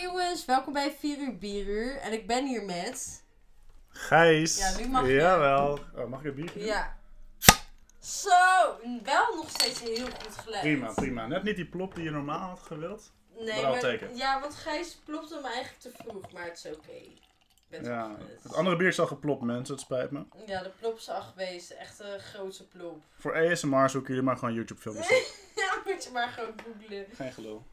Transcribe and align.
jongens, 0.00 0.44
welkom 0.44 0.72
bij 0.72 0.92
4 0.98 1.18
uur 1.18 1.38
bieruur. 1.38 1.96
En 1.96 2.12
ik 2.12 2.26
ben 2.26 2.46
hier 2.46 2.64
met... 2.64 3.24
Gijs. 3.88 4.58
Ja, 4.58 4.76
nu 4.78 4.88
mag 4.88 5.06
je. 5.06 5.12
Jawel. 5.12 5.78
Oh, 5.96 6.08
mag 6.08 6.20
ik 6.20 6.26
een 6.26 6.34
biertje? 6.34 6.64
Ja. 6.64 6.98
Zo, 7.98 8.30
wel 9.02 9.34
nog 9.34 9.50
steeds 9.50 9.80
heel 9.80 10.06
goed 10.06 10.36
geluid. 10.36 10.62
Prima, 10.62 10.92
prima. 10.92 11.26
Net 11.26 11.42
niet 11.42 11.56
die 11.56 11.66
plop 11.66 11.94
die 11.94 12.04
je 12.04 12.10
normaal 12.10 12.48
had 12.48 12.60
gewild. 12.60 13.12
Nee, 13.38 13.62
Maar 13.62 14.14
ja, 14.14 14.40
want 14.40 14.54
Gijs 14.54 15.00
plopte 15.04 15.34
hem 15.34 15.44
eigenlijk 15.44 15.78
te 15.78 15.90
vroeg, 15.98 16.32
maar 16.32 16.44
het 16.44 16.62
is 16.64 16.76
oké. 16.76 17.18
Ja. 17.82 18.16
Het 18.42 18.54
andere 18.54 18.76
bier 18.76 18.88
is 18.88 19.00
al 19.00 19.06
geplopt, 19.06 19.42
mensen. 19.42 19.74
Het 19.74 19.84
spijt 19.84 20.10
me. 20.10 20.22
Ja, 20.46 20.62
de 20.62 20.70
plop 20.78 20.96
is 20.96 21.10
al 21.10 21.22
geweest. 21.22 21.70
Echt 21.70 22.00
een 22.00 22.20
grootste 22.20 22.68
plop. 22.68 23.02
Voor 23.18 23.34
ASMR 23.36 23.90
zoeken 23.90 24.08
jullie 24.08 24.28
maar 24.28 24.36
gewoon 24.36 24.54
YouTube 24.54 24.80
filmpjes 24.80 25.06
op. 25.06 25.34
ja, 25.62 25.82
moet 25.84 26.04
je 26.04 26.10
maar 26.12 26.28
gewoon 26.28 26.54
googlen. 26.64 27.06
Geen 27.14 27.32
gelul. 27.32 27.64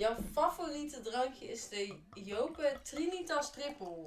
Jouw 0.00 0.16
favoriete 0.32 1.00
drankje 1.00 1.50
is 1.50 1.68
de 1.68 1.94
Jope 2.14 2.76
Trinitas 2.82 3.52
Triple. 3.52 4.02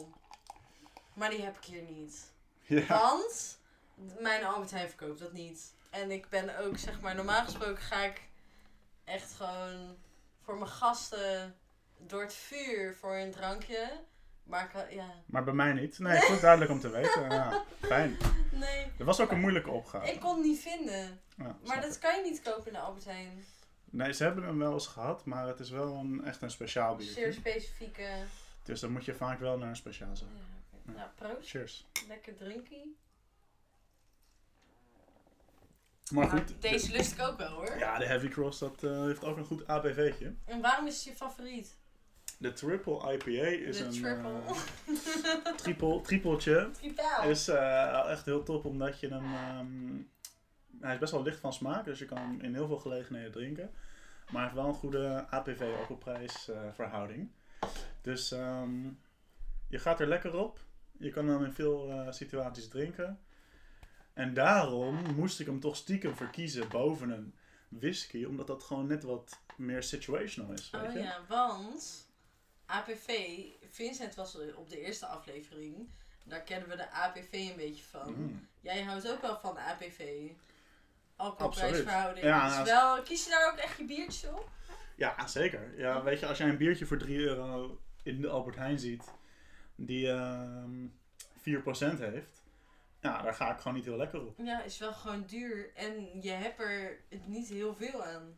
Maar 1.13 1.29
die 1.29 1.41
heb 1.41 1.57
ik 1.57 1.63
hier 1.63 1.81
niet. 1.81 2.31
Ja. 2.61 2.85
Want 2.87 3.57
mijn 4.19 4.43
Albert 4.43 4.71
Heijn 4.71 4.89
verkoopt 4.89 5.19
dat 5.19 5.33
niet. 5.33 5.73
En 5.89 6.11
ik 6.11 6.29
ben 6.29 6.57
ook, 6.57 6.77
zeg 6.77 7.01
maar, 7.01 7.15
normaal 7.15 7.43
gesproken 7.43 7.83
ga 7.83 8.03
ik 8.03 8.21
echt 9.03 9.33
gewoon 9.33 9.95
voor 10.43 10.57
mijn 10.57 10.69
gasten 10.69 11.55
door 11.97 12.21
het 12.21 12.33
vuur 12.33 12.95
voor 12.95 13.15
een 13.15 13.31
drankje. 13.31 13.91
Maar 14.43 14.63
ik, 14.63 14.91
ja, 14.93 15.09
Maar 15.25 15.43
bij 15.43 15.53
mij 15.53 15.73
niet. 15.73 15.99
Nee, 15.99 16.21
goed 16.21 16.41
duidelijk 16.41 16.71
om 16.71 16.79
te 16.79 16.89
weten. 16.89 17.29
Ja, 17.31 17.63
fijn. 17.81 18.17
nee. 18.51 18.91
Er 18.97 19.05
was 19.05 19.19
ook 19.19 19.31
een 19.31 19.39
moeilijke 19.39 19.69
opgave. 19.71 20.11
Ik 20.11 20.19
kon 20.19 20.35
het 20.35 20.45
niet 20.45 20.59
vinden. 20.59 21.21
Ja, 21.37 21.57
Maar 21.65 21.81
dat 21.81 21.95
ik. 21.95 21.99
kan 22.01 22.15
je 22.15 22.29
niet 22.29 22.41
kopen 22.41 22.67
in 22.67 22.73
de 22.73 22.79
Albert 22.79 23.05
Heijn. 23.05 23.45
Nee, 23.93 24.13
ze 24.13 24.23
hebben 24.23 24.43
hem 24.43 24.57
wel 24.57 24.73
eens 24.73 24.87
gehad, 24.87 25.25
maar 25.25 25.47
het 25.47 25.59
is 25.59 25.69
wel 25.69 25.93
een, 25.95 26.23
echt 26.25 26.41
een 26.41 26.51
speciaal 26.51 26.97
Zeer 26.99 27.13
biertje. 27.23 27.31
specifieke. 27.39 28.07
Dus 28.63 28.79
dan 28.79 28.91
moet 28.91 29.05
je 29.05 29.13
vaak 29.15 29.39
wel 29.39 29.57
naar 29.57 29.69
een 29.69 29.75
speciaal 29.75 30.09
Ja, 30.09 30.15
zijn. 30.15 30.29
oké. 30.81 30.91
Nou, 30.97 31.09
proost. 31.15 31.49
Cheers. 31.49 31.85
Lekker 32.07 32.35
drinkie. 32.35 32.95
Maar 36.11 36.27
Maar 36.27 36.37
goed. 36.37 36.61
deze 36.61 36.91
lust 36.91 37.11
ik 37.11 37.19
ook 37.21 37.37
wel 37.37 37.49
hoor. 37.49 37.77
ja, 37.77 37.97
de 37.97 38.05
Heavy 38.05 38.27
Cross 38.27 38.59
dat, 38.59 38.83
eh, 38.83 39.01
heeft 39.03 39.23
ook 39.23 39.37
een 39.37 39.45
goed 39.45 39.67
ABV'tje. 39.67 40.33
En 40.45 40.61
waarom 40.61 40.87
is 40.87 40.95
het 40.95 41.03
je 41.03 41.15
favoriet? 41.15 41.77
De 42.37 42.53
Triple 42.53 43.13
IPA 43.13 43.47
is 43.47 43.77
de 43.77 43.83
een 43.83 43.91
triple. 43.91 44.39
eh, 44.45 45.55
triple, 45.63 46.01
tripletje. 46.01 46.69
Triple. 46.79 47.27
Is 47.29 47.47
eh, 47.47 48.09
echt 48.09 48.25
heel 48.25 48.43
top 48.43 48.65
omdat 48.65 48.99
je 48.99 49.07
hem. 49.07 49.23
ehm, 49.33 50.01
hij 50.81 50.93
is 50.93 50.99
best 50.99 51.11
wel 51.11 51.23
licht 51.23 51.39
van 51.39 51.53
smaak, 51.53 51.85
dus 51.85 51.99
je 51.99 52.05
kan 52.05 52.17
hem 52.17 52.41
in 52.41 52.53
heel 52.53 52.67
veel 52.67 52.79
gelegenheden 52.79 53.31
drinken. 53.31 53.71
Maar 54.31 54.33
hij 54.33 54.43
heeft 54.43 54.55
wel 54.55 54.67
een 54.67 54.73
goede 54.73 55.25
APV-alcoholprijs 55.29 56.47
eh, 56.47 56.61
verhouding. 56.73 57.31
Dus 58.01 58.31
ehm, 58.31 58.83
je 59.69 59.79
gaat 59.79 59.99
er 59.99 60.07
lekker 60.07 60.35
op. 60.35 60.59
Je 60.97 61.09
kan 61.09 61.27
hem 61.27 61.43
in 61.43 61.53
veel 61.53 61.89
eh, 61.89 62.11
situaties 62.11 62.67
drinken. 62.67 63.19
En 64.13 64.33
daarom 64.33 65.15
moest 65.15 65.39
ik 65.39 65.45
hem 65.45 65.59
toch 65.59 65.75
stiekem 65.75 66.15
verkiezen 66.15 66.69
boven 66.69 67.09
een 67.09 67.33
whisky, 67.69 68.23
omdat 68.23 68.47
dat 68.47 68.63
gewoon 68.63 68.87
net 68.87 69.03
wat 69.03 69.39
meer 69.55 69.83
situational 69.83 70.51
is. 70.53 70.69
Weet 70.69 70.81
Oh 70.81 70.91
je? 70.93 70.99
ja, 70.99 71.19
want 71.27 72.07
APV, 72.65 73.39
Vincent 73.69 74.15
was 74.15 74.37
op 74.55 74.69
de 74.69 74.79
eerste 74.79 75.05
aflevering. 75.05 75.89
Daar 76.25 76.41
kennen 76.41 76.69
we 76.69 76.75
de 76.75 76.91
APV 76.91 77.33
een 77.33 77.55
beetje 77.55 77.83
van. 77.83 78.13
Mm. 78.13 78.47
Jij 78.61 78.83
houdt 78.83 79.11
ook 79.11 79.21
wel 79.21 79.39
van 79.39 79.57
APV. 79.57 80.29
Alcoholprijsverhouding. 81.15 82.25
Ja, 82.25 82.63
dus 82.63 82.71
wel, 82.71 83.01
kies 83.01 83.23
je 83.23 83.29
daar 83.29 83.51
ook 83.51 83.57
echt 83.57 83.77
je 83.77 83.85
biertje 83.85 84.29
op? 84.29 84.49
Ja, 84.95 85.27
zeker. 85.27 85.79
Ja, 85.79 86.03
weet 86.03 86.19
je, 86.19 86.27
als 86.27 86.37
jij 86.37 86.49
een 86.49 86.57
biertje 86.57 86.85
voor 86.85 86.97
3 86.97 87.17
euro 87.17 87.79
in 88.03 88.21
de 88.21 88.29
Albert 88.29 88.55
Heijn 88.55 88.79
ziet, 88.79 89.03
die 89.75 90.11
ehm 90.11 90.87
4% 91.39 91.99
heeft, 91.99 92.41
ja, 92.99 93.21
daar 93.21 93.33
ga 93.33 93.51
ik 93.51 93.57
gewoon 93.57 93.73
niet 93.73 93.85
heel 93.85 93.97
lekker 93.97 94.21
op. 94.25 94.37
Ja, 94.37 94.63
is 94.63 94.77
wel 94.77 94.93
gewoon 94.93 95.23
duur. 95.25 95.71
En 95.75 96.21
je 96.21 96.31
hebt 96.31 96.59
er 96.59 96.99
niet 97.25 97.49
heel 97.49 97.75
veel 97.75 98.03
aan. 98.03 98.37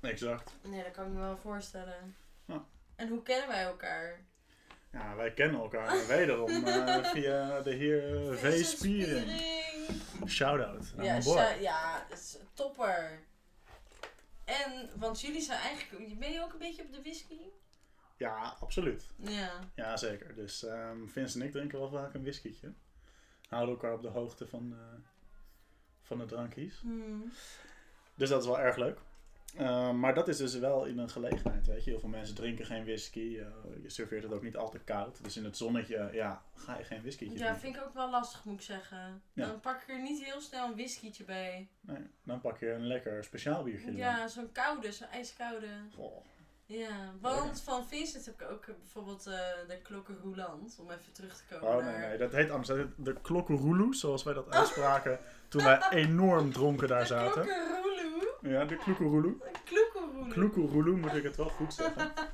Exact. 0.00 0.54
Nee, 0.62 0.82
dat 0.82 0.92
kan 0.92 1.06
ik 1.06 1.12
me 1.12 1.20
wel 1.20 1.36
voorstellen. 1.36 2.16
Ja. 2.44 2.64
En 2.96 3.08
hoe 3.08 3.22
kennen 3.22 3.48
wij 3.48 3.62
elkaar? 3.62 4.20
Ja, 4.92 5.16
wij 5.16 5.32
kennen 5.32 5.60
elkaar 5.60 6.06
wederom 6.06 6.64
eh, 6.64 7.04
via 7.14 7.60
de 7.60 7.70
heer 7.70 8.02
V. 8.36 8.40
Vincent 8.40 8.66
Spiering. 8.66 9.30
Shout-out 10.28 10.92
aan 10.96 11.04
Ja, 11.04 11.12
mijn 11.12 11.24
boy. 11.24 11.56
ja, 11.60 12.06
topper. 12.54 13.20
En, 14.44 14.90
want 14.96 15.20
jullie 15.20 15.40
zijn 15.40 15.58
eigenlijk, 15.60 16.18
ben 16.18 16.32
je 16.32 16.42
ook 16.42 16.52
een 16.52 16.58
beetje 16.58 16.82
op 16.82 16.92
de 16.92 17.00
whisky? 17.00 17.40
Ja, 18.16 18.56
absoluut. 18.60 19.06
Ja. 19.16 19.50
Ja, 19.74 19.96
zeker. 19.96 20.34
Dus 20.34 20.64
ehm 20.64 21.06
Vince 21.06 21.38
en 21.40 21.46
ik 21.46 21.52
drinken 21.52 21.78
wel 21.78 21.90
vaak 21.90 22.14
een 22.14 22.22
whiskietje. 22.22 22.72
Houden 23.48 23.74
elkaar 23.74 23.92
op 23.92 24.02
de 24.02 24.08
hoogte 24.08 24.46
van, 24.46 24.72
eh, 24.72 25.00
van 26.02 26.18
de 26.18 26.24
drankjes. 26.24 26.80
Hmm. 26.80 27.32
Dus 28.14 28.28
dat 28.28 28.40
is 28.40 28.46
wel 28.46 28.58
erg 28.60 28.76
leuk. 28.76 28.98
Uh, 29.58 29.92
maar 29.92 30.14
dat 30.14 30.28
is 30.28 30.36
dus 30.36 30.58
wel 30.58 30.84
in 30.84 30.98
een 30.98 31.10
gelegenheid, 31.10 31.66
weet 31.66 31.84
je. 31.84 31.90
Heel 31.90 32.00
veel 32.00 32.08
mensen 32.08 32.34
drinken 32.34 32.66
geen 32.66 32.84
whisky. 32.84 33.20
Uh, 33.20 33.46
je 33.82 33.90
serveert 33.90 34.22
het 34.22 34.32
ook 34.32 34.42
niet 34.42 34.56
altijd 34.56 34.84
koud. 34.84 35.24
Dus 35.24 35.36
in 35.36 35.44
het 35.44 35.56
zonnetje, 35.56 36.08
ja, 36.12 36.42
ga 36.54 36.78
je 36.78 36.84
geen 36.84 37.00
whisky 37.00 37.24
Ja, 37.24 37.30
drinken. 37.30 37.56
vind 37.56 37.76
ik 37.76 37.82
ook 37.82 37.94
wel 37.94 38.10
lastig, 38.10 38.44
moet 38.44 38.54
ik 38.54 38.60
zeggen. 38.60 39.22
Ja. 39.32 39.46
Dan 39.46 39.60
pak 39.60 39.82
ik 39.82 39.88
er 39.88 40.02
niet 40.02 40.24
heel 40.24 40.40
snel 40.40 40.66
een 40.66 40.74
whiskietje 40.74 41.24
bij. 41.24 41.68
Nee, 41.80 42.06
dan 42.24 42.40
pak 42.40 42.58
je 42.58 42.70
een 42.70 42.86
lekker 42.86 43.24
speciaal 43.24 43.62
biertje. 43.62 43.94
Ja, 43.96 44.28
zo'n 44.28 44.52
koude, 44.52 44.92
zo'n 44.92 45.08
ijskoude. 45.08 45.66
Goh. 45.94 46.24
Ja, 46.66 47.12
want 47.20 47.60
van 47.60 47.86
Vincent 47.86 48.24
heb 48.24 48.40
ik 48.40 48.50
ook 48.50 48.66
eh, 48.66 48.74
bijvoorbeeld 48.78 49.26
eh, 49.26 49.38
de 49.68 49.78
klokken 49.82 50.18
Roulant, 50.22 50.76
om 50.80 50.90
even 50.90 51.12
terug 51.12 51.36
te 51.36 51.42
komen 51.50 51.76
Oh 51.76 51.84
nee, 51.84 51.96
nee, 51.96 52.18
dat 52.18 52.32
heet 52.32 52.68
heet 52.68 52.86
De 52.96 53.20
klokkeroeloe, 53.20 53.94
zoals 53.94 54.22
wij 54.22 54.34
dat 54.34 54.50
uitspraken 54.54 55.18
toen 55.48 55.62
wij 55.64 55.82
enorm 55.90 56.52
dronken 56.52 56.88
daar 56.88 57.06
zaten. 57.06 57.42
klokkenroeloe. 57.42 57.89
Ja, 58.42 58.64
de 58.64 58.76
kloekeroeloe. 58.76 59.34
De 59.38 59.50
klokkenroeloe. 59.64 60.28
Kloekeroeloe 60.32 60.96
moet 60.96 61.14
ik 61.14 61.22
het 61.22 61.36
wel 61.36 61.48
goed 61.48 61.74
zeggen. 61.74 62.12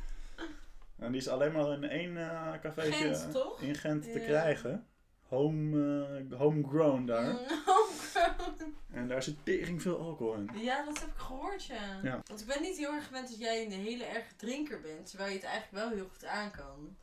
En 0.98 1.12
die 1.12 1.20
is 1.20 1.28
alleen 1.28 1.52
maar 1.52 1.72
in 1.72 1.84
één 1.84 2.14
cafeetje 2.60 2.92
Gent, 3.14 3.32
toch? 3.32 3.60
in 3.60 3.74
Gent 3.74 4.02
te 4.02 4.18
Ja. 4.20 4.24
krijgen. 4.26 4.86
Home, 5.22 6.24
eh, 6.30 6.38
homegrown 6.38 7.04
daar. 7.04 7.24
Homegrown. 7.66 8.74
En 8.92 9.08
daar 9.08 9.22
zit 9.22 9.36
tering 9.44 9.82
veel 9.82 9.98
alcohol 9.98 10.34
in. 10.34 10.50
Ja, 10.54 10.84
dat 10.84 10.98
heb 11.00 11.08
ik 11.08 11.16
gehoord, 11.16 11.64
ja. 11.64 12.00
Ja. 12.02 12.20
Want 12.26 12.40
ik 12.40 12.46
ben 12.46 12.62
niet 12.62 12.76
heel 12.76 12.92
erg 12.92 13.06
gewend 13.06 13.28
dat 13.28 13.38
jij 13.38 13.64
een 13.64 13.70
hele 13.72 14.04
erge 14.04 14.36
drinker 14.36 14.80
bent, 14.80 15.08
terwijl 15.08 15.30
je 15.30 15.36
het 15.36 15.44
eigenlijk 15.46 15.84
wel 15.84 15.94
heel 15.96 16.08
goed 16.12 16.24
aan 16.24 16.50
kan. 16.50 16.96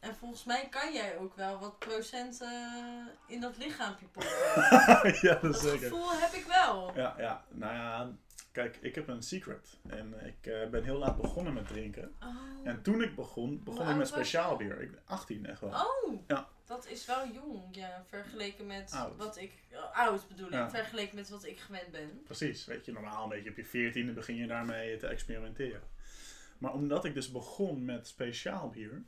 En 0.00 0.14
volgens 0.16 0.44
mij 0.44 0.68
kan 0.68 0.92
jij 0.92 1.18
ook 1.18 1.34
wel 1.36 1.58
wat 1.58 1.78
procent 1.78 2.40
eh, 2.40 3.06
in 3.26 3.40
dat 3.40 3.56
lichaampje 3.56 4.06
poppen. 4.06 4.32
ja, 5.28 5.34
dat 5.34 5.42
Dat 5.42 5.54
is 5.54 5.60
zeker. 5.60 5.88
gevoel 5.88 6.10
heb 6.12 6.32
ik 6.32 6.44
wel. 6.44 6.92
Ja, 6.96 7.14
ja, 7.18 7.44
nou 7.48 7.74
ja, 7.74 8.10
kijk, 8.52 8.76
ik 8.80 8.94
heb 8.94 9.08
een 9.08 9.22
secret. 9.22 9.78
En 9.88 10.14
ik 10.26 10.46
eh, 10.52 10.68
ben 10.68 10.84
heel 10.84 10.98
laat 10.98 11.16
begonnen 11.20 11.52
met 11.52 11.66
drinken. 11.66 12.14
Oh. 12.22 12.36
En 12.64 12.82
toen 12.82 13.02
ik 13.02 13.14
begon, 13.14 13.62
begon 13.64 13.82
Hoe 13.82 13.90
ik 13.90 13.96
met 13.98 14.08
speciaal 14.08 14.56
bier. 14.56 14.80
Ik 14.80 14.90
ben 14.90 15.00
18 15.04 15.46
echt 15.46 15.60
wel. 15.60 15.70
Oh, 15.70 16.20
Ja. 16.26 16.48
dat 16.64 16.86
is 16.86 17.06
wel 17.06 17.28
jong, 17.32 17.62
ja, 17.76 18.04
vergeleken 18.08 18.66
met 18.66 18.92
Oud. 18.92 19.16
wat 19.16 19.36
ik... 19.36 19.52
oh, 19.72 19.96
oud 19.98 20.28
bedoel 20.28 20.46
ik, 20.46 20.52
Ja. 20.52 20.70
vergeleken 20.70 21.14
met 21.16 21.28
wat 21.28 21.44
ik 21.44 21.58
gewend 21.58 21.90
ben. 21.90 22.22
Precies, 22.24 22.64
weet 22.64 22.84
je, 22.84 22.92
normaal 22.92 23.22
een 23.22 23.28
beetje 23.28 23.50
op 23.50 23.56
je 23.56 23.92
14e 24.10 24.14
begin 24.14 24.34
je 24.36 24.46
daarmee 24.46 24.96
te 24.96 25.06
experimenteren. 25.06 25.82
Maar 26.58 26.72
omdat 26.72 27.04
ik 27.04 27.14
dus 27.14 27.30
begon 27.30 27.84
met 27.84 28.06
speciaal 28.08 28.70
bier, 28.70 29.02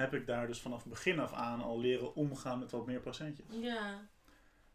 heb 0.00 0.14
ik 0.14 0.26
daar 0.26 0.46
dus 0.46 0.60
vanaf 0.60 0.84
begin 0.86 1.20
af 1.20 1.32
aan 1.32 1.62
al 1.62 1.80
leren 1.80 2.14
omgaan 2.14 2.58
met 2.58 2.70
wat 2.70 2.86
meer 2.86 3.00
procentjes. 3.00 3.46
Ja. 3.50 4.08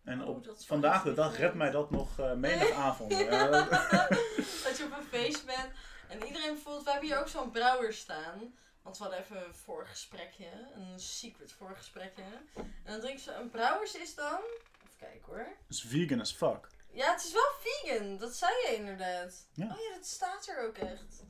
En 0.04 0.24
Oh, 0.24 0.30
op 0.36 0.48
vandaag 0.66 1.04
de 1.04 1.14
dag 1.14 1.38
redt 1.38 1.56
mij 1.56 1.72
dat 1.72 1.92
nog 1.92 2.20
eh 2.20 2.34
menig 2.34 2.72
avond. 2.88 3.12
Ja, 3.12 3.48
dat- 3.52 4.78
je 4.78 4.84
op 4.92 4.98
een 4.98 5.04
feest 5.20 5.46
bent 5.46 5.72
en 6.10 6.24
iedereen 6.26 6.54
bijvoorbeeld, 6.54 6.84
we 6.86 6.92
hebben 6.92 7.10
hier 7.10 7.20
ook 7.20 7.28
zo'n 7.28 7.52
brouwer 7.52 7.94
staan. 7.94 8.54
Want 8.82 8.98
we 8.98 9.04
hadden 9.04 9.22
even 9.22 9.46
een 9.46 9.54
voorgesprekje, 9.54 10.48
een 10.76 11.00
secret 11.00 11.52
voorgesprekje. 11.52 12.24
En 12.56 12.74
dan 12.84 13.00
drinken 13.00 13.24
ze, 13.24 13.34
een 13.34 13.50
brouwers 13.50 13.96
is 13.96 14.16
dan, 14.16 14.40
even 14.84 14.98
kijken 14.98 15.26
hoor. 15.26 15.48
is 15.70 15.82
vegan 15.82 16.20
as 16.20 16.34
fuck. 16.34 16.68
Ja, 16.92 17.12
het 17.12 17.24
is 17.24 17.32
wel 17.34 17.52
vegan, 17.60 18.18
dat 18.18 18.36
zei 18.36 18.52
je 18.52 18.76
inderdaad. 18.76 19.48
Ja. 19.54 19.66
Oh 19.66 19.80
ja, 19.90 19.96
dat 19.96 20.06
staat 20.06 20.48
er 20.48 20.68
ook 20.68 20.78
echt. 20.78 21.24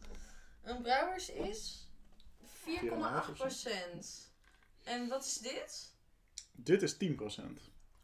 Een 0.64 0.82
brouwers 0.82 1.30
is 1.30 1.85
4,8%. 2.66 2.70
En 4.84 5.08
wat 5.08 5.26
is 5.26 5.38
dit? 5.38 5.94
Dit 6.52 6.82
is 6.82 6.94
10%. 6.94 6.98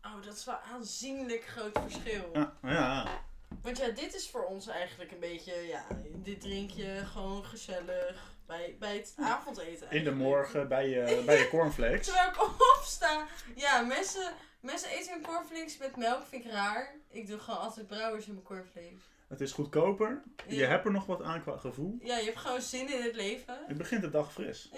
Oh, 0.01 0.23
dat 0.23 0.35
is 0.35 0.45
wel 0.45 0.55
een 0.55 0.71
aanzienlijk 0.73 1.45
groot 1.45 1.79
verschil. 1.81 2.29
Ja, 2.33 2.53
ja. 2.61 3.21
Want 3.61 3.77
ja, 3.77 3.89
dit 3.89 4.13
is 4.13 4.29
voor 4.29 4.45
ons 4.45 4.67
eigenlijk 4.67 5.11
een 5.11 5.19
beetje, 5.19 5.53
ja, 5.53 5.85
dit 6.13 6.41
drink 6.41 6.69
je 6.69 7.01
gewoon 7.05 7.45
gezellig 7.45 8.33
bij, 8.45 8.75
bij 8.79 8.95
het 8.95 9.13
avondeten. 9.17 9.91
In 9.91 10.03
de 10.03 10.11
morgen 10.11 10.67
bij 10.67 10.89
je, 10.89 11.21
bij 11.25 11.37
je 11.37 11.49
cornflakes. 11.49 12.05
Terwijl 12.05 12.29
ik 12.29 12.41
opsta. 12.77 13.27
Ja, 13.55 13.81
mensen, 13.81 14.33
mensen 14.59 14.89
eten 14.89 15.13
hun 15.13 15.21
cornflakes 15.21 15.77
met 15.77 15.95
melk, 15.95 16.25
vind 16.27 16.45
ik 16.45 16.51
raar. 16.51 16.95
Ik 17.09 17.27
doe 17.27 17.39
gewoon 17.39 17.59
altijd 17.59 17.87
brouwers 17.87 18.25
in 18.25 18.33
mijn 18.33 18.45
cornflakes. 18.45 19.01
Het 19.31 19.41
is 19.41 19.51
goedkoper. 19.51 20.23
Je 20.47 20.65
hebt 20.65 20.85
er 20.85 20.91
nog 20.91 21.05
wat 21.05 21.21
aan 21.21 21.41
qua 21.41 21.57
gevoel. 21.57 21.97
Ja, 22.01 22.17
je 22.17 22.25
hebt 22.25 22.37
gewoon 22.37 22.61
zin 22.61 22.93
in 22.93 23.01
het 23.01 23.15
leven. 23.15 23.57
Het 23.67 23.77
begint 23.77 24.01
de 24.01 24.09
dag 24.09 24.33
fris. 24.33 24.69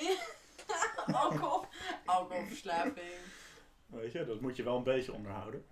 Alcohol, 1.06 1.66
alcoholverslaving. 2.06 3.12
Weet 3.86 4.12
je, 4.12 4.26
dat 4.26 4.42
moet 4.42 4.56
je 4.56 4.64
wel 4.64 4.78
een 4.78 4.84
beetje 4.84 5.14
onderhouden. 5.14 5.66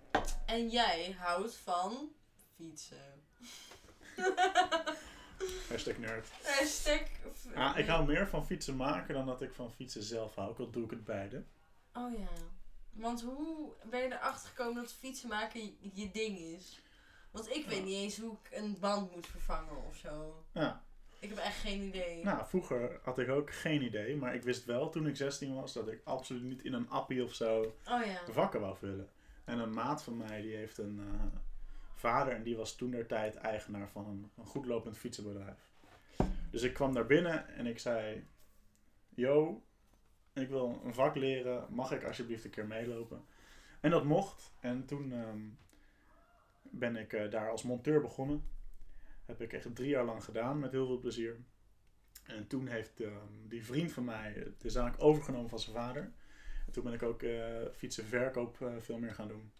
En 0.46 0.68
jij 0.68 1.16
houdt 1.18 1.56
van 1.56 2.12
fietsen. 2.56 3.22
Hashtag 5.70 5.98
nerd. 5.98 6.28
Hashtag... 6.42 7.00
Ja, 7.54 7.76
ik 7.76 7.86
hou 7.86 8.06
meer 8.06 8.28
van 8.28 8.46
fietsen 8.46 8.76
maken 8.76 9.14
dan 9.14 9.26
dat 9.26 9.42
ik 9.42 9.52
van 9.52 9.72
fietsen 9.72 10.02
zelf 10.02 10.34
hou. 10.34 10.50
Ook 10.50 10.58
al 10.58 10.70
doe 10.70 10.84
ik 10.84 10.90
het 10.90 11.04
beide. 11.04 11.44
Oh 11.94 12.18
ja. 12.18 12.28
Want 12.90 13.22
hoe 13.22 13.72
ben 13.90 14.00
je 14.00 14.06
erachter 14.06 14.48
gekomen 14.48 14.82
dat 14.82 14.92
fietsen 14.92 15.28
maken 15.28 15.60
je, 15.60 15.90
je 15.92 16.10
ding 16.10 16.38
is? 16.38 16.80
Want 17.32 17.50
ik 17.50 17.66
weet 17.66 17.84
niet 17.84 17.94
eens 17.94 18.18
hoe 18.18 18.36
ik 18.42 18.58
een 18.58 18.76
band 18.80 19.14
moet 19.14 19.26
vervangen 19.26 19.86
of 19.88 19.96
zo. 19.96 20.44
Ja. 20.52 20.84
Ik 21.20 21.28
heb 21.28 21.38
echt 21.38 21.56
geen 21.56 21.82
idee. 21.82 22.24
Nou, 22.24 22.46
vroeger 22.46 23.00
had 23.02 23.18
ik 23.18 23.28
ook 23.28 23.52
geen 23.52 23.82
idee. 23.82 24.16
Maar 24.16 24.34
ik 24.34 24.42
wist 24.42 24.64
wel 24.64 24.90
toen 24.90 25.06
ik 25.06 25.16
16 25.16 25.54
was 25.54 25.72
dat 25.72 25.88
ik 25.88 26.00
absoluut 26.04 26.42
niet 26.42 26.62
in 26.62 26.72
een 26.72 26.90
appie 26.90 27.24
of 27.24 27.34
zo 27.34 27.60
Oh 27.88 28.04
ja. 28.04 28.20
vakken 28.30 28.60
wou 28.60 28.76
vullen. 28.76 29.08
En 29.44 29.58
een 29.58 29.72
maat 29.72 30.02
van 30.02 30.16
mij 30.16 30.40
die 30.40 30.56
heeft 30.56 30.78
een 30.78 31.00
eh, 31.00 31.40
vader 31.94 32.34
en 32.34 32.42
die 32.42 32.56
was 32.56 32.76
toen 32.76 32.90
der 32.90 33.06
tijd 33.06 33.36
eigenaar 33.36 33.88
van 33.88 34.06
een, 34.06 34.30
een 34.36 34.46
goedlopend 34.46 34.98
fietsenbedrijf. 34.98 35.70
Dus 36.50 36.62
ik 36.62 36.74
kwam 36.74 36.94
daar 36.94 37.06
binnen 37.06 37.48
en 37.48 37.66
ik 37.66 37.78
zei: 37.78 38.26
Yo, 39.08 39.62
ik 40.32 40.48
wil 40.48 40.80
een 40.84 40.94
vak 40.94 41.14
leren, 41.14 41.66
mag 41.70 41.92
ik 41.92 42.04
alsjeblieft 42.04 42.44
een 42.44 42.50
keer 42.50 42.66
meelopen? 42.66 43.24
En 43.80 43.90
dat 43.90 44.04
mocht. 44.04 44.52
En 44.60 44.84
toen 44.86 45.12
ehm, 45.12 45.40
ben 46.72 46.96
ik 46.96 47.12
eh, 47.12 47.30
daar 47.30 47.50
als 47.50 47.62
monteur 47.62 48.00
begonnen. 48.00 48.44
Heb 49.24 49.40
ik 49.40 49.52
echt 49.52 49.74
drie 49.74 49.88
jaar 49.88 50.04
lang 50.04 50.24
gedaan 50.24 50.58
met 50.58 50.72
heel 50.72 50.86
veel 50.86 50.98
plezier. 50.98 51.36
En 52.26 52.46
toen 52.46 52.66
heeft 52.66 53.00
ehm, 53.00 53.48
die 53.48 53.64
vriend 53.64 53.92
van 53.92 54.04
mij 54.04 54.52
de 54.58 54.70
zaak 54.70 54.94
overgenomen 54.98 55.48
van 55.48 55.58
zijn 55.58 55.76
vader. 55.76 56.12
En 56.66 56.72
toen 56.72 56.84
ben 56.84 56.92
ik 56.92 57.02
ook 57.02 57.22
eh 57.22 57.66
fietsenverkoop 57.72 58.60
eh, 58.60 58.76
veel 58.78 58.98
meer 58.98 59.14
gaan 59.14 59.28
doen. 59.28 59.52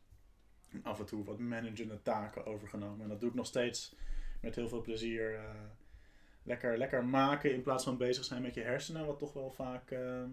En 0.70 0.82
af 0.82 0.98
en 0.98 1.06
toe 1.06 1.24
wat 1.24 1.38
managende 1.38 2.02
taken 2.02 2.46
overgenomen. 2.46 3.02
En 3.02 3.08
dat 3.08 3.20
doe 3.20 3.28
ik 3.28 3.34
nog 3.34 3.46
steeds 3.46 3.96
met 4.40 4.54
heel 4.54 4.68
veel 4.68 4.80
plezier. 4.80 5.40
lekker, 6.42 6.78
lekker 6.78 7.04
maken 7.04 7.54
in 7.54 7.62
plaats 7.62 7.84
van 7.84 7.96
bezig 7.96 8.24
zijn 8.24 8.42
met 8.42 8.54
je 8.54 8.60
hersenen. 8.60 9.06
Wat 9.06 9.18
toch 9.18 9.32
wel 9.32 9.50
vaak 9.50 9.90
eh, 9.90 10.24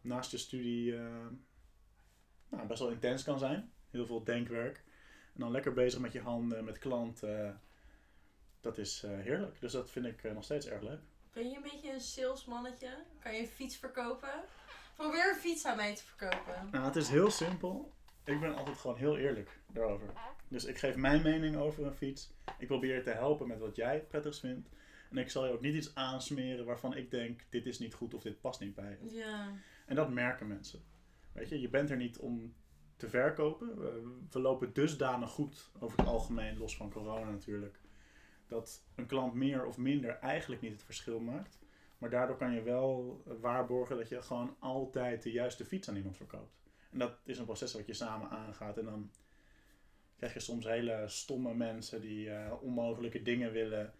naast 0.00 0.30
je 0.30 0.38
studie 0.38 0.94
nou, 2.48 2.66
best 2.66 2.80
wel 2.80 2.90
intens 2.90 3.22
kan 3.22 3.38
zijn. 3.38 3.72
Heel 3.90 4.06
veel 4.06 4.24
denkwerk. 4.24 4.84
En 5.34 5.40
dan 5.40 5.50
lekker 5.50 5.72
bezig 5.72 6.00
met 6.00 6.12
je 6.12 6.20
handen, 6.20 6.64
met 6.64 6.78
klanten. 6.78 7.60
dat 8.60 8.78
is 8.78 9.02
eh, 9.02 9.10
heerlijk. 9.10 9.60
Dus 9.60 9.72
dat 9.72 9.90
vind 9.90 10.06
ik 10.06 10.24
eh, 10.24 10.32
nog 10.32 10.44
steeds 10.44 10.66
erg 10.66 10.82
leuk. 10.82 11.00
Ben 11.32 11.48
je 11.48 11.56
een 11.56 11.62
beetje 11.62 11.92
een 11.92 12.00
salesmannetje? 12.00 12.88
Kan 13.18 13.34
je 13.34 13.40
een 13.40 13.46
fiets 13.46 13.76
verkopen? 13.76 14.44
Probeer 14.96 15.28
een 15.28 15.40
fiets 15.40 15.64
aan 15.64 15.76
mij 15.76 15.94
te 15.94 16.02
verkopen. 16.04 16.68
Nou, 16.70 16.84
het 16.84 16.96
is 16.96 17.08
heel 17.08 17.30
simpel. 17.30 17.92
Ik 18.24 18.40
ben 18.40 18.54
altijd 18.54 18.76
gewoon 18.76 18.96
heel 18.96 19.16
eerlijk 19.16 19.58
daarover. 19.66 20.12
Dus 20.48 20.64
ik 20.64 20.78
geef 20.78 20.96
mijn 20.96 21.22
mening 21.22 21.56
over 21.56 21.86
een 21.86 21.94
fiets. 21.94 22.30
Ik 22.58 22.66
probeer 22.66 22.94
je 22.94 23.02
te 23.02 23.10
helpen 23.10 23.48
met 23.48 23.58
wat 23.58 23.76
jij 23.76 23.94
het 23.94 24.08
prettigst 24.08 24.40
vindt. 24.40 24.68
En 25.10 25.18
ik 25.18 25.30
zal 25.30 25.46
je 25.46 25.52
ook 25.52 25.60
niet 25.60 25.74
iets 25.74 25.94
aansmeren 25.94 26.64
waarvan 26.64 26.96
ik 26.96 27.10
denk, 27.10 27.40
dit 27.48 27.66
is 27.66 27.78
niet 27.78 27.94
goed 27.94 28.14
of 28.14 28.22
dit 28.22 28.40
past 28.40 28.60
niet 28.60 28.74
bij 28.74 28.98
je. 29.00 29.14
Ja. 29.14 29.52
En 29.86 29.96
dat 29.96 30.10
merken 30.10 30.46
mensen. 30.46 30.84
Weet 31.32 31.48
je, 31.48 31.60
je 31.60 31.68
bent 31.68 31.90
er 31.90 31.96
niet 31.96 32.18
om 32.18 32.54
te 33.02 33.08
verkopen. 33.08 33.78
We, 34.30 34.40
lopen 34.40 34.72
dusdanig 34.72 35.30
goed 35.30 35.70
over 35.78 35.98
het 35.98 36.06
algemeen, 36.06 36.58
los 36.58 36.76
van 36.76 36.90
corona 36.90 37.30
natuurlijk. 37.30 37.80
Dat 38.46 38.82
een 38.94 39.06
klant 39.06 39.34
meer 39.34 39.66
of 39.66 39.78
minder 39.78 40.18
eigenlijk 40.18 40.62
niet 40.62 40.72
het 40.72 40.82
verschil 40.82 41.20
maakt. 41.20 41.58
Maar 41.98 42.10
daardoor 42.10 42.36
kan 42.36 42.54
je 42.54 42.62
wel 42.62 43.22
waarborgen 43.40 43.96
dat 43.96 44.08
je 44.08 44.22
gewoon 44.22 44.56
altijd 44.58 45.22
de 45.22 45.32
juiste 45.32 45.64
fiets 45.64 45.88
aan 45.88 45.96
iemand 45.96 46.16
verkoopt. 46.16 46.60
En 46.90 46.98
dat 46.98 47.18
is 47.24 47.38
een 47.38 47.44
proces 47.44 47.72
wat 47.72 47.86
je 47.86 47.94
samen 47.94 48.30
aangaat. 48.30 48.78
En 48.78 48.84
dan 48.84 49.10
krijg 50.16 50.34
je 50.34 50.40
soms 50.40 50.64
hele 50.64 51.04
stomme 51.06 51.54
mensen 51.54 52.00
die 52.00 52.30
eh, 52.30 52.52
onmogelijke 52.60 53.22
dingen 53.22 53.52
willen. 53.52 53.92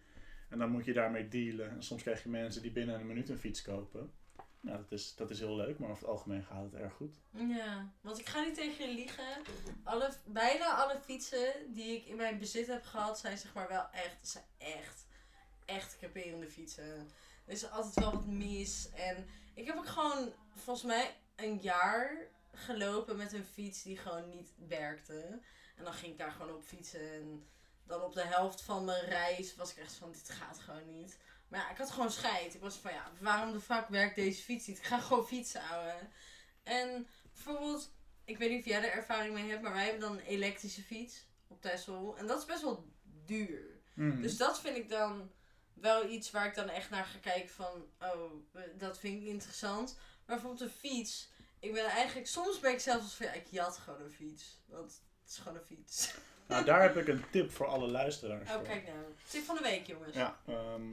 En 0.49 0.57
dan 0.57 0.69
moet 0.69 0.85
je 0.85 0.93
daarmee 0.93 1.27
dealen. 1.27 1.69
En 1.69 1.83
soms 1.83 2.01
krijg 2.01 2.23
je 2.23 2.29
mensen 2.29 2.61
die 2.61 2.71
binnen 2.71 2.99
een 2.99 3.07
minuut 3.07 3.29
een 3.29 3.37
fiets 3.37 3.61
kopen. 3.61 4.11
Nou, 4.63 4.77
dat 4.77 4.91
is, 4.91 5.15
dat 5.15 5.29
is 5.29 5.39
heel 5.39 5.55
leuk, 5.55 5.79
maar 5.79 5.89
over 5.89 6.01
het 6.01 6.11
algemeen 6.11 6.43
gaat 6.43 6.63
het 6.63 6.73
erg 6.73 6.93
goed. 6.93 7.15
Ja, 7.31 7.91
want 8.01 8.19
ik 8.19 8.29
ga 8.29 8.43
niet 8.43 8.55
tegen 8.55 8.87
je 8.87 8.95
liegen. 8.95 9.43
Alle, 9.83 10.13
bijna 10.25 10.75
alle 10.75 10.99
fietsen 10.99 11.53
die 11.73 11.95
ik 11.95 12.05
in 12.05 12.15
mijn 12.15 12.39
bezit 12.39 12.67
heb 12.67 12.83
gehad, 12.83 13.19
zijn 13.19 13.37
zeg 13.37 13.53
maar 13.53 13.67
wel 13.67 13.89
echt, 13.91 14.17
zijn 14.21 14.43
echt, 14.57 15.05
echt 15.65 15.97
creperende 15.97 16.47
fietsen. 16.47 17.09
Er 17.45 17.53
is 17.53 17.69
altijd 17.69 17.93
wel 17.93 18.11
wat 18.11 18.25
mis. 18.25 18.89
En 18.93 19.27
ik 19.53 19.65
heb 19.67 19.77
ook 19.77 19.87
gewoon, 19.87 20.33
volgens 20.55 20.85
mij, 20.85 21.15
een 21.35 21.59
jaar 21.61 22.17
gelopen 22.51 23.17
met 23.17 23.33
een 23.33 23.45
fiets 23.45 23.83
die 23.83 23.97
gewoon 23.97 24.29
niet 24.29 24.53
werkte. 24.67 25.39
En 25.75 25.83
dan 25.83 25.93
ging 25.93 26.11
ik 26.11 26.17
daar 26.17 26.31
gewoon 26.31 26.55
op 26.55 26.63
fietsen. 26.63 27.13
En 27.13 27.47
dan 27.83 28.01
op 28.01 28.13
de 28.13 28.25
helft 28.25 28.61
van 28.61 28.85
mijn 28.85 29.05
reis 29.05 29.55
was 29.55 29.71
ik 29.71 29.77
echt 29.77 29.93
van, 29.93 30.11
dit 30.11 30.29
gaat 30.29 30.59
gewoon 30.59 30.91
niet. 30.91 31.17
Maar 31.53 31.61
ja, 31.61 31.71
ik 31.71 31.77
had 31.77 31.91
gewoon 31.91 32.11
scheid. 32.11 32.53
Ik 32.53 32.61
was 32.61 32.75
van, 32.75 32.91
ja, 32.91 33.11
waarom 33.19 33.51
de 33.51 33.59
fuck 33.59 33.87
werkt 33.87 34.15
deze 34.15 34.43
fiets 34.43 34.67
niet? 34.67 34.77
Ik 34.77 34.83
ga 34.83 34.99
gewoon 34.99 35.27
fietsen, 35.27 35.61
ouwe. 35.61 35.93
En 36.63 37.07
bijvoorbeeld, 37.33 37.91
ik 38.25 38.37
weet 38.37 38.49
niet 38.49 38.59
of 38.59 38.65
jij 38.65 38.83
er 38.83 38.91
ervaring 38.91 39.33
mee 39.33 39.49
hebt, 39.49 39.61
maar 39.61 39.73
wij 39.73 39.83
hebben 39.83 40.01
dan 40.01 40.11
een 40.11 40.25
elektrische 40.25 40.81
fiets 40.81 41.25
op 41.47 41.61
Texel. 41.61 42.17
En 42.17 42.27
dat 42.27 42.39
is 42.39 42.45
best 42.45 42.61
wel 42.61 42.91
duur. 43.25 43.81
Mhm. 43.93 44.21
Dus 44.21 44.37
dat 44.37 44.59
vind 44.61 44.77
ik 44.77 44.89
dan 44.89 45.31
wel 45.73 46.09
iets 46.09 46.31
waar 46.31 46.45
ik 46.45 46.55
dan 46.55 46.69
echt 46.69 46.89
naar 46.89 47.05
ga 47.05 47.17
kijken 47.19 47.49
van, 47.49 47.85
oh, 48.01 48.31
dat 48.77 48.99
vind 48.99 49.21
ik 49.21 49.27
interessant. 49.27 49.95
Maar 49.95 50.35
bijvoorbeeld 50.35 50.61
een 50.61 50.77
fiets, 50.77 51.31
ik 51.59 51.73
ben 51.73 51.85
eigenlijk, 51.85 52.27
soms 52.27 52.59
ben 52.59 52.71
ik 52.71 52.79
zelfs 52.79 53.13
van, 53.13 53.25
ja, 53.25 53.31
ik 53.31 53.47
jat 53.49 53.77
gewoon 53.77 54.01
een 54.01 54.11
fiets. 54.11 54.61
Want 54.65 55.01
het 55.21 55.31
is 55.31 55.37
gewoon 55.37 55.57
een 55.57 55.65
fiets. 55.65 56.13
Nou, 56.47 56.65
daar 56.65 56.81
heb 56.81 56.97
ik 56.97 57.07
een 57.07 57.23
tip 57.31 57.51
voor 57.51 57.65
alle 57.65 57.87
luisteraars. 57.87 58.49
Oh, 58.49 58.55
voor. 58.55 58.63
kijk 58.63 58.85
nou. 58.85 58.97
Tip 59.29 59.43
van 59.43 59.55
de 59.55 59.61
week, 59.61 59.87
jongens. 59.87 60.15
Ja, 60.15 60.39
ehm, 60.45 60.91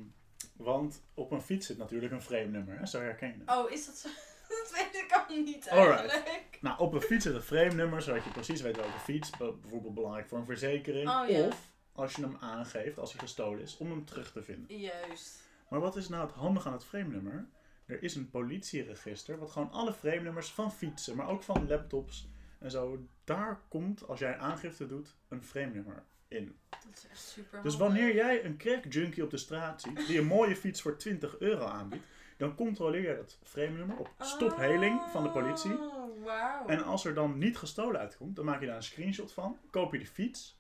want 0.56 1.02
op 1.14 1.30
een 1.30 1.42
fiets 1.42 1.66
zit 1.66 1.78
natuurlijk 1.78 2.12
een 2.12 2.22
frame 2.22 2.46
nummer, 2.46 2.78
hè? 2.78 2.86
zo 2.86 3.00
herken 3.00 3.28
je. 3.28 3.52
Oh, 3.52 3.70
is 3.70 3.86
dat 3.86 3.96
zo? 3.96 4.08
Dat 4.48 4.70
weet 4.74 5.02
ik 5.02 5.12
al 5.12 5.36
niet 5.36 5.68
Alright. 5.68 6.10
eigenlijk. 6.10 6.58
Nou, 6.60 6.78
op 6.78 6.92
een 6.92 7.00
fiets 7.00 7.24
zit 7.24 7.34
een 7.34 7.42
frame 7.42 7.74
nummer, 7.74 8.02
zodat 8.02 8.24
je 8.24 8.30
precies 8.30 8.60
weet 8.60 8.76
welke 8.76 8.98
fiets. 8.98 9.30
Be- 9.30 9.54
Bijvoorbeeld 9.60 9.94
belangrijk 9.94 10.28
voor 10.28 10.38
een 10.38 10.44
verzekering. 10.44 11.08
Oh, 11.08 11.28
ja. 11.28 11.46
Of 11.46 11.68
als 11.92 12.14
je 12.14 12.22
hem 12.22 12.36
aangeeft, 12.40 12.98
als 12.98 13.12
hij 13.12 13.20
gestolen 13.20 13.60
is, 13.60 13.76
om 13.76 13.90
hem 13.90 14.04
terug 14.04 14.32
te 14.32 14.42
vinden. 14.42 14.76
Juist. 14.78 15.40
Maar 15.68 15.80
wat 15.80 15.96
is 15.96 16.08
nou 16.08 16.26
het 16.26 16.34
handige 16.36 16.66
aan 16.66 16.72
het 16.74 16.84
frame 16.84 17.08
nummer? 17.08 17.48
Er 17.86 18.02
is 18.02 18.14
een 18.14 18.30
politieregister, 18.30 19.38
wat 19.38 19.50
gewoon 19.50 19.70
alle 19.70 19.92
frame 19.92 20.20
nummers 20.20 20.50
van 20.50 20.72
fietsen, 20.72 21.16
maar 21.16 21.28
ook 21.28 21.42
van 21.42 21.68
laptops 21.68 22.28
en 22.58 22.70
zo. 22.70 23.06
Daar 23.24 23.60
komt, 23.68 24.08
als 24.08 24.18
jij 24.18 24.36
aangifte 24.38 24.86
doet, 24.86 25.14
een 25.28 25.42
frame 25.44 25.72
nummer 25.74 26.04
in. 26.30 26.56
Dat 26.70 26.96
is 26.96 27.06
echt 27.10 27.20
super 27.20 27.62
Dus 27.62 27.76
wanneer 27.76 28.14
jij 28.14 28.44
een 28.44 28.56
crack 28.56 28.84
junkie 28.88 29.24
op 29.24 29.30
de 29.30 29.36
straat 29.36 29.80
ziet, 29.80 30.06
die 30.06 30.18
een 30.18 30.26
mooie 30.26 30.56
fiets 30.56 30.82
voor 30.82 30.96
20 30.96 31.38
euro 31.38 31.64
aanbiedt, 31.64 32.06
dan 32.36 32.54
controleer 32.54 33.10
je 33.10 33.16
dat 33.16 33.38
frame 33.42 33.76
nummer 33.76 33.96
op 33.96 34.10
stopheling 34.18 35.00
van 35.10 35.22
de 35.22 35.30
politie. 35.30 35.78
Oh, 35.78 36.24
wauw. 36.24 36.66
En 36.66 36.84
als 36.84 37.04
er 37.04 37.14
dan 37.14 37.38
niet 37.38 37.56
gestolen 37.56 38.00
uitkomt, 38.00 38.36
dan 38.36 38.44
maak 38.44 38.60
je 38.60 38.66
daar 38.66 38.76
een 38.76 38.82
screenshot 38.82 39.32
van, 39.32 39.58
koop 39.70 39.92
je 39.92 39.98
die 39.98 40.06
fiets. 40.06 40.58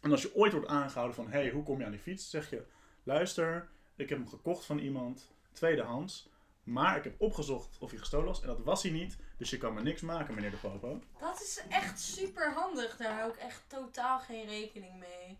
En 0.00 0.10
als 0.10 0.22
je 0.22 0.34
ooit 0.34 0.52
wordt 0.52 0.68
aangehouden 0.68 1.16
van, 1.16 1.28
hé, 1.30 1.40
hey, 1.40 1.50
hoe 1.50 1.62
kom 1.62 1.78
je 1.78 1.84
aan 1.84 1.90
die 1.90 2.00
fiets? 2.00 2.30
zeg 2.30 2.50
je, 2.50 2.62
luister, 3.02 3.68
ik 3.96 4.08
heb 4.08 4.18
hem 4.18 4.28
gekocht 4.28 4.64
van 4.64 4.78
iemand, 4.78 5.30
tweedehands. 5.52 6.28
Maar 6.68 6.96
ik 6.96 7.04
heb 7.04 7.20
opgezocht 7.20 7.78
of 7.78 7.90
hij 7.90 7.98
gestolen 7.98 8.26
was 8.26 8.40
en 8.40 8.46
dat 8.46 8.60
was 8.60 8.82
hij 8.82 8.92
niet. 8.92 9.16
Dus 9.36 9.50
je 9.50 9.58
kan 9.58 9.74
me 9.74 9.82
niks 9.82 10.00
maken, 10.00 10.34
meneer 10.34 10.50
de 10.50 10.56
Popo. 10.56 11.00
Dat 11.20 11.42
is 11.42 11.60
echt 11.68 12.00
super 12.00 12.52
handig. 12.52 12.96
Daar 12.96 13.18
hou 13.18 13.30
ik 13.30 13.36
echt 13.36 13.62
totaal 13.66 14.18
geen 14.18 14.46
rekening 14.46 14.98
mee. 14.98 15.38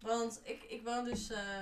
Want 0.00 0.40
ik, 0.44 0.62
ik 0.62 0.84
woon 0.84 1.04
dus, 1.04 1.30
eh, 1.30 1.60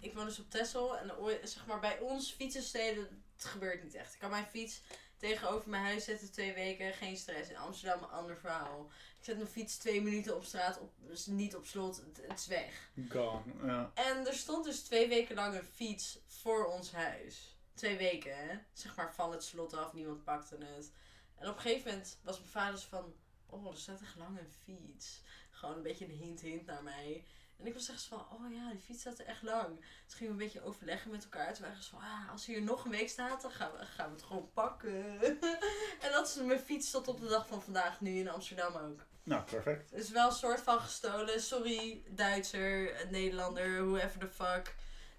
ik 0.00 0.14
woon 0.14 0.24
dus 0.24 0.38
op 0.38 0.50
Texel. 0.50 0.98
En 0.98 1.10
zeg 1.42 1.66
maar 1.66 1.80
bij 1.80 1.98
ons 1.98 2.32
fietsensteden, 2.32 3.22
het 3.36 3.44
gebeurt 3.44 3.82
niet 3.82 3.94
echt. 3.94 4.14
Ik 4.14 4.20
kan 4.20 4.30
mijn 4.30 4.46
fiets 4.46 4.82
tegenover 5.16 5.70
mijn 5.70 5.84
huis 5.84 6.04
zetten 6.04 6.32
twee 6.32 6.54
weken, 6.54 6.92
geen 6.92 7.16
stress. 7.16 7.50
In 7.50 7.56
Amsterdam 7.56 8.02
een 8.02 8.10
ander 8.10 8.36
verhaal. 8.36 8.90
Ik 9.18 9.24
zet 9.24 9.36
mijn 9.36 9.48
fiets 9.48 9.76
twee 9.76 10.02
minuten 10.02 10.36
op 10.36 10.44
straat, 10.44 10.80
op, 10.80 10.92
dus 10.96 11.26
niet 11.26 11.56
op 11.56 11.66
slot, 11.66 11.96
het, 11.96 12.20
het 12.28 12.38
is 12.38 12.46
weg. 12.46 12.90
Gone. 13.08 13.42
Ja. 13.62 13.90
En 13.94 14.26
er 14.26 14.34
stond 14.34 14.64
dus 14.64 14.82
twee 14.82 15.08
weken 15.08 15.34
lang 15.34 15.54
een 15.54 15.68
fiets 15.74 16.18
voor 16.26 16.66
ons 16.66 16.92
huis. 16.92 17.55
Twee 17.76 17.96
weken, 17.96 18.36
hè? 18.36 18.58
Zeg 18.72 18.96
maar 18.96 19.14
van 19.14 19.32
het 19.32 19.44
slot 19.44 19.74
af, 19.74 19.92
niemand 19.92 20.24
pakte 20.24 20.56
het. 20.64 20.92
En 21.34 21.48
op 21.48 21.54
een 21.54 21.60
gegeven 21.60 21.90
moment 21.90 22.18
was 22.22 22.38
mijn 22.38 22.50
vader 22.50 22.78
zo 22.78 22.86
van... 22.90 23.14
Oh, 23.46 23.70
er 23.70 23.76
staat 23.76 24.00
echt 24.00 24.16
lang 24.16 24.38
een 24.38 24.52
fiets. 24.64 25.22
Gewoon 25.50 25.76
een 25.76 25.82
beetje 25.82 26.04
een 26.04 26.10
hint 26.10 26.40
hint 26.40 26.66
naar 26.66 26.82
mij. 26.82 27.24
En 27.58 27.66
ik 27.66 27.74
was 27.74 27.88
echt 27.88 28.00
zo 28.00 28.16
van, 28.16 28.38
oh 28.38 28.52
ja, 28.52 28.70
die 28.70 28.80
fiets 28.80 29.00
staat 29.00 29.18
er 29.18 29.26
echt 29.26 29.42
lang. 29.42 29.80
Dus 30.04 30.14
gingen 30.14 30.36
we 30.36 30.42
een 30.42 30.46
beetje 30.46 30.66
overleggen 30.66 31.10
met 31.10 31.24
elkaar. 31.24 31.54
Toen 31.54 31.62
waren 31.62 31.78
we 31.78 31.84
zo 31.84 31.90
van, 31.90 32.08
ah, 32.08 32.30
als 32.30 32.46
hij 32.46 32.54
hier 32.54 32.64
nog 32.64 32.84
een 32.84 32.90
week 32.90 33.08
staat, 33.08 33.42
dan 33.42 33.50
gaan 33.50 33.72
we, 33.72 33.84
gaan 33.84 34.06
we 34.06 34.14
het 34.14 34.24
gewoon 34.24 34.50
pakken. 34.52 35.20
en 36.04 36.10
dat 36.12 36.28
is 36.28 36.34
mijn 36.34 36.60
fiets 36.60 36.90
tot 36.90 37.08
op 37.08 37.20
de 37.20 37.28
dag 37.28 37.46
van 37.46 37.62
vandaag, 37.62 38.00
nu 38.00 38.18
in 38.18 38.28
Amsterdam 38.28 38.74
ook. 38.74 39.06
Nou, 39.22 39.42
perfect. 39.42 39.90
Het 39.90 40.00
is 40.00 40.10
wel 40.10 40.26
een 40.26 40.34
soort 40.34 40.60
van 40.60 40.80
gestolen. 40.80 41.40
Sorry, 41.40 42.02
Duitser, 42.08 43.06
Nederlander, 43.10 43.84
whoever 43.84 44.18
the 44.18 44.28
fuck. 44.28 44.74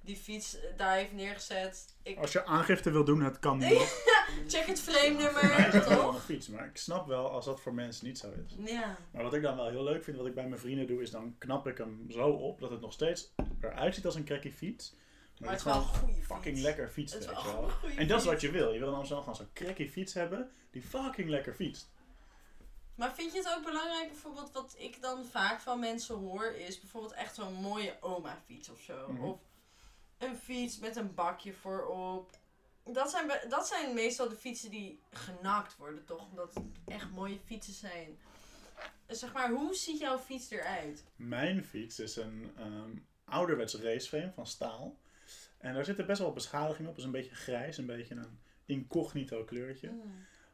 Die 0.07 0.15
fiets 0.15 0.57
daar 0.77 0.95
heeft 0.95 1.13
neergezet. 1.13 1.95
Ik 2.03 2.17
Als 2.17 2.31
je 2.31 2.45
aangifte 2.45 2.91
wil 2.91 3.03
doen, 3.03 3.21
het 3.21 3.39
kan 3.39 3.57
niet. 3.57 4.03
check 4.47 4.65
het 4.65 4.79
gewoon 5.83 6.01
toch? 6.01 6.15
een 6.15 6.21
fiets. 6.21 6.47
Maar 6.47 6.65
ik 6.65 6.77
snap 6.77 7.07
wel 7.07 7.29
als 7.29 7.45
dat 7.45 7.61
voor 7.61 7.73
mensen 7.73 8.05
niet 8.05 8.17
zo 8.17 8.31
is. 8.45 8.71
Ja. 8.71 8.97
Maar 9.11 9.23
wat 9.23 9.33
ik 9.33 9.41
dan 9.41 9.55
wel 9.55 9.69
heel 9.69 9.83
leuk 9.83 10.03
vind, 10.03 10.17
wat 10.17 10.25
ik 10.25 10.33
bij 10.33 10.47
mijn 10.47 10.61
vrienden 10.61 10.87
doe, 10.87 11.01
is 11.01 11.11
dan 11.11 11.35
knap 11.37 11.67
ik 11.67 11.77
hem 11.77 12.05
zo 12.09 12.29
op 12.29 12.59
dat 12.59 12.69
het 12.69 12.81
nog 12.81 12.93
steeds 12.93 13.33
eruit 13.61 13.95
ziet 13.95 14.05
als 14.05 14.15
een 14.15 14.25
cracky 14.25 14.51
fiets. 14.51 14.91
Maar 14.93 15.39
Maar 15.39 15.49
het 15.49 15.59
is 15.59 15.65
wel 15.65 15.75
een 15.75 15.81
gewoon 15.83 15.99
goede 15.99 16.13
fiets. 16.13 16.27
fucking 16.27 16.57
lekker 16.57 16.91
Het 16.95 16.97
is 16.97 17.13
weet 17.13 17.43
wel 17.43 17.69
En 17.97 18.07
dat 18.07 18.19
is 18.19 18.25
wat 18.25 18.41
je 18.41 18.51
wil. 18.51 18.73
Je 18.73 18.79
wil 18.79 18.87
in 18.87 18.93
Amsterdam 18.93 19.23
gewoon 19.23 19.35
zo'n 19.39 19.53
cracky 19.53 19.89
fiets 19.89 20.13
hebben 20.13 20.51
die 20.71 20.81
fucking 20.81 21.29
lekker 21.29 21.53
fietst. 21.53 21.89
Maar 22.95 23.13
vind 23.13 23.31
je 23.31 23.37
het 23.37 23.53
ook 23.57 23.63
belangrijk, 23.65 24.07
bijvoorbeeld 24.07 24.51
wat 24.53 24.75
ik 24.77 25.01
dan 25.01 25.25
vaak 25.25 25.59
van 25.59 25.79
mensen 25.79 26.15
hoor, 26.15 26.45
is 26.45 26.79
bijvoorbeeld 26.79 27.13
echt 27.13 27.35
zo'n 27.35 27.53
mooie 27.53 27.97
oma-fiets 27.99 28.69
of 28.69 28.79
zo. 28.81 29.11
Mhm. 29.11 29.23
Of 29.23 29.39
een 30.17 30.35
fiets 30.35 30.79
met 30.79 30.95
een 30.95 31.13
bakje 31.13 31.53
voorop. 31.53 32.31
Dat 32.83 33.09
zijn, 33.09 33.31
dat 33.49 33.67
zijn 33.67 33.93
meestal 33.93 34.29
de 34.29 34.35
fietsen 34.35 34.69
die 34.69 34.99
genakt 35.11 35.77
worden, 35.77 36.05
toch? 36.05 36.29
Omdat 36.29 36.53
het 36.53 36.63
echt 36.85 37.11
mooie 37.11 37.39
fietsen 37.45 37.73
zijn. 37.73 38.17
Zeg 39.07 39.33
maar, 39.33 39.49
hoe 39.49 39.75
ziet 39.75 39.99
jouw 39.99 40.17
fiets 40.17 40.49
eruit? 40.49 41.03
Mijn 41.15 41.63
fiets 41.63 41.99
is 41.99 42.15
een 42.15 42.51
ehm 42.57 42.91
ouderwets 43.29 43.75
raceframe 43.75 44.31
van 44.31 44.47
staal. 44.47 44.97
En 45.57 45.73
daar 45.73 45.85
zitten 45.85 46.05
best 46.05 46.17
wel 46.17 46.27
wat 46.27 46.35
beschadigingen 46.35 46.89
op. 46.89 46.95
Het 46.95 47.05
is 47.05 47.11
een 47.11 47.19
beetje 47.19 47.35
grijs, 47.35 47.77
een 47.77 47.85
beetje 47.85 48.15
een 48.15 48.39
incognito 48.65 49.43
kleurtje. 49.43 49.91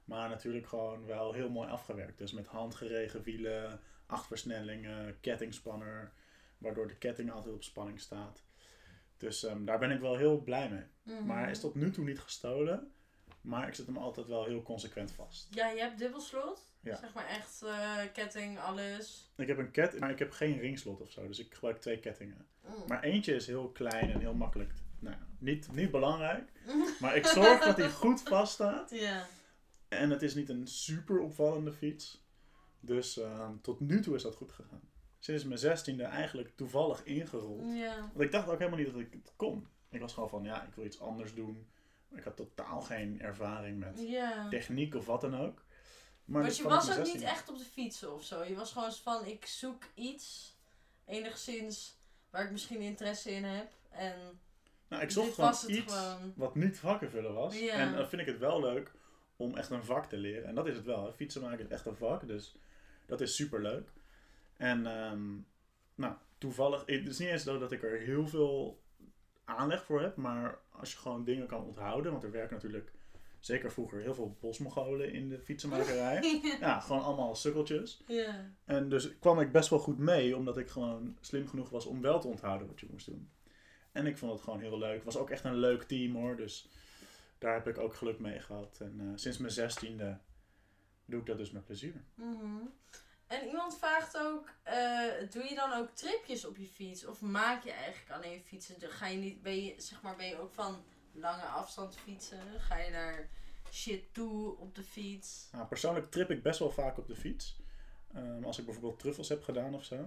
Maar 0.05 0.29
natuurlijk 0.29 0.67
gewoon 0.67 1.05
wel 1.05 1.34
heel 1.34 1.50
mooi 1.50 1.70
afgewerkt. 1.70 2.17
Dus 2.17 2.32
met 2.32 2.48
handgeregen 2.48 3.24
wielen, 3.24 3.79
acht 4.05 4.27
versnellingen, 4.27 5.20
kettingspanner. 5.20 6.12
Waardoor 6.58 6.88
de 6.88 6.98
ketting 6.98 7.32
altijd 7.32 7.53
op 7.53 7.63
spanning 7.63 8.00
staat. 8.00 8.43
Dus 9.24 9.44
ehm, 9.44 9.65
daar 9.65 9.80
ben 9.80 9.92
ik 9.92 10.00
wel 10.00 10.18
heel 10.18 10.42
blij 10.42 10.70
mee. 10.70 11.15
Mhm. 11.15 11.25
Maar 11.25 11.42
hij 11.42 11.51
is 11.51 11.60
tot 11.60 11.75
nu 11.75 11.92
toe 11.92 12.03
niet 12.06 12.20
gestolen. 12.20 12.92
Maar 13.42 13.68
ik 13.68 13.74
zet 13.74 13.86
hem 13.86 13.98
altijd 13.98 14.27
wel 14.27 14.46
heel 14.46 14.62
consequent 14.62 15.12
vast. 15.12 15.48
Ja, 15.50 15.70
je 15.70 15.80
hebt 15.80 15.98
dubbelslot. 15.98 16.68
Ja. 16.80 16.96
Zeg 16.96 17.13
maar 17.13 17.27
echt 17.27 17.62
eh, 17.62 17.98
ketting, 18.13 18.60
alles. 18.60 19.32
Ik 19.36 19.48
heb 19.48 19.58
een 19.58 19.72
ketting, 19.72 20.01
maar 20.01 20.12
ik 20.12 20.20
heb 20.20 20.32
geen 20.32 20.60
ringslot 20.60 21.01
of 21.01 21.12
zo. 21.12 21.27
Dus 21.27 21.39
ik 21.39 21.53
gebruik 21.53 21.77
twee 21.77 22.00
kettingen. 22.00 22.48
Mm. 22.68 22.74
Maar 22.88 23.03
eentje 23.03 23.36
is 23.36 23.48
heel 23.48 23.70
klein 23.70 24.12
en 24.12 24.20
heel 24.20 24.34
makkelijk. 24.34 24.74
Nou, 25.00 25.15
niet, 25.38 25.72
niet 25.72 25.92
belangrijk. 25.92 26.51
Maar 27.01 27.15
ik 27.15 27.25
zorg 27.25 27.63
dat 27.63 27.77
hij 27.77 27.89
goed 27.89 28.22
vast 28.22 28.53
staat. 28.53 28.89
Ja. 28.92 29.27
En 29.88 30.10
het 30.10 30.22
is 30.22 30.36
niet 30.36 30.50
een 30.50 30.68
super 30.68 31.20
opvallende 31.20 31.74
fiets. 31.74 32.25
Dus 32.80 33.18
ehm, 33.18 33.51
tot 33.62 33.80
nu 33.80 34.01
toe 34.01 34.15
is 34.15 34.24
dat 34.24 34.36
goed 34.36 34.51
gegaan. 34.51 34.93
Sinds 35.24 35.44
mijn 35.44 35.60
zestiende 35.60 36.03
eigenlijk 36.03 36.56
toevallig 36.56 37.03
ingerold. 37.03 37.74
Ja. 37.74 37.98
Want 38.00 38.20
ik 38.22 38.32
dacht 38.32 38.50
ook 38.50 38.58
helemaal 38.58 38.80
niet 38.80 38.92
dat 38.92 39.00
ik 39.01 39.13
het 39.13 39.34
kon. 39.36 39.68
Ik 39.89 40.00
was 40.00 40.13
gewoon 40.13 40.30
van, 40.30 40.44
ja, 40.44 40.63
ik 40.63 40.74
wil 40.75 40.86
iets 40.86 41.00
anders 41.00 41.34
doen. 41.34 41.68
Ik 42.15 42.24
had 42.24 42.36
totaal 42.36 42.82
geen 42.82 43.22
ervaring 43.22 43.80
met 43.80 44.00
Ja. 44.08 44.50
techniek 44.50 44.96
of 44.96 45.06
wat 45.06 45.22
dan 45.22 45.36
ook. 45.38 45.63
Maar 46.25 46.53
je 46.56 46.63
was 46.63 46.98
ook 46.98 47.06
niet 47.06 47.22
16e. 47.22 47.24
echt 47.25 47.50
op 47.50 47.58
de 47.58 47.63
fietsen 47.63 48.13
of 48.13 48.24
zo. 48.24 48.44
Je 48.44 48.56
was 48.56 48.72
gewoon 48.72 48.94
van, 48.94 49.25
ik 49.25 49.46
zoek 49.46 49.84
iets, 49.96 50.58
enigszins, 51.06 51.98
waar 52.30 52.46
ik 52.46 52.51
misschien 52.51 52.82
interesse 52.82 53.32
in 53.32 53.44
heb. 53.44 53.72
En 53.89 54.15
Nou, 54.88 55.03
ik 55.03 55.12
zocht 55.12 55.34
gewoon 55.34 55.53
iets 55.68 55.94
gewoon. 55.94 56.34
wat 56.36 56.56
niet 56.56 56.80
vakkenvullen 56.80 57.34
was. 57.34 57.60
Ja. 57.60 57.74
En 57.74 57.94
dan 57.94 58.08
vind 58.08 58.22
ik 58.22 58.27
het 58.27 58.38
wel 58.38 58.60
leuk 58.60 58.92
om 59.36 59.56
echt 59.58 59.70
een 59.70 59.84
vak 59.84 60.10
te 60.10 60.18
leren. 60.18 60.46
En 60.48 60.56
dat 60.56 60.68
is 60.68 60.75
het 60.75 60.86
wel. 60.86 61.06
Hè. 61.06 61.13
Fietsen 61.13 61.42
maken 61.42 61.65
is 61.65 61.72
echt 61.72 61.86
een 61.86 61.96
vak. 61.96 62.27
Dus 62.27 62.56
dat 63.06 63.22
is 63.22 63.36
super 63.36 63.62
leuk. 63.62 63.89
En 64.58 64.86
ehm, 64.86 65.32
nou, 65.96 66.14
toevallig, 66.38 66.84
het 66.86 67.08
is 67.08 67.20
niet 67.20 67.30
eens 67.30 67.44
zo 67.44 67.60
dat 67.60 67.72
ik 67.72 67.84
er 67.84 68.00
heel 68.00 68.28
veel 68.28 68.82
aanleg 69.44 69.86
voor 69.86 70.02
heb. 70.02 70.16
Maar 70.16 70.60
als 70.70 70.92
je 70.92 70.98
gewoon 70.98 71.24
dingen 71.24 71.48
kan 71.48 71.64
onthouden. 71.64 72.12
Want 72.12 72.24
er 72.24 72.32
werken 72.32 72.54
natuurlijk, 72.56 72.92
zeker 73.40 73.72
vroeger, 73.72 74.02
heel 74.02 74.14
veel 74.14 74.38
bosmogolen 74.40 75.14
in 75.14 75.30
de 75.30 75.40
fietsenmakerij. 75.40 76.42
ja, 76.60 76.80
gewoon 76.80 77.04
allemaal 77.04 77.36
sukkeltjes. 77.36 78.04
ja. 78.08 78.52
En 78.66 78.90
dus 78.90 79.20
kwam 79.20 79.40
ik 79.40 79.52
best 79.52 79.70
wel 79.70 79.80
goed 79.80 79.98
mee, 79.98 80.36
omdat 80.36 80.58
ik 80.58 80.70
gewoon 80.70 81.18
slim 81.20 81.48
genoeg 81.48 81.70
was 81.70 81.86
om 81.86 82.02
wel 82.02 82.20
te 82.20 82.28
onthouden 82.28 82.68
wat 82.68 82.80
je 82.80 82.88
moest 82.92 83.06
doen. 83.06 83.30
En 83.92 84.06
ik 84.06 84.18
vond 84.18 84.32
het 84.32 84.42
gewoon 84.42 84.60
heel 84.60 84.78
leuk. 84.78 84.96
Het 84.96 85.04
was 85.04 85.18
ook 85.18 85.30
echt 85.30 85.44
een 85.44 85.58
leuk 85.58 85.84
team 85.84 86.16
hoor, 86.16 86.36
dus 86.36 86.70
daar 87.38 87.54
heb 87.54 87.68
ik 87.68 87.78
ook 87.78 87.94
geluk 87.96 88.20
mee 88.20 88.40
gehad. 88.40 88.78
En 88.82 89.00
eh, 89.00 89.08
sinds 89.16 89.38
mijn 89.38 89.52
zestiende 89.52 90.20
doe 91.06 91.20
ik 91.20 91.26
dat 91.26 91.38
dus 91.38 91.52
met 91.52 91.66
plezier. 91.66 92.04
Mhm. 92.16 92.66
En 93.34 93.48
iemand 93.48 93.78
vraagt 93.78 94.18
ook, 94.18 94.50
eh, 94.63 95.30
doe 95.30 95.44
je 95.44 95.56
dan 95.56 95.74
ook 95.74 95.90
tripjes 95.90 96.46
op 96.46 96.58
je 96.58 96.68
fiets? 96.68 97.06
Of 97.06 97.22
maak 97.22 97.63
je 97.63 97.72
eigenlijk 97.72 98.12
alleen 98.12 98.42
fietsen? 98.42 98.75
Ga 98.80 99.08
je 99.08 99.18
niet, 99.18 99.42
ben 99.42 99.63
je, 99.63 99.74
zeg 99.78 100.02
maar, 100.02 100.16
ben 100.16 100.28
je 100.28 100.40
ook 100.40 100.54
van 100.54 100.84
lange 101.12 101.44
afstand 101.44 101.98
fietsen? 102.04 102.40
Ga 102.58 102.78
je 102.78 102.92
daar 102.92 103.30
shit 103.72 104.13
toe 104.13 104.58
op 104.58 104.75
de 104.75 104.84
fiets? 104.84 105.48
Nou, 105.52 105.66
persoonlijk 105.66 106.12
trip 106.12 106.32
ik 106.32 106.44
best 106.44 106.60
wel 106.60 106.72
vaak 106.72 106.98
op 106.98 107.08
de 107.08 107.16
fiets. 107.16 107.56
Ehm, 108.13 108.44
als 108.44 108.60
ik 108.60 108.66
bijvoorbeeld 108.66 109.00
truffels 109.00 109.30
heb 109.30 109.44
gedaan 109.44 109.75
of 109.75 109.84
zo. 109.84 109.96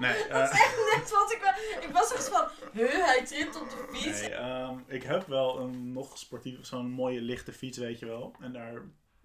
Nee, 0.00 0.28
Dat 0.28 0.30
eh, 0.30 0.42
is 0.42 0.50
echt 0.50 0.76
net 0.96 1.10
wat 1.10 1.32
ik 1.32 1.40
Ik 1.80 1.92
was 1.92 2.12
echt 2.12 2.28
van, 2.28 2.48
huh, 2.72 3.04
hij 3.04 3.24
tript 3.24 3.60
op 3.60 3.70
de 3.70 3.86
fiets. 3.92 4.20
Nee, 4.20 4.30
ehm, 4.30 4.78
ik 4.86 5.02
heb 5.02 5.26
wel 5.26 5.58
een 5.58 5.92
nog 5.92 6.18
sportief, 6.18 6.66
zo'n 6.66 6.90
mooie 6.90 7.20
lichte 7.20 7.52
fiets, 7.52 7.78
weet 7.78 7.98
je 7.98 8.06
wel. 8.06 8.34
En 8.40 8.52
daar 8.52 8.82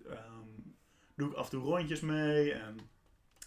ehm, 0.09 0.47
doe 1.15 1.29
ik 1.29 1.35
af 1.35 1.43
en 1.43 1.51
toe 1.51 1.63
rondjes 1.63 1.99
mee. 1.99 2.53
En 2.53 2.89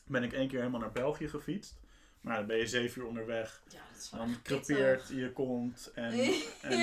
ben 0.07 0.23
ik 0.23 0.33
één 0.33 0.49
keer 0.49 0.59
helemaal 0.59 0.81
naar 0.81 0.93
België 0.93 1.29
gefietst. 1.29 1.83
Maar 2.21 2.37
dan 2.37 2.47
ben 2.47 2.57
je 2.57 2.67
zeven 2.67 3.01
uur 3.03 3.09
onderweg. 3.09 3.63
Ja, 3.69 3.81
dat 3.93 4.01
is 4.03 4.11
Dan 4.11 4.43
pittig. 4.43 5.09
je 5.09 5.33
kont 5.33 5.91
en, 5.95 6.17
Ja. 6.17 6.33
en 6.63 6.79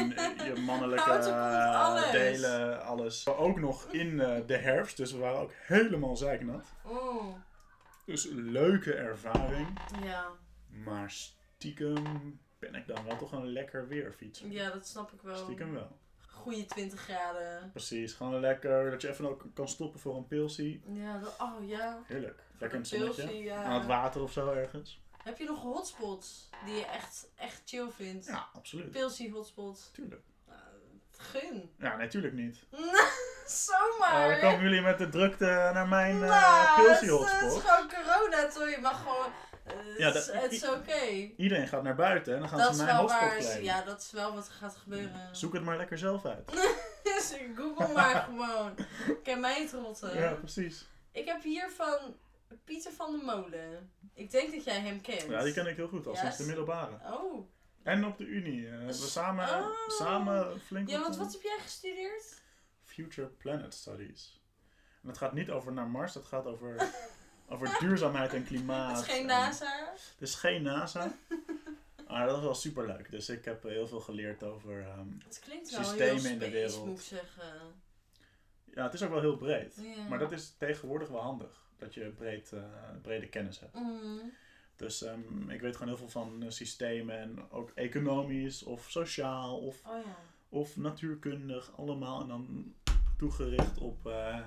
je 0.45 0.61
mannelijke 0.65 1.09
je 1.11 1.15
kont, 1.17 1.25
eh, 1.27 1.81
alles. 1.85 2.11
delen, 2.11 2.83
alles. 2.83 3.27
Ook 3.27 3.59
nog 3.59 3.87
in 3.91 4.19
eh, 4.19 4.37
de 4.47 4.57
herfst, 4.57 4.97
dus 4.97 5.11
we 5.11 5.17
waren 5.17 5.39
ook 5.39 5.51
helemaal 5.53 6.15
zeiknat. 6.17 6.65
Oh, 6.85 7.35
Dus 8.05 8.27
leuke 8.31 8.93
ervaring. 8.93 9.79
ja. 10.03 10.25
Maar 10.83 11.11
stiekem 11.11 12.39
ben 12.59 12.75
ik 12.75 12.87
dan 12.87 13.03
wel 13.05 13.17
toch 13.17 13.31
een 13.31 13.47
lekker 13.51 13.87
weer 13.87 14.13
fietsen. 14.17 14.51
ja, 14.51 14.69
dat 14.69 14.87
snap 14.87 15.11
ik 15.11 15.21
wel. 15.21 15.35
Stiekem 15.37 15.73
wel. 15.73 15.97
Goeie 16.41 16.65
20 16.65 17.00
graden. 17.00 17.69
Precies, 17.71 18.13
gewoon 18.13 18.39
lekker 18.39 18.91
dat 18.91 19.01
je 19.01 19.10
even 19.10 19.25
ook 19.29 19.45
kan 19.53 19.67
stoppen 19.67 20.00
voor 20.00 20.15
een 20.15 20.27
pilsie. 20.27 20.81
Ja, 20.88 21.17
dat, 21.17 21.36
oh 21.39 21.67
ja. 21.67 22.00
Heerlijk. 22.05 22.43
Lekker 22.60 22.77
in 22.77 22.83
de 22.83 22.89
het 22.89 23.00
zonnetje. 23.00 23.24
pilsie, 23.24 23.43
ja. 23.43 23.63
Aan 23.63 23.74
het 23.79 23.86
water 23.88 24.21
of 24.21 24.31
zo 24.31 24.51
ergens. 24.53 25.01
Heb 25.24 25.38
je 25.38 25.45
nog 25.45 25.62
hotspots 25.62 26.50
die 26.65 26.75
je 26.75 26.86
echt, 26.86 27.27
echt 27.36 27.62
chill 27.65 27.89
vindt? 27.95 28.25
Ja, 28.25 28.45
absoluut. 28.53 28.91
Pilsie 28.91 29.31
hotspots. 29.31 29.89
Tuurlijk. 29.93 30.21
Uh, 30.50 30.55
gun. 31.17 31.71
Ja, 31.79 31.95
natuurlijk 31.98 32.33
niet. 32.33 32.60
Zomaar. 33.45 34.24
Oh, 34.25 34.27
dan 34.29 34.39
komen 34.39 34.62
jullie 34.63 34.81
met 34.81 34.98
de 34.98 35.10
drukte 35.10 35.69
naar 35.74 35.88
mijn 35.88 36.15
uh, 36.15 36.21
nou, 36.29 36.81
pilsie 36.86 36.93
is- 36.93 37.00
het 37.00 37.10
hotspot. 37.10 37.51
is 37.63 37.69
gewoon 37.69 37.89
corona, 37.89 38.48
toch? 38.48 38.69
Je 38.69 38.77
mag 38.81 39.00
gewoon... 39.01 39.31
Ja, 39.97 40.07
het 40.07 40.15
is- 40.15 40.25
dat- 40.25 40.35
het 40.41 40.51
is 40.51 40.67
oké. 40.69 41.01
Iedereen 41.37 41.67
gaat 41.67 41.83
naar 41.83 41.95
buiten 41.95 42.33
en 42.33 42.39
dan 42.39 42.49
gaan 42.49 42.57
Dat 42.59 42.75
ze 42.75 42.83
mijn 42.83 42.95
wel 42.95 43.01
hotspot. 43.11 43.63
Ja, 43.63 43.81
dat 43.81 44.01
is 44.01 44.11
wel 44.11 44.33
wat 44.33 44.47
er 44.47 44.53
gaat 44.53 44.75
gebeuren. 44.75 45.35
Zoek 45.35 45.53
het 45.53 45.63
maar 45.63 45.77
lekker 45.77 45.97
zelf 45.97 46.25
uit. 46.25 46.51
Dus 47.03 47.33
Google 47.55 47.93
maar 47.93 48.15
gewoon. 48.29 48.75
Ken 49.23 49.39
mij 49.39 49.61
het 49.61 49.71
rotten. 49.71 50.13
Ja, 50.17 50.33
precies. 50.33 50.87
Ik 51.11 51.25
heb 51.25 51.43
hier 51.43 51.69
van 51.69 52.15
Pieter 52.63 52.91
van 52.91 53.11
der 53.11 53.25
Molen. 53.25 53.91
Ik 54.13 54.31
denk 54.31 54.51
dat 54.53 54.63
jij 54.63 54.79
hem 54.79 55.01
kent. 55.01 55.21
Ja, 55.21 55.43
die 55.43 55.53
ken 55.53 55.67
ik 55.67 55.75
heel 55.75 55.87
goed 55.87 56.07
al 56.07 56.13
Ja, 56.13 56.19
sinds 56.19 56.37
de 56.37 56.43
middelbare. 56.45 56.99
Oh. 57.05 57.47
En 57.83 58.05
op 58.05 58.17
de 58.17 58.23
Unie. 58.25 58.67
eh, 58.69 58.85
we 58.85 58.93
samen, 58.93 59.49
Oh. 59.49 59.69
samen 59.87 60.59
flink 60.61 60.89
Ja, 60.89 60.93
wat, 60.97 61.03
want 61.03 61.15
eh, 61.17 61.21
wat 61.23 61.31
heb 61.33 61.41
jij 61.41 61.57
gestudeerd? 61.61 62.41
Future 62.83 63.27
Planet 63.27 63.73
Studies. 63.73 64.41
En 65.01 65.07
dat 65.07 65.17
gaat 65.17 65.33
niet 65.33 65.49
over 65.49 65.71
naar 65.73 65.87
Mars, 65.87 66.13
dat 66.13 66.25
gaat 66.25 66.45
over, 66.45 66.75
over 67.51 67.77
duurzaamheid 67.79 68.34
en 68.34 68.43
klimaat. 68.46 68.98
Het 68.98 69.08
is 69.08 69.13
geen 69.13 69.22
en- 69.22 69.27
NASA. 69.27 69.91
Het 69.93 70.22
is 70.29 70.36
geen 70.36 70.62
NASA. 70.62 71.12
Maar 72.08 72.27
dat 72.27 72.38
is 72.38 72.43
wel 72.43 72.55
super 72.55 72.88
leuk. 72.88 73.12
Dus 73.12 73.29
ik 73.29 73.46
heb 73.46 73.63
heel 73.63 73.88
veel 73.88 74.00
geleerd 74.00 74.43
over. 74.43 74.86
Het 75.24 75.39
klinkt 75.43 75.72
wel 75.72 75.84
Systemen 75.84 76.22
heel 76.22 76.31
in 76.31 76.39
de 76.39 76.50
wereld. 76.50 76.86
moet 76.86 77.00
ik 77.00 77.05
zeggen. 77.05 77.43
ja, 78.74 78.84
het 78.84 78.93
is 78.93 79.03
ook 79.03 79.10
wel 79.10 79.20
heel 79.20 79.38
breed. 79.38 79.77
Maar 80.10 80.20
dat 80.20 80.31
is 80.31 80.55
tegenwoordig 80.58 81.08
wel 81.10 81.22
handig. 81.22 81.62
Dat 81.77 81.93
je 81.93 82.10
breed, 82.10 82.51
eh, 82.53 82.63
brede 83.01 83.27
kennis 83.27 83.60
hebt. 83.60 83.74
Mm. 83.75 84.31
Dus 84.75 85.03
ehm, 85.03 85.50
ik 85.50 85.62
weet 85.62 85.74
gewoon 85.74 85.88
heel 85.88 85.98
veel 85.98 86.10
van 86.10 86.43
eh, 86.43 86.50
systemen. 86.50 87.17
En 87.20 87.51
ook 87.51 87.72
economisch 87.75 88.63
of 88.63 88.89
sociaal 88.89 89.58
of, 89.58 89.81
Oh 89.88 90.05
ja. 90.05 90.15
of 90.50 90.77
natuurkundig. 90.77 91.72
Allemaal. 91.77 92.22
En 92.22 92.27
dan 92.27 92.74
toegericht 93.17 93.77
op 93.77 94.08
eh, 94.08 94.39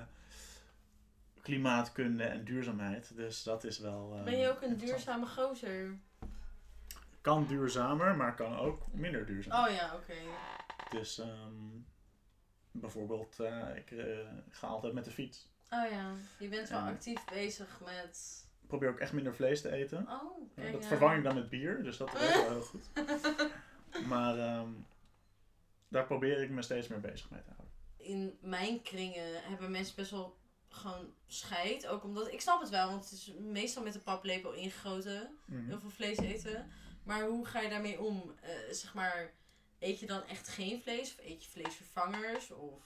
klimaatkunde 1.45 2.23
en 2.23 2.43
duurzaamheid. 2.43 3.15
Dus 3.15 3.43
dat 3.43 3.63
is 3.63 3.79
wel. 3.79 4.13
ehm, 4.15 4.23
Ben 4.23 4.37
je 4.37 4.49
ook 4.49 4.61
een 4.61 4.77
duurzame 4.77 5.25
gozer? 5.25 5.97
Kan 7.21 7.45
duurzamer, 7.47 8.15
maar 8.15 8.35
kan 8.35 8.57
ook 8.57 8.81
minder 8.93 9.25
duurzaam. 9.25 9.65
Oh 9.65 9.71
ja, 9.73 9.95
oké. 9.95 10.13
Dus 10.89 11.19
ehm, 11.19 11.53
bijvoorbeeld, 12.71 13.39
eh, 13.39 13.75
ik 13.75 13.91
eh, 13.91 14.05
ga 14.49 14.67
altijd 14.67 14.93
met 14.93 15.05
de 15.05 15.11
fiets. 15.11 15.47
Oh 15.69 15.89
ja, 15.91 16.11
je 16.39 16.47
bent 16.47 16.69
wel 16.69 16.79
En- 16.79 16.85
actief 16.87 17.25
bezig 17.25 17.79
met... 17.85 18.43
Ik 18.61 18.67
probeer 18.67 18.89
ook 18.89 18.99
echt 18.99 19.13
minder 19.13 19.35
vlees 19.35 19.61
te 19.61 19.71
eten. 19.71 20.07
Oh, 20.09 20.49
kijk 20.55 20.71
dat 20.71 20.81
aan. 20.81 20.87
vervang 20.87 21.17
ik 21.17 21.23
dan 21.23 21.35
met 21.35 21.49
bier, 21.49 21.83
dus 21.83 21.97
dat 21.97 22.11
werkt 22.13 22.33
wel 22.35 22.49
heel 22.49 22.61
goed. 22.71 22.89
Maar 24.07 24.37
ehm, 24.37 24.69
daar 25.87 26.05
probeer 26.05 26.41
ik 26.41 26.49
me 26.49 26.61
steeds 26.61 26.87
meer 26.87 26.99
bezig 26.99 27.29
mee 27.29 27.41
te 27.41 27.49
houden. 27.55 27.73
In 27.97 28.37
mijn 28.41 28.81
kringen 28.81 29.43
hebben 29.43 29.71
mensen 29.71 29.95
best 29.95 30.11
wel 30.11 30.37
gewoon 30.75 31.13
scheid. 31.27 31.87
Ook 31.87 32.03
omdat, 32.03 32.31
ik 32.31 32.41
snap 32.41 32.59
het 32.61 32.69
wel, 32.69 32.89
want 32.89 33.03
het 33.03 33.11
is 33.13 33.31
meestal 33.39 33.83
met 33.83 33.93
de 33.93 33.99
paplepel 33.99 34.53
ingegoten. 34.53 35.37
Mhm. 35.45 35.65
Heel 35.65 35.79
veel 35.79 35.89
vlees 35.89 36.17
eten. 36.17 36.67
Maar 37.03 37.25
hoe 37.27 37.45
ga 37.45 37.59
je 37.61 37.69
daarmee 37.69 38.01
om? 38.01 38.33
Eh, 38.41 38.49
zeg 38.71 38.93
maar, 38.93 39.33
eet 39.79 39.99
je 39.99 40.05
dan 40.05 40.23
echt 40.27 40.47
geen 40.47 40.81
vlees? 40.81 41.15
Of 41.17 41.25
eet 41.25 41.43
je 41.43 41.49
vleesvervangers? 41.49 42.51
Of... 42.51 42.83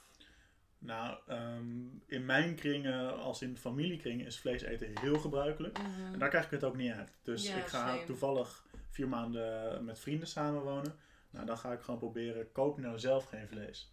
Nou, 0.78 1.18
ehm, 1.26 1.86
in 2.06 2.24
mijn 2.24 2.54
kringen, 2.54 3.18
als 3.18 3.42
in 3.42 3.56
familiekringen, 3.56 4.26
is 4.26 4.38
vlees 4.40 4.62
eten 4.62 4.98
heel 5.00 5.18
gebruikelijk. 5.18 5.78
En 6.12 6.18
daar 6.18 6.28
krijg 6.28 6.44
ik 6.44 6.50
het 6.50 6.64
ook 6.64 6.76
niet 6.76 6.92
uit. 6.92 7.12
Dus 7.22 7.46
Ja, 7.46 7.56
ik 7.56 7.66
ga 7.66 7.88
same. 7.88 8.04
toevallig 8.04 8.66
vier 8.90 9.08
maanden 9.08 9.84
met 9.84 9.98
vrienden 9.98 10.28
samenwonen. 10.28 10.98
Nou, 11.30 11.46
dan 11.46 11.58
ga 11.58 11.72
ik 11.72 11.80
gewoon 11.80 12.00
proberen, 12.00 12.52
kook 12.52 12.78
nou 12.78 12.98
zelf 12.98 13.24
geen 13.24 13.48
vlees. 13.48 13.92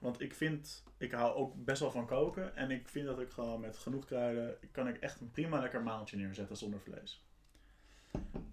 Want 0.00 0.20
ik 0.20 0.34
vind, 0.34 0.84
ik 0.98 1.12
hou 1.12 1.34
ook 1.34 1.64
best 1.64 1.80
wel 1.80 1.90
van 1.90 2.06
koken. 2.06 2.56
En 2.56 2.70
ik 2.70 2.88
vind 2.88 3.06
dat 3.06 3.20
ik 3.20 3.30
gewoon 3.30 3.60
met 3.60 3.76
genoeg 3.76 4.04
kruiden, 4.04 4.56
kan 4.72 4.88
ik 4.88 4.96
echt 4.96 5.20
een 5.20 5.30
prima 5.30 5.60
lekker 5.60 5.82
maaltje 5.82 6.16
neerzetten 6.16 6.56
zonder 6.56 6.80
vlees. 6.80 7.24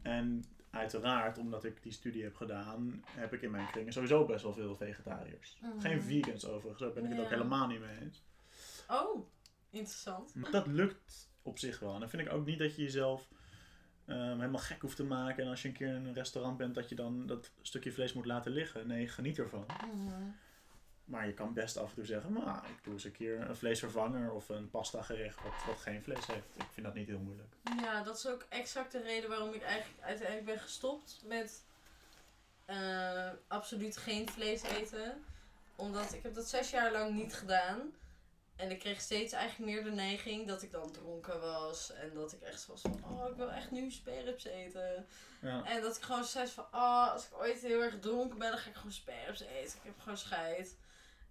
En 0.01 0.43
uiteraard, 0.69 1.37
omdat 1.37 1.63
ik 1.63 1.83
die 1.83 1.91
studie 1.91 2.23
heb 2.23 2.35
gedaan, 2.35 3.03
heb 3.09 3.33
ik 3.33 3.41
in 3.41 3.51
mijn 3.51 3.71
kringen 3.71 3.93
sowieso 3.93 4.25
best 4.25 4.43
wel 4.43 4.53
veel 4.53 4.75
vegetariërs. 4.75 5.57
Mhm. 5.61 5.79
Geen 5.79 6.01
vegans 6.01 6.45
overigens, 6.45 6.81
daar 6.81 6.93
ben 6.93 7.03
ik 7.03 7.09
het 7.09 7.19
ook 7.19 7.29
helemaal 7.29 7.67
niet 7.67 7.79
mee 7.79 7.99
eens. 8.01 8.23
Oh, 8.87 9.27
interessant. 9.69 10.35
Maar 10.35 10.51
dat 10.51 10.67
lukt 10.67 11.29
op 11.41 11.59
zich 11.59 11.79
wel. 11.79 11.93
En 11.93 11.99
dan 11.99 12.09
vind 12.09 12.27
ik 12.27 12.33
ook 12.33 12.45
niet 12.45 12.59
dat 12.59 12.75
je 12.75 12.81
jezelf 12.81 13.29
ehm, 14.05 14.39
helemaal 14.39 14.61
gek 14.61 14.81
hoeft 14.81 14.95
te 14.95 15.03
maken. 15.03 15.43
En 15.43 15.49
als 15.49 15.61
je 15.61 15.67
een 15.67 15.73
keer 15.73 15.95
in 15.95 16.05
een 16.05 16.13
restaurant 16.13 16.57
bent, 16.57 16.75
dat 16.75 16.89
je 16.89 16.95
dan 16.95 17.25
dat 17.25 17.51
stukje 17.61 17.91
vlees 17.91 18.13
moet 18.13 18.25
laten 18.25 18.51
liggen. 18.51 18.87
Nee, 18.87 19.07
geniet 19.07 19.39
ervan. 19.39 19.65
Mhm. 19.93 20.29
Maar 21.07 21.27
je 21.27 21.33
kan 21.33 21.53
best 21.53 21.77
af 21.77 21.89
en 21.89 21.95
toe 21.95 22.05
zeggen, 22.05 22.33
maar 22.33 22.63
ik 22.69 22.83
doe 22.83 22.93
eens 22.93 23.03
een 23.03 23.11
keer 23.11 23.49
een 23.49 23.55
vleesvervanger 23.55 24.31
of 24.31 24.49
een 24.49 24.69
pasta 24.69 25.01
gerecht 25.01 25.43
wat, 25.43 25.53
wat 25.67 25.77
geen 25.77 26.03
vlees 26.03 26.25
heeft. 26.25 26.47
Ik 26.55 26.65
vind 26.73 26.85
dat 26.85 26.95
niet 26.95 27.07
heel 27.07 27.19
moeilijk. 27.19 27.53
Ja, 27.81 28.03
dat 28.03 28.17
is 28.17 28.27
ook 28.27 28.45
exact 28.49 28.91
de 28.91 29.01
reden 29.01 29.29
waarom 29.29 29.53
ik 29.53 29.61
eigenlijk 29.61 30.03
uiteindelijk 30.03 30.45
ben 30.45 30.59
gestopt 30.59 31.21
met 31.25 31.63
eh, 32.65 33.29
absoluut 33.47 33.97
geen 33.97 34.29
vlees 34.29 34.61
eten. 34.61 35.23
Omdat 35.75 36.13
ik 36.13 36.23
heb 36.23 36.33
dat 36.33 36.49
zes 36.49 36.69
jaar 36.69 36.91
lang 36.91 37.15
niet 37.15 37.33
gedaan. 37.33 37.93
En 38.55 38.71
ik 38.71 38.79
kreeg 38.79 39.01
steeds 39.01 39.33
eigenlijk 39.33 39.71
meer 39.71 39.83
de 39.83 39.91
neiging 39.91 40.47
dat 40.47 40.61
ik 40.61 40.71
dan 40.71 40.91
dronken 40.91 41.39
was. 41.39 41.93
En 41.93 42.13
dat 42.13 42.33
ik 42.33 42.41
echt 42.41 42.65
was 42.65 42.81
van, 42.81 43.03
oh, 43.03 43.29
ik 43.29 43.35
wil 43.35 43.51
echt 43.51 43.71
nu 43.71 43.91
sperrips 43.91 44.45
eten. 44.45 45.05
Ja. 45.41 45.65
En 45.65 45.81
dat 45.81 45.97
ik 45.97 46.03
gewoon 46.03 46.23
zei 46.23 46.47
van, 46.47 46.65
oh, 46.71 47.11
als 47.11 47.25
ik 47.25 47.37
ooit 47.39 47.61
heel 47.61 47.81
erg 47.81 47.99
dronken 47.99 48.37
ben, 48.37 48.51
dan 48.51 48.59
ga 48.59 48.69
ik 48.69 48.75
gewoon 48.75 48.91
sperrips 48.91 49.41
eten. 49.41 49.77
Ik 49.77 49.83
heb 49.83 49.99
gewoon 49.99 50.17
scheid. 50.17 50.75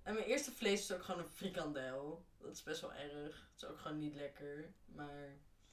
En 0.06 0.14
mijn 0.14 0.26
eerste 0.26 0.52
vlees 0.52 0.80
is 0.80 0.92
ook 0.92 1.02
gewoon 1.02 1.20
een 1.20 1.28
frikandel. 1.34 2.24
Dat 2.40 2.52
is 2.52 2.62
best 2.62 2.80
wel 2.80 2.92
erg. 2.92 3.48
Het 3.52 3.62
is 3.62 3.64
ook 3.64 3.78
gewoon 3.78 3.98
niet 3.98 4.14
lekker. 4.14 4.72
Maar 4.94 5.28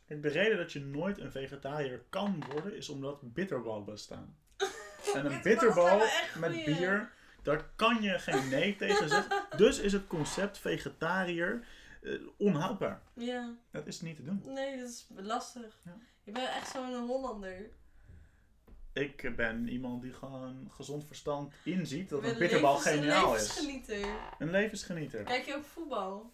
Kijk, 0.06 0.22
de 0.22 0.30
reden 0.30 0.58
dat 0.58 0.72
je 0.72 0.80
nooit 0.80 1.18
een 1.20 1.32
vegetariër 1.32 2.04
kan 2.10 2.44
worden, 2.52 2.76
is 2.76 2.90
omdat 2.90 3.34
bitterballen 3.34 3.86
bestaan. 3.86 4.38
En 5.14 5.26
een 5.32 5.42
bitterbal 5.42 6.02
met 6.40 6.66
bier, 6.66 7.12
daar 7.42 7.70
kan 7.76 8.02
je 8.02 8.20
geen 8.20 8.50
nee 8.50 8.76
tegen 8.76 9.10
zeggen. 9.10 9.46
Dus 9.58 9.80
is 9.80 9.94
het 9.94 10.08
concept 10.08 10.58
vegetariër 10.58 11.68
eh, 12.02 12.22
onhoudbaar. 12.38 13.02
ja, 13.14 13.56
Dat 13.72 13.88
is 13.88 14.02
niet 14.02 14.16
te 14.16 14.24
doen. 14.24 14.42
nee, 14.46 14.78
dat 14.78 14.90
is 14.90 15.08
lastig. 15.16 15.80
Ja. 15.86 15.98
Je 16.24 16.32
bent 16.32 16.48
echt 16.48 16.72
zo'n 16.72 17.06
Hollander. 17.08 17.70
Ik 18.94 19.36
ben 19.36 19.68
iemand 19.70 20.02
die 20.02 20.14
gewoon 20.14 20.68
gezond 20.72 21.06
verstand 21.06 21.54
inziet 21.64 22.10
dat 22.10 22.24
een 22.24 22.38
bitterbal 22.38 22.78
geniaal 22.78 23.36
is. 23.36 23.42
levensgenieter. 23.42 24.10
Een 24.40 24.52
levensgenieter. 24.52 25.24
Kijk 25.24 25.46
je 25.46 25.56
ook 25.56 25.64
voetbal? 25.66 26.34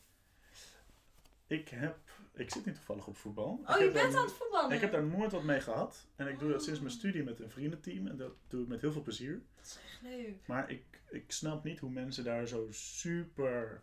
Ik 1.48 1.70
heb, 1.70 1.98
ik 2.34 2.51
zit 2.51 2.65
niet 2.65 2.76
toevallig 2.76 3.08
op 3.08 3.17
voetbal. 3.17 3.62
Oh, 3.65 3.76
ik 3.76 3.82
je 3.86 3.91
bent 3.91 3.93
daar- 4.12 4.19
aan 4.22 4.26
het 4.26 4.34
voetballen? 4.34 4.72
Ik 4.76 4.82
heb 4.82 4.91
daar 4.91 5.04
nooit 5.04 5.32
wat 5.32 5.43
mee 5.43 5.62
gehad. 5.62 6.08
En 6.15 6.28
ik 6.28 6.39
doe 6.39 6.52
dat 6.52 6.63
sinds 6.63 6.80
mijn 6.80 6.91
Oh. 6.93 6.98
studie 7.00 7.24
met 7.24 7.39
een 7.39 7.50
vriendenteam. 7.52 8.08
En 8.08 8.17
dat 8.17 8.32
doe 8.48 8.62
ik 8.62 8.67
met 8.67 8.82
heel 8.82 8.91
veel 8.91 9.02
plezier. 9.02 9.41
Dat 9.56 9.65
is 9.65 9.78
echt 9.86 10.02
leuk. 10.02 10.48
Maar 10.48 10.69
ik, 10.72 10.84
ik 11.10 11.32
snap 11.32 11.63
niet 11.63 11.80
hoe 11.80 11.89
mensen 11.91 12.24
daar 12.24 12.48
zo 12.48 12.67
super 12.72 13.82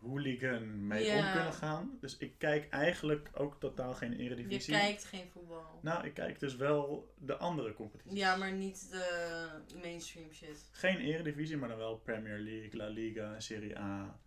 hooligan 0.00 0.86
mee 0.86 1.04
Ja. 1.04 1.26
om 1.26 1.32
kunnen 1.32 1.52
gaan. 1.52 1.98
Dus 2.00 2.16
ik 2.16 2.38
kijk 2.38 2.68
eigenlijk 2.68 3.30
ook 3.34 3.60
totaal 3.60 3.94
geen 3.94 4.10
Je 4.12 4.18
eredivisie. 4.18 4.74
kijkt 4.74 5.04
geen 5.04 5.28
voetbal. 5.30 5.78
Nou, 5.82 6.06
ik 6.06 6.14
kijk 6.14 6.38
dus 6.38 6.56
wel 6.56 7.14
de 7.18 7.36
andere 7.36 7.74
competities. 7.74 8.18
Ja, 8.18 8.36
maar 8.36 8.52
niet 8.52 8.90
de 8.90 9.78
mainstream 9.82 10.32
shit. 10.32 10.68
Geen 10.72 10.98
eredivisie, 10.98 11.56
maar 11.56 11.68
dan 11.68 11.78
wel 11.78 11.96
Premier 11.98 12.38
League, 12.38 12.76
La 12.76 12.86
Liga, 12.88 13.40
Serie 13.40 13.78
A. 13.78 14.20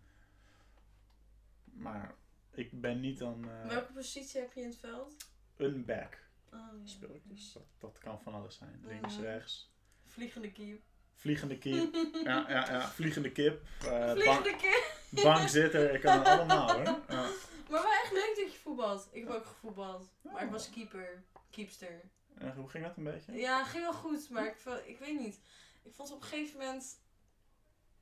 Maar 1.63 2.15
ik 2.51 2.81
ben 2.81 2.99
niet 2.99 3.17
dan 3.19 3.49
eh, 3.49 3.67
Welke 3.67 3.93
positie 3.93 4.41
heb 4.41 4.53
je 4.53 4.61
in 4.61 4.67
het 4.67 4.77
veld? 4.77 5.15
een 5.57 5.85
back 5.85 6.21
Oh, 6.51 6.59
ja. 6.59 6.85
speel 6.87 7.15
ik. 7.15 7.21
Dus 7.23 7.53
dat, 7.53 7.63
dat 7.77 7.97
kan 7.97 8.21
van 8.21 8.33
alles 8.33 8.55
zijn. 8.57 8.83
Links, 8.87 9.19
rechts. 9.19 9.73
Vliegende 10.03 10.51
keep. 10.51 10.81
Vliegende 11.23 11.57
kip. 11.57 11.95
ja, 12.23 12.45
ja, 12.49 12.71
ja. 12.71 12.87
Vliegende 12.87 13.31
kip. 13.31 13.61
bank, 13.79 14.17
Vliegende 14.17 15.21
bankzitter. 15.23 15.93
Ik 15.93 16.01
kan 16.01 16.17
het 16.17 16.27
allemaal 16.27 16.71
hoor. 16.73 16.83
Ja. 16.83 17.29
Maar 17.69 17.81
wel 17.81 17.91
echt 18.03 18.11
leuk 18.11 18.33
dat 18.35 18.51
je 18.53 18.59
voetbalt. 18.63 19.07
Ik 19.11 19.23
heb 19.23 19.33
ook 19.33 19.45
gevoetbald. 19.45 20.09
Maar 20.21 20.43
ik 20.43 20.49
was 20.51 20.69
keeper. 20.69 21.23
Keepster. 21.49 22.01
En 22.37 22.53
hoe 22.55 22.69
ging 22.69 22.83
dat 22.85 22.97
een 22.97 23.03
beetje? 23.03 23.31
Ja, 23.33 23.63
ging 23.63 23.83
wel 23.83 23.93
goed, 23.93 24.29
maar 24.29 24.45
ik, 24.45 24.55
ik 24.85 24.99
weet 24.99 25.19
niet. 25.19 25.39
Ik 25.83 25.93
vond 25.93 26.07
het 26.07 26.17
op 26.17 26.23
een 26.23 26.29
gegeven 26.29 26.59
moment. 26.59 26.99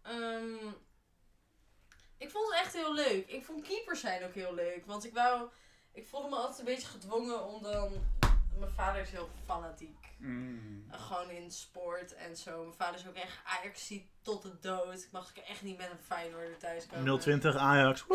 ehm, 0.02 0.68
ik 2.18 2.30
vond 2.30 2.54
het 2.54 2.60
echt 2.64 2.74
heel 2.74 2.94
leuk. 2.94 3.28
Ik 3.28 3.46
vond 3.46 3.68
keepers 3.68 4.00
zijn 4.00 4.24
ook 4.24 4.34
heel 4.34 4.54
leuk. 4.54 4.86
Want 4.86 5.06
ik 5.06 5.14
wou. 5.14 5.50
Ik 5.94 6.08
voelde 6.08 6.30
me 6.30 6.36
altijd 6.36 6.60
een 6.60 6.66
beetje 6.66 6.88
gedwongen 6.88 7.46
om 7.46 7.62
dan. 7.64 7.92
Mijn 8.60 8.72
vader 8.72 9.02
is 9.02 9.10
heel 9.10 9.30
fanatiek. 9.46 9.98
Mm. 10.22 10.86
Eh, 10.92 11.02
Gewoon 11.02 11.30
in 11.30 11.52
sport 11.52 12.14
en 12.14 12.36
zo. 12.38 12.62
Mijn 12.64 12.74
vader 12.76 13.00
is 13.00 13.08
ook 13.08 13.16
echt 13.16 13.40
ajax 13.46 13.94
tot 14.22 14.42
de 14.42 14.60
dood. 14.60 15.04
Ik 15.04 15.12
mag 15.12 15.34
echt 15.38 15.62
niet 15.62 15.78
met 15.78 15.90
een 15.90 16.00
Feyenoorder 16.00 16.58
thuis 16.58 16.86
komen. 16.88 17.20
020 17.20 17.56
Ajax. 17.56 18.06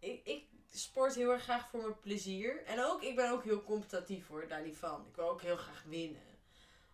Ik, 0.00 0.20
ik 0.24 0.44
sport 0.72 1.14
heel 1.14 1.30
erg 1.30 1.42
graag 1.42 1.68
voor 1.68 1.80
mijn 1.80 2.00
plezier. 2.00 2.64
En 2.64 2.84
ook, 2.84 3.02
ik 3.02 3.16
ben 3.16 3.30
ook 3.30 3.44
heel 3.44 3.62
competitief 3.64 4.26
hoor, 4.28 4.48
daar 4.48 4.62
niet 4.62 4.76
van. 4.76 5.06
Ik 5.08 5.16
wil 5.16 5.28
ook 5.28 5.42
heel 5.42 5.56
graag 5.56 5.82
winnen. 5.86 6.22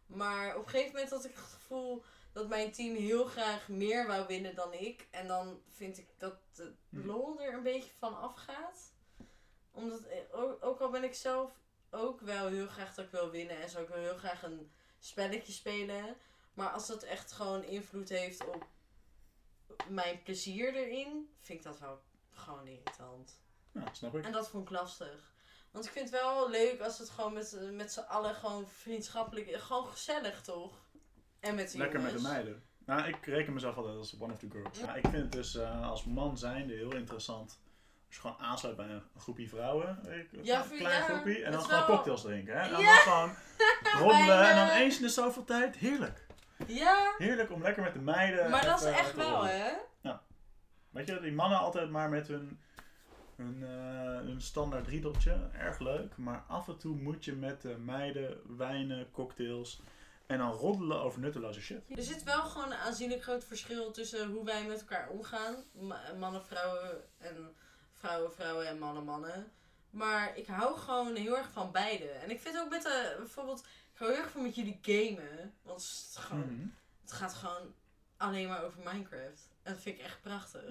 Maar 0.07 0.57
op 0.57 0.65
een 0.65 0.71
gegeven 0.71 0.93
moment 0.93 1.11
had 1.11 1.25
ik 1.25 1.35
het 1.35 1.45
gevoel 1.45 2.03
dat 2.33 2.49
mijn 2.49 2.73
team 2.73 2.95
heel 2.95 3.25
graag 3.25 3.69
meer 3.69 4.07
wou 4.07 4.27
winnen 4.27 4.55
dan 4.55 4.73
ik. 4.73 5.07
En 5.11 5.27
dan 5.27 5.61
vind 5.69 5.99
ik 5.99 6.09
dat 6.19 6.35
de 6.55 6.73
Hm. 6.91 7.07
lol 7.07 7.41
er 7.41 7.55
een 7.55 7.63
beetje 7.63 7.91
van 7.99 8.21
afgaat. 8.21 8.93
Omdat, 9.71 10.03
eh, 10.03 10.19
ook, 10.31 10.65
ook 10.65 10.81
al 10.81 10.91
ben 10.91 11.05
ik 11.05 11.15
zelf 11.15 11.51
ook 11.91 12.21
wel 12.21 12.47
heel 12.47 12.67
graag 12.67 12.95
dat 12.95 13.05
ik 13.05 13.11
wil 13.11 13.31
winnen. 13.31 13.61
En 13.63 13.71
zou 13.71 13.83
ik 13.83 13.89
wel 13.89 13.99
heel 13.99 14.17
graag 14.17 14.43
een 14.43 14.71
spelletje 14.99 15.53
spelen. 15.53 16.17
Maar 16.55 16.71
als 16.71 16.87
dat 16.87 17.03
echt 17.03 17.33
gewoon 17.33 17.65
invloed 17.65 18.09
heeft 18.09 18.47
op 18.47 18.67
mijn 19.89 20.23
plezier 20.23 20.75
erin, 20.75 21.35
vind 21.41 21.59
ik 21.59 21.65
dat 21.65 21.79
wel 21.79 22.03
gewoon 22.31 22.67
irritant. 22.67 23.41
Ja, 23.73 23.93
snap 23.93 24.15
ik. 24.15 24.25
En 24.25 24.33
dat 24.33 24.49
vond 24.49 24.65
ik 24.65 24.71
lastig. 24.71 25.33
Want 25.71 25.85
ik 25.85 25.91
vind 25.91 26.11
het 26.11 26.21
wel 26.21 26.51
leuk 26.51 26.81
als 26.81 26.99
het 26.99 27.11
gewoon 27.11 27.33
met, 27.33 27.59
met 27.73 27.93
z'n 27.93 28.01
allen 28.01 28.35
gewoon 28.35 28.69
vriendschappelijk, 28.69 29.57
gewoon 29.57 29.87
gezellig 29.87 30.43
toch? 30.43 30.89
En 31.41 31.55
met 31.55 31.73
de 31.73 31.79
Lekker 31.79 32.01
met 32.01 32.13
de 32.13 32.21
meiden. 32.21 32.63
Nou, 32.85 33.09
ik 33.09 33.27
reken 33.27 33.53
mezelf 33.53 33.77
altijd 33.77 33.97
als 33.97 34.21
one 34.21 34.33
of 34.33 34.39
the 34.39 34.51
girls. 34.51 34.79
Ja, 34.79 34.95
ik 34.95 35.03
vind 35.03 35.23
het 35.23 35.33
dus 35.33 35.55
eh, 35.55 35.89
als 35.89 36.05
man 36.05 36.39
zijnde 36.39 36.75
heel 36.75 36.95
interessant. 36.95 37.61
Je 38.11 38.21
gewoon 38.21 38.39
aansluit 38.39 38.77
bij 38.77 38.87
een 38.89 39.03
groepje 39.17 39.49
vrouwen. 39.49 39.99
Ja, 40.43 40.63
een 40.63 40.69
klein 40.79 40.99
ja, 41.01 41.03
groepje. 41.09 41.45
En 41.45 41.53
dan 41.53 41.61
gewoon 41.63 41.79
wel- 41.79 41.89
cocktails 41.89 42.23
drinken. 42.23 42.55
Hè? 42.55 42.61
En 42.61 42.71
dan, 42.71 42.81
Ja. 42.81 42.95
dan 42.95 43.03
gewoon 43.03 43.37
roddelen. 44.09 44.49
En 44.49 44.57
dan 44.57 44.69
eens 44.69 44.97
in 44.97 45.03
de 45.03 45.09
zoveel 45.09 45.45
tijd. 45.45 45.77
Heerlijk. 45.77 46.27
Ja, 46.67 47.15
Heerlijk 47.19 47.51
om 47.51 47.63
lekker 47.63 47.83
met 47.83 47.93
de 47.93 48.01
meiden. 48.01 48.51
maar 48.51 48.65
dat 48.65 48.81
is 48.81 48.87
echt 48.87 49.15
wel 49.15 49.45
hè? 49.45 49.73
Weet 50.91 51.07
je, 51.09 51.21
die 51.21 51.33
mannen 51.33 51.59
altijd 51.59 51.91
maar 51.91 52.09
met 52.09 52.27
hun, 52.29 52.61
hun, 53.37 53.63
eh, 53.65 54.17
hun 54.27 54.41
standaard 54.41 54.87
riedeltje. 54.89 55.49
Erg 55.53 55.79
leuk. 55.79 56.17
Maar 56.17 56.45
af 56.49 56.69
en 56.69 56.79
toe 56.79 56.97
moet 56.97 57.25
je 57.25 57.33
met 57.33 57.63
de 57.63 57.77
meiden 57.79 58.57
wijnen, 58.57 59.11
cocktails. 59.11 59.81
En 60.27 60.39
dan 60.39 60.51
roddelen 60.53 61.01
over 61.01 61.21
nutteloze 61.21 61.61
shit. 61.61 61.81
Er 61.97 62.03
zit 62.03 62.23
wel 62.23 62.43
gewoon 62.43 62.73
een 62.73 62.79
aanzienlijk 62.79 63.23
groot 63.23 63.45
verschil 63.45 63.91
tussen 63.91 64.31
hoe 64.31 64.45
wij 64.45 64.65
met 64.67 64.81
elkaar 64.81 65.09
omgaan. 65.09 65.55
Ma- 65.73 66.13
Mannen, 66.19 66.45
vrouwen 66.45 66.91
en 67.19 67.55
vrouwen, 68.01 68.33
vrouwen 68.33 68.67
en 68.67 68.79
mannen, 68.79 69.05
mannen. 69.05 69.53
Maar 69.91 70.37
ik 70.37 70.47
hou 70.47 70.79
gewoon 70.79 71.15
heel 71.17 71.37
erg 71.37 71.51
van 71.53 71.73
beide. 71.73 72.09
En 72.09 72.31
ik 72.31 72.41
vind 72.41 72.59
ook 72.59 72.71
met 72.71 72.83
de, 72.83 73.15
bijvoorbeeld, 73.19 73.61
ik 73.61 73.99
hou 73.99 74.11
heel 74.13 74.21
erg 74.23 74.31
van 74.31 74.43
met 74.43 74.55
jullie 74.55 74.79
gamen. 74.83 75.55
Want 75.63 75.81
het, 75.83 76.17
gewoon, 76.25 76.55
Mhm. 76.55 76.67
het 77.03 77.13
gaat 77.13 77.35
gewoon 77.35 77.75
alleen 78.17 78.49
maar 78.49 78.65
over 78.65 78.79
Minecraft. 78.85 79.49
En 79.63 79.73
dat 79.73 79.83
vind 79.83 79.99
ik 79.99 80.05
echt 80.05 80.21
prachtig. 80.23 80.63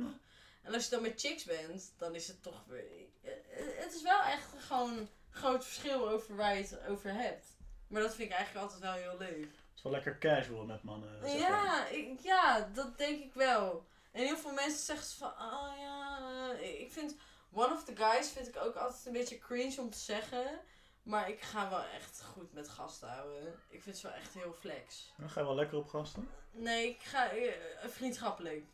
En 0.62 0.74
als 0.74 0.84
je 0.84 0.90
dan 0.90 1.02
met 1.02 1.20
chicks 1.22 1.44
bent, 1.44 1.94
dan 1.98 2.16
is 2.16 2.28
het 2.28 2.44
toch 2.44 2.64
weer... 2.68 2.84
eh, 3.22 3.32
eh, 3.32 3.80
Het 3.84 3.94
is 3.96 4.02
wel 4.02 4.22
echt 4.22 4.48
gewoon 4.60 4.98
een 4.98 5.10
groot 5.30 5.66
verschil 5.66 6.10
over 6.10 6.36
waar 6.36 6.56
je 6.56 6.62
het 6.62 6.80
over 6.88 7.14
hebt. 7.14 7.46
Maar 7.88 8.02
dat 8.02 8.16
vind 8.16 8.30
ik 8.30 8.36
eigenlijk 8.36 8.66
altijd 8.66 8.82
wel 8.84 8.94
heel 8.94 9.18
leuk. 9.18 9.44
Het 9.44 9.76
is 9.76 9.82
wel 9.82 9.92
lekker 9.92 10.18
casual 10.18 10.66
met 10.66 10.84
mannen. 10.84 11.10
zeg 11.30 11.40
maar. 11.40 11.50
Ja, 11.50 11.88
ik, 11.88 12.20
ja, 12.20 12.70
dat 12.74 12.98
denk 12.98 13.24
ik 13.24 13.34
wel. 13.34 13.88
En 14.12 14.24
heel 14.24 14.38
veel 14.38 14.54
mensen 14.54 14.86
zeggen 14.86 15.18
van, 15.18 15.30
oh 15.30 15.74
ja, 15.78 16.20
eh, 16.60 16.82
ik 16.82 16.92
vind 16.92 17.16
one 17.52 17.74
of 17.74 17.84
the 17.84 17.96
guys 17.96 18.30
vind 18.30 18.48
ik 18.48 18.58
ook 18.58 18.76
altijd 18.76 19.06
een 19.06 19.14
beetje 19.14 19.38
cringe 19.38 19.82
om 19.82 19.90
te 19.90 19.98
zeggen. 20.00 20.62
Maar 21.04 21.30
ik 21.30 21.42
ga 21.42 21.70
wel 21.70 21.84
echt 21.84 22.24
goed 22.24 22.54
met 22.54 22.70
gasten 22.70 23.10
houden. 23.10 23.60
Ik 23.70 23.84
vind 23.84 23.98
ze 23.98 24.08
wel 24.08 24.16
echt 24.16 24.34
heel 24.34 24.54
flex. 24.54 25.14
Dan 25.18 25.30
ga 25.30 25.40
je 25.40 25.46
wel 25.46 25.56
lekker 25.56 25.78
op 25.78 25.88
gasten. 25.88 26.30
Nee, 26.52 26.90
ik 26.90 27.02
ga 27.02 27.30
eh, 27.30 27.52
vriendschappelijk. 27.90 28.66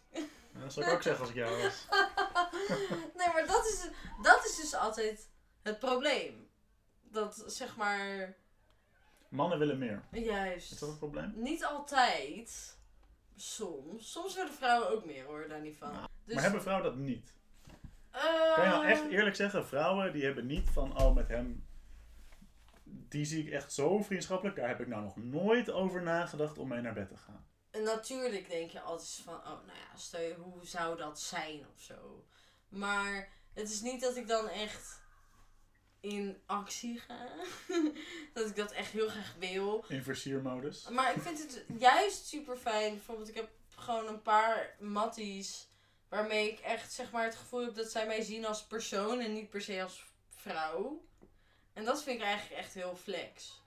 Ja, 0.53 0.61
dat 0.61 0.73
zou 0.73 0.85
ik 0.85 0.91
ook 0.91 1.01
zeggen 1.01 1.21
als 1.21 1.29
ik 1.29 1.35
jou 1.35 1.61
was. 1.61 1.85
nee, 3.17 3.27
maar 3.33 3.47
dat 3.47 3.65
is, 3.65 3.87
dat 4.21 4.45
is 4.45 4.55
dus 4.55 4.73
altijd 4.73 5.29
het 5.61 5.79
probleem. 5.79 6.49
Dat 7.01 7.43
zeg 7.47 7.75
maar, 7.75 8.35
Mannen 9.29 9.59
willen 9.59 9.77
meer. 9.77 10.03
juist. 10.11 10.71
Is 10.71 10.79
dat 10.79 10.89
een 10.89 10.97
probleem? 10.97 11.33
Niet 11.35 11.65
altijd. 11.65 12.74
Soms. 13.35 14.11
Soms 14.11 14.35
willen 14.35 14.53
vrouwen 14.53 14.89
ook 14.89 15.05
meer 15.05 15.25
hoor, 15.25 15.47
daar 15.47 15.61
niet 15.61 15.77
van. 15.77 15.91
Nou, 15.91 16.07
Dus, 16.23 16.33
Maar 16.33 16.43
hebben 16.43 16.61
vrouwen 16.61 16.85
dat 16.85 16.95
niet? 16.95 17.33
eh, 18.11 18.53
Kan 18.55 18.63
je 18.63 18.69
nou 18.69 18.85
echt 18.85 19.03
eerlijk 19.09 19.35
zeggen, 19.35 19.67
vrouwen 19.67 20.13
die 20.13 20.23
hebben 20.25 20.45
niet 20.45 20.69
van, 20.69 21.01
oh 21.01 21.15
met 21.15 21.27
hem, 21.27 21.67
die 22.83 23.25
zie 23.25 23.45
ik 23.45 23.51
echt 23.53 23.73
zo 23.73 24.01
vriendschappelijk, 24.01 24.55
daar 24.57 24.67
heb 24.67 24.79
ik 24.79 24.87
nou 24.87 25.03
nog 25.03 25.15
nooit 25.15 25.71
over 25.71 26.01
nagedacht 26.01 26.57
om 26.57 26.67
mee 26.67 26.81
naar 26.81 26.93
bed 26.93 27.07
te 27.09 27.17
gaan. 27.17 27.47
En 27.71 27.83
natuurlijk 27.83 28.49
denk 28.49 28.71
je 28.71 28.79
altijd 28.81 29.21
van, 29.23 29.33
oh 29.35 29.45
nou 29.45 29.67
ja, 29.67 29.97
stel 29.97 30.21
je, 30.21 30.33
hoe 30.33 30.65
zou 30.65 30.97
dat 30.97 31.19
zijn 31.19 31.65
of 31.75 31.81
zo. 31.81 32.25
Maar 32.69 33.29
het 33.53 33.69
is 33.69 33.81
niet 33.81 34.01
dat 34.01 34.15
ik 34.15 34.27
dan 34.27 34.47
echt 34.47 35.03
in 36.05 36.41
actie 36.45 36.99
ga. 36.99 37.27
dat 38.33 38.49
ik 38.49 38.55
dat 38.55 38.71
echt 38.71 38.91
heel 38.91 39.07
graag 39.07 39.35
wil. 39.39 39.85
In 39.87 40.03
versiermodus. 40.03 40.87
Maar 40.89 41.15
ik 41.15 41.21
vind 41.21 41.39
het 41.39 41.65
juist 41.79 42.27
super 42.27 42.57
fijn. 42.57 42.93
Bijvoorbeeld, 42.93 43.29
ik 43.29 43.35
heb 43.35 43.49
gewoon 43.69 44.07
een 44.07 44.21
paar 44.21 44.75
matties 44.79 45.67
waarmee 46.09 46.51
ik 46.51 46.59
echt 46.59 46.93
zeg 46.93 47.11
maar 47.11 47.23
het 47.23 47.35
gevoel 47.35 47.61
heb 47.61 47.75
dat 47.75 47.91
zij 47.91 48.07
mij 48.07 48.21
zien 48.21 48.45
als 48.45 48.63
persoon 48.63 49.19
en 49.19 49.33
niet 49.33 49.49
per 49.49 49.61
se 49.61 49.83
als 49.83 50.05
vrouw. 50.29 51.05
En 51.73 51.85
dat 51.85 52.03
vind 52.03 52.19
ik 52.19 52.25
eigenlijk 52.25 52.61
echt 52.61 52.73
heel 52.73 52.95
flex. 52.95 53.61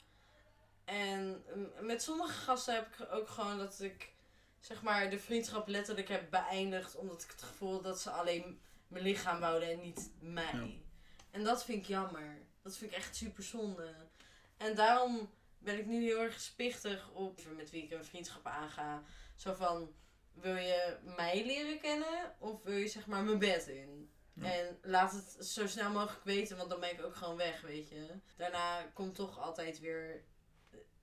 En 0.85 1.45
mm, 1.55 1.87
met 1.87 2.03
sommige 2.03 2.33
gasten 2.33 2.75
heb 2.75 2.87
ik 2.87 3.13
ook 3.13 3.29
gewoon 3.29 3.59
dat 3.59 3.81
ik 3.81 4.13
zeg 4.61 4.83
maar 4.83 5.11
de 5.11 5.19
vriendschap 5.19 5.69
letterlijk 5.69 6.09
heb 6.09 6.31
beëindigd 6.31 6.97
omdat 6.97 7.23
ik 7.23 7.31
het 7.31 7.43
gevoel 7.43 7.81
dat 7.81 8.01
ze 8.01 8.11
alleen 8.11 8.61
mijn 8.89 9.05
lichaam 9.05 9.41
wouden 9.41 9.71
en 9.71 9.81
niet 9.81 10.11
mij. 10.21 10.45
Ja. 10.53 10.88
En 11.39 11.45
dat 11.45 11.65
vind 11.65 11.79
ik 11.83 11.89
jammer. 11.89 12.39
Dat 12.63 12.77
vind 12.77 12.91
ik 12.91 12.97
echt 12.97 13.17
super 13.17 13.43
zonde. 13.43 13.95
En 14.57 14.75
daarom 14.75 15.31
ben 15.59 15.79
ik 15.79 15.87
nu 15.87 16.03
heel 16.03 16.23
erg 16.23 16.41
spichtig 16.41 17.11
op 17.11 17.41
met 17.57 17.71
wie 17.71 17.83
ik 17.83 17.91
een 17.91 18.05
vriendschap 18.05 18.47
aanga. 18.47 19.03
Zo 19.37 19.55
van, 19.55 19.95
wil 20.33 20.57
je 20.57 20.97
mij 21.17 21.47
leren 21.47 21.81
kennen 21.81 22.35
of 22.39 22.63
wil 22.63 22.77
je 22.77 22.89
zeg 22.89 23.07
maar 23.07 23.23
mijn 23.23 23.39
bed 23.39 23.67
in? 23.67 24.11
Ja. 24.33 24.53
En 24.53 24.79
laat 24.83 25.13
het 25.13 25.47
zo 25.47 25.67
snel 25.67 25.91
mogelijk 25.91 26.25
weten, 26.25 26.57
want 26.57 26.71
dan 26.71 26.81
ben 26.81 26.93
ik 26.93 27.05
ook 27.05 27.17
gewoon 27.17 27.37
weg, 27.37 27.61
weet 27.61 27.89
je. 27.89 28.21
Daarna 28.37 28.83
komt 28.83 29.15
toch 29.15 29.39
altijd 29.39 29.81
weer... 29.81 30.25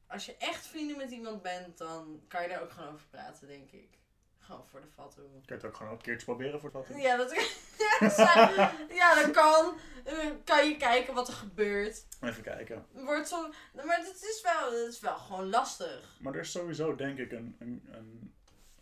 Als 0.07 0.25
je 0.25 0.37
echt 0.37 0.67
vrienden 0.67 0.97
met 0.97 1.11
iemand 1.11 1.41
bent, 1.41 1.77
dan 1.77 2.23
kan 2.27 2.41
je 2.41 2.49
daar 2.49 2.61
ook 2.61 2.71
gewoon 2.71 2.93
over 2.93 3.07
praten, 3.07 3.47
denk 3.47 3.71
ik. 3.71 3.97
Gewoon 4.45 4.65
voor 4.71 4.81
de. 4.81 4.87
Kun 4.95 5.41
je 5.45 5.53
het 5.53 5.65
ook 5.65 5.75
gewoon 5.75 5.91
een 5.91 6.01
keertje 6.01 6.25
proberen 6.25 6.59
voor 6.59 6.71
het 6.73 6.87
wat? 6.87 7.01
Ja, 7.01 7.17
dat, 7.17 7.31
ja, 9.01 9.15
dat 9.15 9.31
kan. 9.31 9.75
Eh, 10.03 10.29
kan 10.43 10.67
je 10.69 10.77
kijken 10.77 11.13
wat 11.13 11.27
er 11.27 11.33
gebeurt. 11.33 12.05
Even 12.21 12.43
kijken. 12.43 12.85
Wordt 12.91 13.27
zo, 13.27 13.49
maar 13.73 13.97
het 13.97 14.23
is, 14.23 14.41
wel, 14.43 14.71
het 14.71 14.93
is 14.93 14.99
wel 14.99 15.17
gewoon 15.17 15.49
lastig. 15.49 16.17
Maar 16.19 16.33
er 16.33 16.39
is 16.39 16.51
sowieso 16.51 16.95
denk 16.95 17.17
ik 17.17 17.31
een, 17.31 17.55
een, 17.59 17.83
een, 17.91 18.39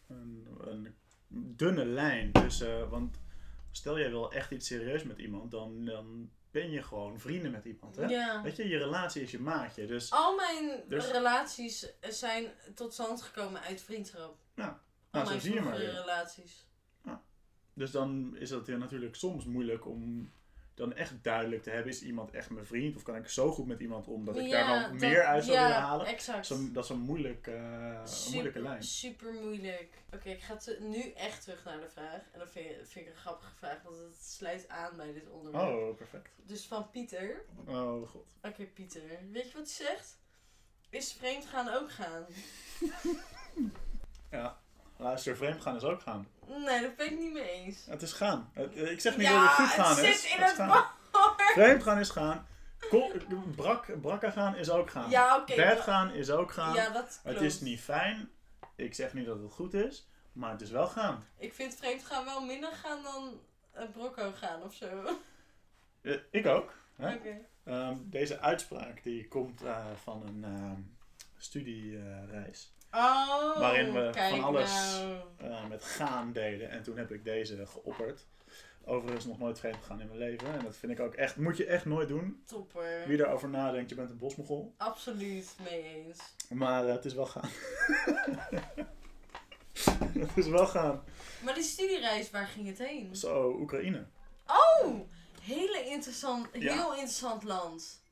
een, 0.07 0.47
een 0.67 0.95
dunne 1.55 1.85
lijn 1.85 2.31
tussen, 2.31 2.89
want 2.89 3.17
stel 3.71 3.99
jij 3.99 4.09
wil 4.09 4.31
echt 4.31 4.51
iets 4.51 4.67
serieus 4.67 5.03
met 5.03 5.17
iemand, 5.17 5.51
dan, 5.51 5.85
dan 5.85 6.29
ben 6.51 6.71
je 6.71 6.83
gewoon 6.83 7.19
vrienden 7.19 7.51
met 7.51 7.65
iemand. 7.65 7.95
Hè? 7.95 8.05
Ja. 8.05 8.41
Weet 8.41 8.55
je, 8.55 8.67
je 8.67 8.77
relatie 8.77 9.21
is 9.21 9.31
je 9.31 9.39
maatje. 9.39 9.85
Dus 9.85 10.11
Al 10.11 10.35
mijn 10.35 10.83
Dus- 10.87 11.11
relaties 11.11 11.87
zijn 12.01 12.51
tot 12.75 12.93
stand 12.93 13.21
gekomen 13.21 13.61
uit 13.61 13.81
vriendschap. 13.81 14.35
Ja. 14.55 14.81
Nou, 15.13 15.27
zo 15.27 15.39
zie 15.39 15.53
je 15.53 15.61
maar 15.61 15.77
weer. 15.77 15.91
relaties. 15.93 16.67
Dus 17.75 17.91
dan 17.91 18.35
is 18.37 18.49
het 18.49 18.65
ja 18.67 18.77
natuurlijk 18.77 19.15
soms 19.15 19.45
moeilijk 19.45 19.85
om 19.87 20.31
dan 20.73 20.93
echt 20.93 21.23
duidelijk 21.23 21.63
te 21.63 21.69
hebben, 21.69 21.91
is 21.91 22.01
iemand 22.01 22.31
echt 22.31 22.49
mijn 22.49 22.65
vriend? 22.65 22.95
Of 22.95 23.03
kan 23.03 23.15
ik 23.15 23.27
zo 23.27 23.51
goed 23.51 23.67
met 23.67 23.79
iemand 23.79 24.07
om 24.07 24.25
dat 24.25 24.35
ik 24.37 24.51
daar 24.51 24.59
Ja, 24.69 24.81
dan 24.81 24.91
dat- 24.91 24.99
meer 25.09 25.23
uit 25.23 25.43
zou 25.43 25.55
ja, 25.57 25.63
willen 25.67 25.81
halen? 25.81 26.05
exact. 26.05 26.45
Zo, 26.45 26.71
dat 26.71 26.83
is 26.83 26.89
een, 26.89 26.99
moeilijk, 26.99 27.47
eh, 27.47 27.53
een 28.25 28.31
moeilijke 28.31 28.61
lijn. 28.61 28.83
Super 28.83 29.33
moeilijk. 29.33 30.03
Oké, 30.13 30.29
ik 30.29 30.41
ga 30.41 30.57
nu 30.79 31.11
echt 31.11 31.43
terug 31.43 31.63
naar 31.65 31.79
de 31.79 31.89
vraag. 31.89 32.21
En 32.31 32.39
dat 32.39 32.49
vind, 32.49 32.65
vind 32.89 33.05
ik 33.07 33.11
een 33.11 33.19
grappige 33.19 33.55
vraag, 33.55 33.81
want 33.83 33.97
het 33.97 34.23
sluit 34.25 34.67
aan 34.69 34.97
bij 34.97 35.13
dit 35.13 35.29
onderwerp. 35.29 35.67
Oh, 35.67 35.97
perfect. 35.97 36.29
Dus 36.43 36.65
van 36.65 36.89
Pieter. 36.89 37.45
Oh 37.65 38.07
god. 38.09 38.37
Oké, 38.41 38.63
Pieter. 38.65 39.01
Weet 39.31 39.51
je 39.51 39.57
wat 39.57 39.75
hij 39.77 39.87
zegt? 39.87 40.19
Is 40.89 41.13
vreemd 41.13 41.45
gaan 41.45 41.69
ook 41.69 41.91
gaan? 41.91 42.25
Ja, 44.31 44.61
luister, 44.97 45.35
vreemd 45.37 45.61
gaan 45.61 45.75
is 45.75 45.83
ook 45.83 46.01
gaan. 46.01 46.27
Nee, 46.47 46.81
dat 46.81 46.95
ben 46.95 47.05
ik 47.11 47.19
niet 47.19 47.33
mee 47.33 47.49
eens. 47.49 47.85
Het 47.89 48.01
is 48.01 48.13
gaan. 48.13 48.49
Het- 48.53 48.75
ik 48.75 48.99
zeg 49.01 49.17
niet 49.17 49.27
ja, 49.27 49.39
dat 49.39 49.57
het 49.57 49.67
goed 49.67 49.85
gaan 49.85 49.95
het 49.95 50.05
is. 50.05 50.21
zit 50.21 50.37
in 50.37 50.43
het 50.43 50.57
woord. 50.57 50.85
Vreemd 51.53 51.83
gaan 51.83 51.99
is 51.99 52.09
gaan. 52.09 52.47
Ko- 52.89 53.11
brak, 53.55 54.01
brakka 54.01 54.29
gaan 54.31 54.55
is 54.55 54.69
ook 54.69 54.89
gaan. 54.89 55.09
Ja, 55.09 55.37
oké. 55.37 55.55
Bed 55.55 55.65
maar- 55.65 55.77
gaan 55.83 56.11
is 56.11 56.29
ook 56.31 56.51
gaan. 56.51 56.73
Ja, 56.73 56.89
dat 56.89 57.19
klopt. 57.23 57.37
het 57.37 57.41
is 57.41 57.61
niet 57.61 57.81
fijn. 57.81 58.29
Ik 58.75 58.93
zeg 58.93 59.13
niet 59.13 59.25
dat 59.25 59.39
het 59.39 59.51
goed 59.51 59.73
is. 59.73 60.07
Maar 60.31 60.51
het 60.51 60.61
is 60.61 60.69
wel 60.69 60.87
gaan. 60.87 61.25
Ik 61.37 61.53
vind 61.53 61.75
vreemd 61.75 62.03
gaan 62.05 62.25
wel 62.25 62.41
minder 62.45 62.71
gaan 62.71 63.03
dan 63.03 63.39
uh, 63.77 63.81
brocco 63.93 64.31
gaan 64.35 64.63
of 64.63 64.73
zo. 64.73 64.85
Eh, 66.01 66.17
ik 66.31 66.45
ook. 66.45 66.73
Hè? 66.95 67.13
Oké. 67.15 67.37
Ehm, 67.63 67.95
deze 68.01 68.39
uitspraak 68.39 69.03
die 69.03 69.27
komt 69.27 69.61
eh, 69.63 69.85
van 70.03 70.23
een 70.27 70.43
ehm, 70.43 70.81
studiereis. 71.37 72.72
Oh, 72.95 73.59
Waarin 73.59 73.93
we 73.93 74.09
van 74.29 74.43
alles- 74.43 74.99
nou. 75.39 75.51
eh, 75.51 75.67
met 75.69 75.83
gaan 75.83 76.31
deden. 76.33 76.69
En 76.69 76.83
toen 76.83 76.97
heb 76.97 77.11
ik 77.11 77.23
deze 77.23 77.65
geopperd. 77.67 78.25
Overigens 78.85 79.25
nog 79.25 79.39
nooit 79.39 79.59
vreemd 79.59 79.75
gegaan 79.75 80.01
in 80.01 80.07
mijn 80.07 80.19
leven. 80.19 80.47
En 80.53 80.63
dat 80.63 80.75
vind 80.75 80.91
ik 80.91 80.99
ook 80.99 81.13
echt, 81.13 81.37
moet 81.37 81.57
je 81.57 81.65
echt 81.65 81.85
nooit 81.85 82.07
doen. 82.07 82.43
Topper. 82.45 83.03
Wie 83.07 83.17
daarover 83.17 83.49
nadenkt, 83.49 83.89
je 83.89 83.95
bent 83.95 84.09
een 84.09 84.17
bosmogol. 84.17 84.73
Absoluut 84.77 85.55
mee 85.69 85.83
eens. 85.83 86.19
Maar 86.49 86.85
eh, 86.87 86.91
het 86.93 87.05
is 87.05 87.13
wel 87.13 87.25
gaan. 87.25 87.49
het 90.19 90.37
is 90.37 90.47
wel 90.47 90.67
gaan. 90.67 91.03
Maar 91.43 91.53
die 91.53 91.63
studiereis, 91.63 92.31
waar 92.31 92.47
ging 92.47 92.67
het 92.67 92.77
heen? 92.77 93.15
Zo, 93.15 93.55
Oekraïne. 93.59 94.05
Oh, 94.47 94.99
hele 95.41 95.83
interessant, 95.85 96.47
Ja. 96.53 96.73
heel 96.73 96.91
interessant 96.93 97.43
land. 97.43 98.02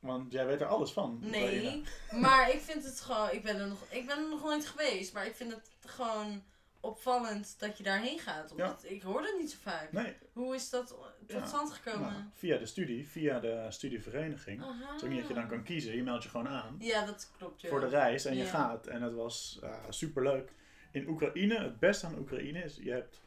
Want 0.00 0.32
jij 0.32 0.46
weet 0.46 0.60
er 0.60 0.66
alles 0.66 0.92
van. 0.92 1.18
Nee, 1.22 1.82
maar 2.10 2.50
ik 2.50 2.60
vind 2.60 2.84
het 2.84 3.00
gewoon, 3.00 3.30
ik 3.30 3.42
ben, 3.42 3.56
er 3.60 3.66
nog, 3.68 3.82
ik 3.88 4.06
ben 4.06 4.18
er 4.18 4.28
nog 4.28 4.42
nooit 4.42 4.66
geweest, 4.66 5.12
maar 5.12 5.26
ik 5.26 5.34
vind 5.34 5.50
het 5.52 5.70
gewoon 5.80 6.42
opvallend 6.80 7.54
dat 7.58 7.78
je 7.78 7.84
daarheen 7.84 8.18
gaat. 8.18 8.50
Omdat 8.50 8.84
ik 8.88 9.02
hoor 9.02 9.22
dat 9.22 9.38
niet 9.38 9.50
zo 9.50 9.56
vaak. 9.60 9.92
Nee, 9.92 10.14
Hoe 10.32 10.54
is 10.54 10.70
dat 10.70 10.86
tot 11.26 11.38
Ja, 11.40 11.46
stand 11.46 11.72
gekomen? 11.72 12.12
nou, 12.12 12.22
via 12.34 12.56
de 12.56 12.66
studie, 12.66 13.08
via 13.08 13.40
de 13.40 13.66
studievereniging. 13.68 14.62
Aha. 14.62 14.92
Niet 15.06 15.18
dat 15.18 15.28
je 15.28 15.34
dan 15.34 15.48
kan 15.48 15.62
kiezen. 15.62 15.96
Je 15.96 16.02
meldt 16.02 16.22
je 16.22 16.28
gewoon 16.28 16.48
aan 16.48 16.76
Ja, 16.78 17.04
dat 17.04 17.30
klopt. 17.38 17.60
Ja. 17.60 17.68
voor 17.68 17.80
de 17.80 17.88
reis 17.88 18.24
en 18.24 18.36
je 18.36 18.44
gaat. 18.44 18.86
En 18.86 19.02
het 19.02 19.14
was 19.14 19.58
super 19.60 19.92
superleuk. 19.92 20.52
In 20.90 21.08
Oekraïne, 21.08 21.58
het 21.58 21.78
beste 21.78 22.06
aan 22.06 22.18
Oekraïne 22.18 22.62
is, 22.64 22.76
je 22.82 22.90
hebt 22.90 23.20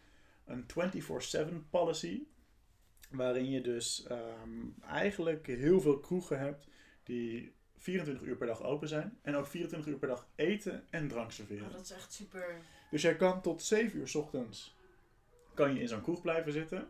een 0.45 0.65
24-7 0.67 1.69
policy. 1.69 2.21
Waarin 3.10 3.50
je 3.50 3.62
dus 3.62 4.06
ehm, 4.08 4.82
eigenlijk 4.82 5.48
heel 5.48 5.82
veel 5.82 6.00
kroegen 6.00 6.39
hebt 6.39 6.67
die 7.04 7.54
24 7.78 8.28
uur 8.28 8.36
per 8.36 8.48
dag 8.48 8.63
open 8.63 8.88
zijn. 8.88 9.17
En 9.22 9.36
ook 9.36 9.48
24 9.48 9.91
uur 9.91 10.00
per 10.00 10.08
dag 10.08 10.28
eten 10.36 10.84
en 10.89 11.08
drank 11.08 11.32
serveren. 11.32 11.65
Oh, 11.65 11.72
dat 11.72 11.82
is 11.82 11.91
echt 11.91 12.13
super. 12.13 12.62
Dus 12.91 13.02
jij 13.02 13.15
kan 13.15 13.41
tot 13.41 13.63
7 13.63 14.00
uur 14.00 14.08
's 14.08 14.15
ochtends 14.15 14.78
kan 15.60 15.74
je 15.74 15.82
in 15.82 15.88
zo'n 15.88 16.02
kroeg 16.02 16.22
blijven 16.22 16.52
zitten. 16.52 16.89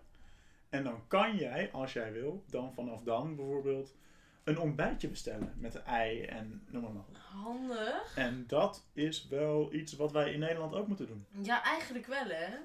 En 0.70 0.84
dan 0.84 1.08
kan 1.08 1.36
jij, 1.36 1.72
als 1.72 1.94
jij 1.94 2.12
wil, 2.12 2.44
dan 2.48 2.74
vanaf 2.74 3.04
dan 3.04 3.36
bijvoorbeeld 3.36 3.96
een 4.44 4.60
ontbijtje 4.60 5.08
bestellen 5.08 5.54
met 5.58 5.76
een 5.76 5.84
ei 5.84 6.24
en 6.24 6.64
noem 6.68 6.82
maar, 6.82 6.92
maar 6.92 7.04
op. 7.08 7.18
Handig. 7.18 8.18
En 8.18 8.44
dat 8.48 8.86
is 8.94 9.28
wel 9.28 9.74
iets 9.74 9.94
wat 9.94 10.12
wij 10.12 10.34
in 10.34 10.40
Nederland 10.40 10.74
ook 10.74 10.88
moeten 10.88 11.08
doen. 11.08 11.26
Ja, 11.42 11.64
eigenlijk 11.64 12.06
wel 12.06 12.26
hè. 12.26 12.58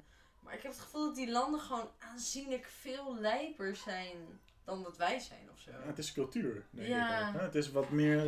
Maar 0.45 0.53
ik 0.53 0.61
heb 0.61 0.71
het 0.71 0.81
gevoel 0.81 1.05
dat 1.05 1.15
die 1.15 1.31
landen 1.31 1.59
gewoon 1.59 1.89
aanzienlijk 1.99 2.65
veel 2.79 3.15
lijper 3.19 3.75
zijn 3.75 4.39
dan 4.63 4.83
dat 4.83 4.97
wij 4.97 5.19
zijn 5.19 5.49
of 5.53 5.59
zo. 5.59 5.71
Ja, 5.71 5.77
het 5.85 5.97
is 5.97 6.13
cultuur, 6.13 6.65
denk 6.69 6.87
Ja. 6.87 7.29
ik 7.29 7.35
ook. 7.35 7.41
Het 7.41 7.55
is 7.55 7.71
wat 7.71 7.89
meer... 7.89 8.17
eh, 8.19 8.25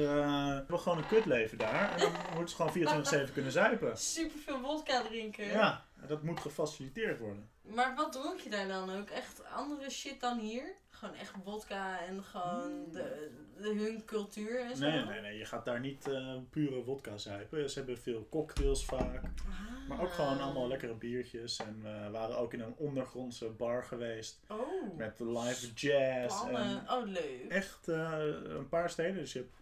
we 0.47 0.53
hebben 0.55 0.79
gewoon 0.79 0.97
een 0.97 1.07
kutleven 1.07 1.57
daar. 1.57 1.91
En 1.91 1.99
dan 1.99 2.11
moeten 2.35 2.49
ze 2.49 2.55
gewoon 2.83 3.27
24-7 3.29 3.33
kunnen 3.33 3.51
zuipen. 3.51 3.97
Super 3.97 4.39
veel 4.39 4.59
wodka 4.61 5.01
drinken. 5.01 5.45
Ja, 5.47 5.85
dat 6.07 6.23
moet 6.23 6.39
gefaciliteerd 6.39 7.19
worden. 7.19 7.49
Maar 7.61 7.95
wat 7.95 8.11
dronk 8.11 8.39
je 8.39 8.49
daar 8.49 8.67
dan 8.67 8.91
ook? 8.97 9.09
Echt 9.09 9.43
andere 9.45 9.89
shit 9.89 10.19
dan 10.21 10.39
hier? 10.39 10.75
Gewoon 10.97 11.15
echt 11.15 11.33
wodka 11.43 11.99
en 11.99 12.23
gewoon 12.23 12.91
de, 12.91 13.31
de 13.57 13.73
hun 13.75 14.05
cultuur 14.05 14.59
en 14.59 14.75
zo? 14.75 14.89
Nee, 14.89 15.05
nee, 15.05 15.21
nee. 15.21 15.37
Je 15.37 15.45
gaat 15.45 15.65
daar 15.65 15.79
niet 15.79 16.07
eh, 16.07 16.35
pure 16.49 16.83
wodka 16.83 17.17
zuipen. 17.17 17.69
Ze 17.69 17.77
hebben 17.77 17.97
veel 17.97 18.27
cocktails 18.29 18.85
vaak. 18.85 19.23
Ah. 19.23 19.87
Maar 19.87 20.01
ook 20.01 20.11
gewoon 20.11 20.41
allemaal 20.41 20.67
lekkere 20.67 20.93
biertjes. 20.95 21.57
En 21.57 21.81
we 21.81 22.09
waren 22.11 22.37
ook 22.37 22.53
in 22.53 22.59
een 22.59 22.75
ondergrondse 22.77 23.49
bar 23.49 23.83
geweest. 23.83 24.39
Oh, 24.47 24.97
Met 24.97 25.19
live 25.19 25.73
jazz. 25.73 26.43
En. 26.43 26.89
Oh, 26.89 27.05
leuk. 27.05 27.45
echt 27.49 27.87
eh, 27.87 28.19
een 28.43 28.69
paar 28.69 28.89
steden. 28.89 29.15
Dus 29.15 29.33
je 29.33 29.39
hebt 29.39 29.55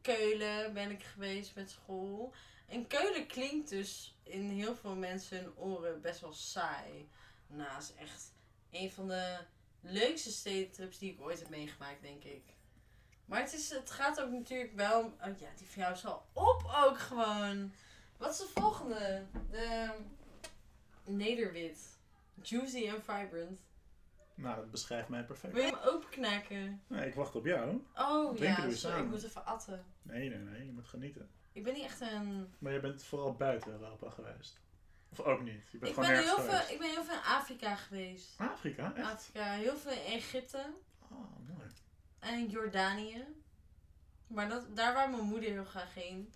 Keulen 0.00 0.72
ben 0.72 0.90
ik 0.90 1.02
geweest 1.02 1.54
met 1.54 1.70
school. 1.70 2.32
En 2.66 2.86
Keulen 2.86 3.26
klinkt 3.26 3.68
dus 3.68 4.16
in 4.22 4.48
heel 4.48 4.74
veel 4.74 4.94
mensen 4.94 5.38
hun 5.38 5.56
oren 5.56 6.00
best 6.00 6.20
wel 6.20 6.32
saai. 6.32 7.08
Nou, 7.46 7.70
het 7.70 7.82
is 7.82 7.94
echt 7.94 8.34
een 8.70 8.90
van 8.90 9.08
de 9.08 9.36
leukste 9.82 10.30
stedentrips 10.30 10.98
die 10.98 11.12
ik 11.12 11.20
ooit 11.20 11.38
heb 11.38 11.48
meegemaakt, 11.48 12.02
denk 12.02 12.24
ik. 12.24 12.42
Maar 13.24 13.40
het, 13.40 13.52
is, 13.52 13.70
het 13.70 13.90
gaat 13.90 14.20
ook 14.20 14.30
natuurlijk 14.30 14.72
wel... 14.74 15.00
om- 15.00 15.14
Oh 15.24 15.38
ja, 15.38 15.48
die 15.56 15.66
van 15.66 15.82
jou 15.82 15.92
is 15.94 16.06
al 16.06 16.26
op 16.32 16.70
ook 16.84 16.98
gewoon. 16.98 17.72
Wat 18.16 18.30
is 18.30 18.38
de 18.38 18.48
volgende? 18.54 19.24
De 19.50 19.90
Nederwit. 21.04 21.98
Juicy 22.42 22.90
and 22.90 23.04
vibrant. 23.04 23.60
Nou, 24.34 24.56
dat 24.56 24.70
beschrijft 24.70 25.08
mij 25.08 25.24
perfect. 25.24 25.52
Wil 25.52 25.62
je 25.64 25.70
hem 25.76 25.88
openknaken? 25.94 26.82
Nee, 26.86 27.06
ik 27.08 27.14
wacht 27.14 27.34
op 27.34 27.44
jou. 27.44 27.82
Oh 27.96 28.34
Drinken 28.36 28.70
ja, 28.70 28.76
sorry, 28.76 29.00
ik 29.02 29.08
moet 29.08 29.22
even 29.24 29.44
atten. 29.44 29.84
Nee, 30.02 30.28
nee, 30.28 30.38
nee. 30.38 30.64
Je 30.66 30.72
moet 30.72 30.88
genieten. 30.88 31.30
Ik 31.52 31.62
ben 31.64 31.74
niet 31.74 31.84
echt 31.84 32.00
een... 32.00 32.54
Maar 32.58 32.72
je 32.72 32.80
bent 32.80 33.04
vooral 33.04 33.34
buiten 33.34 33.72
Europa 33.72 34.10
geweest. 34.10 34.60
Of 35.12 35.20
ook 35.20 35.40
niet. 35.40 35.62
Je 35.70 35.78
bent 35.78 35.92
Ik 35.96 36.00
ben, 36.02 36.18
heel 36.22 36.40
veel, 36.40 36.70
ik 36.70 36.78
ben 36.78 36.90
heel 36.90 37.04
veel 37.04 37.14
in 37.14 37.20
Afrika 37.24 37.76
geweest. 37.76 38.34
Afrika? 38.36 38.92
Echt? 38.96 39.06
Afrika, 39.12 39.44
heel 39.52 39.76
veel 39.76 39.92
in 39.92 40.12
Egypte 40.12 40.64
Oh, 41.10 41.48
mooi. 41.48 41.68
en 42.18 42.34
in 42.38 42.46
Jordanië. 42.48 43.24
Maar 44.26 44.48
dat, 44.48 44.76
daar 44.76 44.94
wou 44.94 45.10
mijn 45.10 45.22
moeder 45.22 45.50
heel 45.50 45.64
graag 45.64 45.94
heen. 45.94 46.32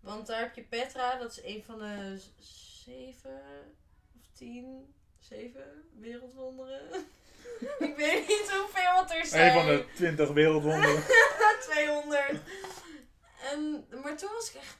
Want 0.00 0.26
daar 0.26 0.40
heb 0.40 0.54
je 0.54 0.62
Petra, 0.62 1.16
dat 1.18 1.30
is 1.30 1.42
een 1.44 1.62
van 1.66 1.78
de 1.78 2.20
zeven 2.84 3.42
of 4.16 4.22
tien, 4.32 4.94
zeven 5.18 5.90
wereldwonderen. 5.98 6.88
ik 7.78 7.94
weet 7.96 8.28
niet 8.28 8.50
hoeveel 8.58 8.92
wat 8.94 9.10
er 9.10 9.20
Een 9.20 9.26
zijn. 9.26 9.52
van 9.52 9.66
de 9.66 9.86
20 9.94 10.30
wereldwonderen. 10.30 11.02
200. 11.70 12.40
En, 13.50 13.86
maar 14.02 14.16
toen 14.16 14.30
was 14.32 14.50
ik 14.50 14.56
echt 14.60 14.76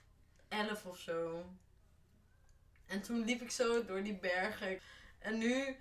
11 0.49 0.85
of 0.87 0.99
zo. 0.99 1.45
En 2.91 3.01
toen 3.01 3.25
liep 3.25 3.43
ik 3.43 3.51
zo 3.51 3.85
door 3.85 4.03
die 4.03 4.15
bergen. 4.15 4.81
En 5.19 5.39
nu 5.39 5.77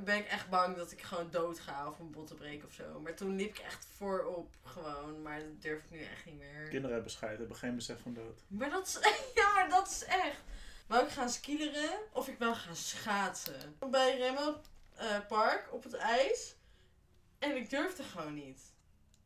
ben 0.00 0.16
ik 0.16 0.26
echt 0.26 0.48
bang 0.48 0.76
dat 0.76 0.92
ik 0.92 1.02
gewoon 1.02 1.30
dood 1.30 1.60
ga 1.60 1.88
of 1.88 1.98
mijn 1.98 2.10
botten 2.10 2.36
breek 2.36 2.64
of 2.64 2.72
zo. 2.72 3.00
Maar 3.00 3.14
toen 3.14 3.36
liep 3.36 3.58
ik 3.58 3.64
echt 3.64 3.86
voorop 3.96 4.54
gewoon. 4.64 5.22
Maar 5.22 5.38
dat 5.38 5.62
durf 5.62 5.84
ik 5.84 5.90
nu 5.90 6.02
echt 6.02 6.24
niet 6.24 6.38
meer. 6.38 6.68
Kinderen 6.68 6.94
hebben 6.94 7.12
scheid, 7.12 7.38
hebben 7.38 7.56
geen 7.56 7.74
besef 7.74 8.00
van 8.02 8.14
dood. 8.14 8.40
Maar 8.46 8.70
dat 8.70 8.86
is, 8.86 8.98
ja, 9.40 9.52
maar 9.54 9.68
dat 9.68 9.90
is 9.90 10.04
echt. 10.04 10.40
Wou 10.86 11.04
ik 11.04 11.10
gaan 11.10 11.30
skileren 11.30 11.98
of 12.12 12.28
ik 12.28 12.38
wil 12.38 12.54
gaan 12.54 12.76
schaatsen? 12.76 13.76
Bij 13.90 14.16
Remo 14.16 14.60
eh, 14.94 15.26
Park 15.28 15.72
op 15.72 15.82
het 15.82 15.94
ijs. 15.94 16.54
En 17.38 17.56
ik 17.56 17.70
durfde 17.70 18.02
gewoon 18.02 18.34
niet. 18.34 18.60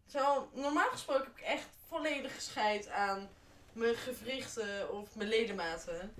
Terwijl 0.07 0.51
normaal 0.55 0.91
gesproken 0.91 1.25
heb 1.25 1.37
ik 1.37 1.43
echt 1.43 1.69
volledig 1.89 2.35
gescheid 2.35 2.89
aan 2.89 3.29
mijn 3.73 3.95
gewrichten 3.95 4.93
of 4.93 5.15
mijn 5.15 5.29
ledematen. 5.29 6.15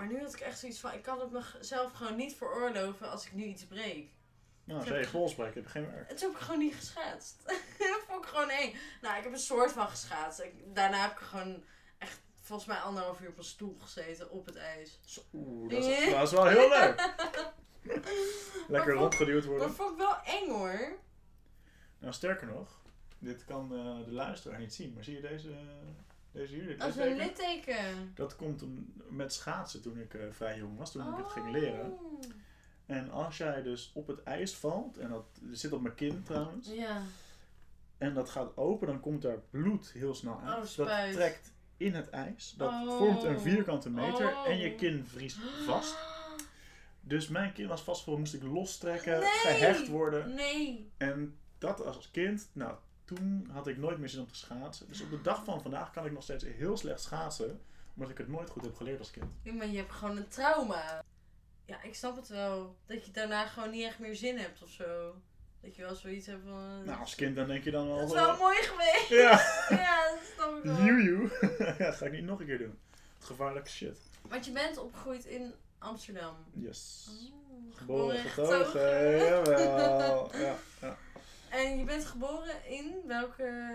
Maar 0.00 0.08
nu 0.08 0.20
had 0.20 0.34
ik 0.34 0.40
echt 0.40 0.58
zoiets 0.58 0.80
van, 0.80 0.92
ik 0.92 1.02
kan 1.02 1.20
het 1.20 1.30
mezelf 1.58 1.92
gewoon 1.92 2.16
niet 2.16 2.34
veroorloven 2.36 3.10
als 3.10 3.26
ik 3.26 3.32
nu 3.32 3.44
iets 3.44 3.64
breek. 3.66 4.08
Nou, 4.64 4.80
als 4.80 4.88
je 4.88 5.08
pols 5.10 5.34
breekt, 5.34 5.54
heb 5.54 5.64
je 5.64 5.70
geen 5.70 5.90
werk. 5.90 6.08
En 6.10 6.16
toen 6.16 6.28
heb 6.30 6.38
ik 6.38 6.44
gewoon 6.44 6.60
niet 6.60 6.74
geschaatst. 6.74 7.42
dat 7.78 8.00
vond 8.08 8.24
ik 8.24 8.30
gewoon 8.30 8.50
één. 8.50 8.72
Nou, 9.02 9.16
ik 9.16 9.22
heb 9.22 9.32
een 9.32 9.38
soort 9.38 9.72
van 9.72 9.88
geschaatst. 9.88 10.40
Ik- 10.40 10.74
daarna 10.74 11.02
heb 11.02 11.10
ik 11.10 11.18
gewoon 11.18 11.64
echt 11.98 12.20
volgens 12.40 12.68
mij 12.68 12.78
anderhalf 12.78 13.20
uur 13.20 13.28
op 13.28 13.38
een 13.38 13.44
stoel 13.44 13.76
gezeten 13.80 14.30
op 14.30 14.46
het 14.46 14.56
ijs. 14.56 15.00
Zo, 15.04 15.20
Oeh, 15.32 15.70
dat 15.70 15.84
is, 15.84 16.10
dat 16.10 16.22
is 16.26 16.32
wel 16.32 16.46
heel 16.46 16.68
leuk. 16.78 17.12
Lekker 18.68 18.94
rondgeduwd 18.94 19.42
Dat 19.42 19.50
worden. 19.50 19.72
vond 19.74 19.90
ik 19.90 19.96
wel 19.96 20.16
eng 20.24 20.48
hoor. 20.48 20.98
Nou, 21.98 22.12
sterker 22.12 22.46
nog, 22.46 22.80
dit 23.18 23.44
kan 23.44 23.74
eh, 23.74 24.04
de 24.04 24.12
luisteraar 24.12 24.58
niet 24.58 24.74
zien. 24.74 24.92
Maar 24.94 25.04
zie 25.04 25.14
je 25.14 25.20
deze, 25.20 25.54
deze 26.32 26.54
hier? 26.54 26.66
Dit 26.66 26.80
Als 26.82 26.96
een 26.96 27.16
litteken? 27.16 27.46
litteken. 27.54 28.12
Dat 28.14 28.36
komt 28.36 28.62
om- 28.62 28.92
met 29.08 29.32
schaatsen 29.32 29.82
toen 29.82 29.98
ik 29.98 30.14
eh, 30.14 30.20
vrij 30.30 30.58
jong 30.58 30.78
was, 30.78 30.92
toen 30.92 31.08
ik 31.10 31.16
het 31.16 31.26
Oh. 31.26 31.32
ging 31.32 31.50
leren. 31.50 31.92
En 32.86 33.10
als 33.10 33.36
jij 33.36 33.62
dus 33.62 33.90
op 33.94 34.06
het 34.06 34.22
ijs 34.22 34.54
valt, 34.56 34.98
en 34.98 35.08
dat 35.10 35.24
zit 35.52 35.72
op 35.72 35.80
mijn 35.82 35.94
kin 35.94 36.22
trouwens, 36.22 36.68
Ja. 36.72 37.02
en 37.98 38.14
dat 38.14 38.30
gaat 38.30 38.56
open, 38.56 38.86
dan 38.86 39.00
komt 39.00 39.22
daar 39.22 39.38
bloed 39.50 39.90
heel 39.92 40.14
snel 40.14 40.40
uit. 40.40 40.48
Oh, 40.54 40.56
dat 40.60 40.68
spuit. 40.68 41.12
trekt 41.12 41.52
in 41.76 41.94
het 41.94 42.10
ijs. 42.10 42.54
Dat 42.56 42.70
Oh. 42.70 42.96
vormt 42.98 43.22
een 43.22 43.40
vierkante 43.40 43.90
meter 43.90 44.26
Oh. 44.26 44.48
en 44.48 44.58
je 44.58 44.74
kin 44.74 45.06
vriest 45.06 45.38
vast. 45.66 45.96
Dus 47.00 47.28
mijn 47.28 47.52
kin 47.52 47.68
was 47.68 47.82
vastgevallen, 47.82 48.20
moest 48.20 48.34
ik 48.34 48.42
lostrekken, 48.42 49.18
Nee. 49.18 49.28
gehecht 49.28 49.88
worden. 49.88 50.34
Nee. 50.34 50.90
En 50.96 51.38
dat 51.58 51.84
als 51.84 52.10
kind, 52.10 52.48
nou, 52.52 52.74
toen 53.14 53.48
had 53.52 53.66
ik 53.66 53.78
nooit 53.78 53.98
meer 53.98 54.08
zin 54.08 54.20
om 54.20 54.28
te 54.28 54.34
schaatsen. 54.34 54.88
Dus 54.88 55.00
op 55.00 55.10
de 55.10 55.20
dag 55.20 55.44
van 55.44 55.62
vandaag 55.62 55.90
kan 55.90 56.06
ik 56.06 56.12
nog 56.12 56.22
steeds 56.22 56.44
heel 56.44 56.76
slecht 56.76 57.00
schaatsen, 57.00 57.60
omdat 57.94 58.10
ik 58.10 58.18
het 58.18 58.28
nooit 58.28 58.50
goed 58.50 58.64
heb 58.64 58.76
geleerd 58.76 58.98
als 58.98 59.10
kind. 59.10 59.26
Ja, 59.42 59.52
maar 59.52 59.66
je 59.66 59.76
hebt 59.76 59.92
gewoon 59.92 60.16
een 60.16 60.28
trauma. 60.28 61.04
Ja, 61.64 61.82
ik 61.82 61.94
snap 61.94 62.16
het 62.16 62.28
wel. 62.28 62.76
Dat 62.86 63.06
je 63.06 63.12
daarna 63.12 63.46
gewoon 63.46 63.70
niet 63.70 63.84
echt 63.84 63.98
meer 63.98 64.16
zin 64.16 64.38
hebt 64.38 64.62
of 64.62 64.70
zo. 64.70 65.14
Dat 65.60 65.76
je 65.76 65.82
wel 65.82 65.94
zoiets 65.94 66.26
hebt 66.26 66.42
van... 66.44 66.84
Nou, 66.84 67.00
als 67.00 67.14
kind 67.14 67.36
dan 67.36 67.46
denk 67.46 67.64
je 67.64 67.70
dan 67.70 67.86
wel... 67.86 67.96
dat 67.96 68.06
is 68.06 68.14
wel 68.14 68.36
mooi 68.36 68.56
geweest. 68.62 69.08
Ja, 69.08 69.30
ja, 69.84 70.10
dat 70.10 70.18
snap 70.34 70.56
ik 70.56 70.62
wel. 70.62 70.84
joejoe. 70.84 71.30
ja, 71.78 71.92
ga 71.92 72.06
ik 72.06 72.12
niet 72.12 72.24
nog 72.24 72.40
een 72.40 72.46
keer 72.46 72.58
doen. 72.58 72.78
Gevaarlijke 73.18 73.70
shit. 73.70 73.98
Want 74.28 74.44
je 74.44 74.52
bent 74.52 74.78
opgegroeid 74.78 75.24
in 75.24 75.54
Amsterdam. 75.78 76.34
Yes. 76.52 77.08
Oh, 77.10 77.76
Geboren, 77.76 78.16
en 78.16 78.24
getogen, 78.24 79.18
jawel. 79.18 80.30
Ja, 80.36 80.56
ja. 80.80 80.96
En 81.50 81.78
je 81.78 81.84
bent 81.84 82.04
geboren 82.06 82.66
in 82.68 82.94
welke 83.06 83.70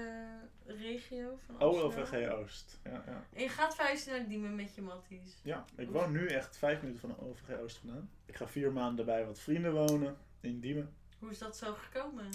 regio 0.65 1.37
van 1.45 1.57
Amsterdam? 1.59 1.99
OLVG 1.99 2.29
Oost. 2.31 2.79
Ja, 2.83 3.03
ja. 3.05 3.25
En 3.33 3.41
je 3.41 3.49
gaat 3.49 3.75
verhuizen 3.75 4.11
naar 4.17 4.27
Diemen 4.27 4.55
met 4.55 4.75
je 4.75 4.81
matties. 4.81 5.39
ja, 5.43 5.65
ik 5.77 5.89
woon 5.89 6.11
nu 6.11 6.27
echt 6.27 6.57
vijf 6.57 6.81
minuten 6.81 6.99
van 7.01 7.09
de 7.09 7.21
OLVG 7.25 7.59
Oost 7.59 7.77
vandaan. 7.77 8.09
Ik 8.25 8.35
ga 8.35 8.47
vier 8.47 8.71
maanden 8.71 9.05
bij 9.05 9.25
wat 9.25 9.39
vrienden 9.39 9.73
wonen 9.73 10.17
in 10.39 10.59
Diemen. 10.59 10.93
Hoe 11.19 11.29
is 11.29 11.37
dat 11.37 11.57
zo 11.57 11.73
gekomen? 11.73 12.29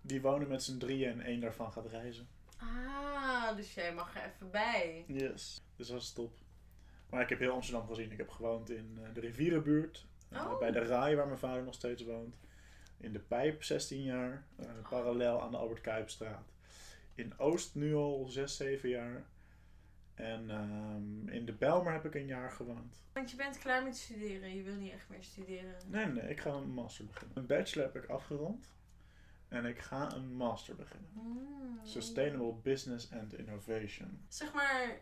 Die 0.00 0.20
wonen 0.20 0.48
met 0.48 0.62
z'n 0.62 0.78
drieën 0.78 1.10
en 1.10 1.20
één 1.20 1.40
daarvan 1.40 1.72
gaat 1.72 1.86
reizen. 1.86 2.28
Ah, 2.58 3.56
dus 3.56 3.74
jij 3.74 3.94
mag 3.94 4.14
er 4.16 4.32
even 4.34 4.50
bij. 4.50 5.04
Yes. 5.08 5.60
Dus 5.76 5.88
dat 5.88 6.00
is 6.00 6.12
top. 6.12 6.32
Maar 7.10 7.22
ik 7.22 7.28
heb 7.28 7.38
heel 7.38 7.52
Amsterdam 7.52 7.86
gezien. 7.88 8.10
Ik 8.12 8.18
heb 8.18 8.28
gewoond 8.30 8.70
in 8.70 8.98
eh, 9.02 9.14
de 9.14 9.20
rivierenbuurt. 9.20 10.06
eh, 10.30 10.40
Oh. 10.50 10.58
Bij 10.58 10.70
de 10.70 10.84
Rai, 10.84 11.14
waar 11.16 11.26
mijn 11.26 11.38
vader 11.38 11.62
nog 11.62 11.74
steeds 11.74 12.04
woont. 12.04 12.36
In 12.96 13.12
de 13.12 13.18
Pijp 13.18 13.62
16 13.62 14.02
jaar. 14.02 14.44
eh, 14.56 14.66
parallel 14.88 15.42
aan 15.42 15.50
de 15.50 15.56
Albert 15.56 15.80
Kuipstraat. 15.80 16.52
In 17.14 17.38
Oost 17.38 17.74
nu 17.74 17.94
al 17.94 18.26
6, 18.28 18.56
7 18.56 18.88
jaar. 18.88 19.24
En 20.14 20.50
ehm, 20.50 21.28
in 21.28 21.44
de 21.46 21.52
Bijlmer 21.52 21.92
heb 21.92 22.04
ik 22.04 22.14
een 22.14 22.26
jaar 22.26 22.50
gewoond. 22.50 23.00
Want 23.12 23.30
je 23.30 23.36
bent 23.36 23.58
klaar 23.58 23.82
met 23.82 23.96
studeren. 23.96 24.54
Je 24.56 24.62
wil 24.62 24.74
niet 24.74 24.92
echt 24.92 25.08
meer 25.08 25.22
studeren. 25.22 25.74
Nee, 25.86 26.06
nee, 26.06 26.30
ik 26.30 26.40
ga 26.40 26.50
een 26.50 26.70
master 26.70 27.04
beginnen. 27.06 27.36
Een 27.36 27.46
bachelor 27.46 27.92
heb 27.92 28.02
ik 28.02 28.10
afgerond. 28.10 28.74
En 29.48 29.64
ik 29.64 29.78
ga 29.78 30.12
een 30.12 30.34
master 30.36 30.74
beginnen. 30.76 31.10
Hmm. 31.12 31.80
Sustainable 31.82 32.52
Business 32.52 33.12
and 33.12 33.34
Innovation. 33.34 34.24
Zeg 34.28 34.52
maar, 34.52 35.00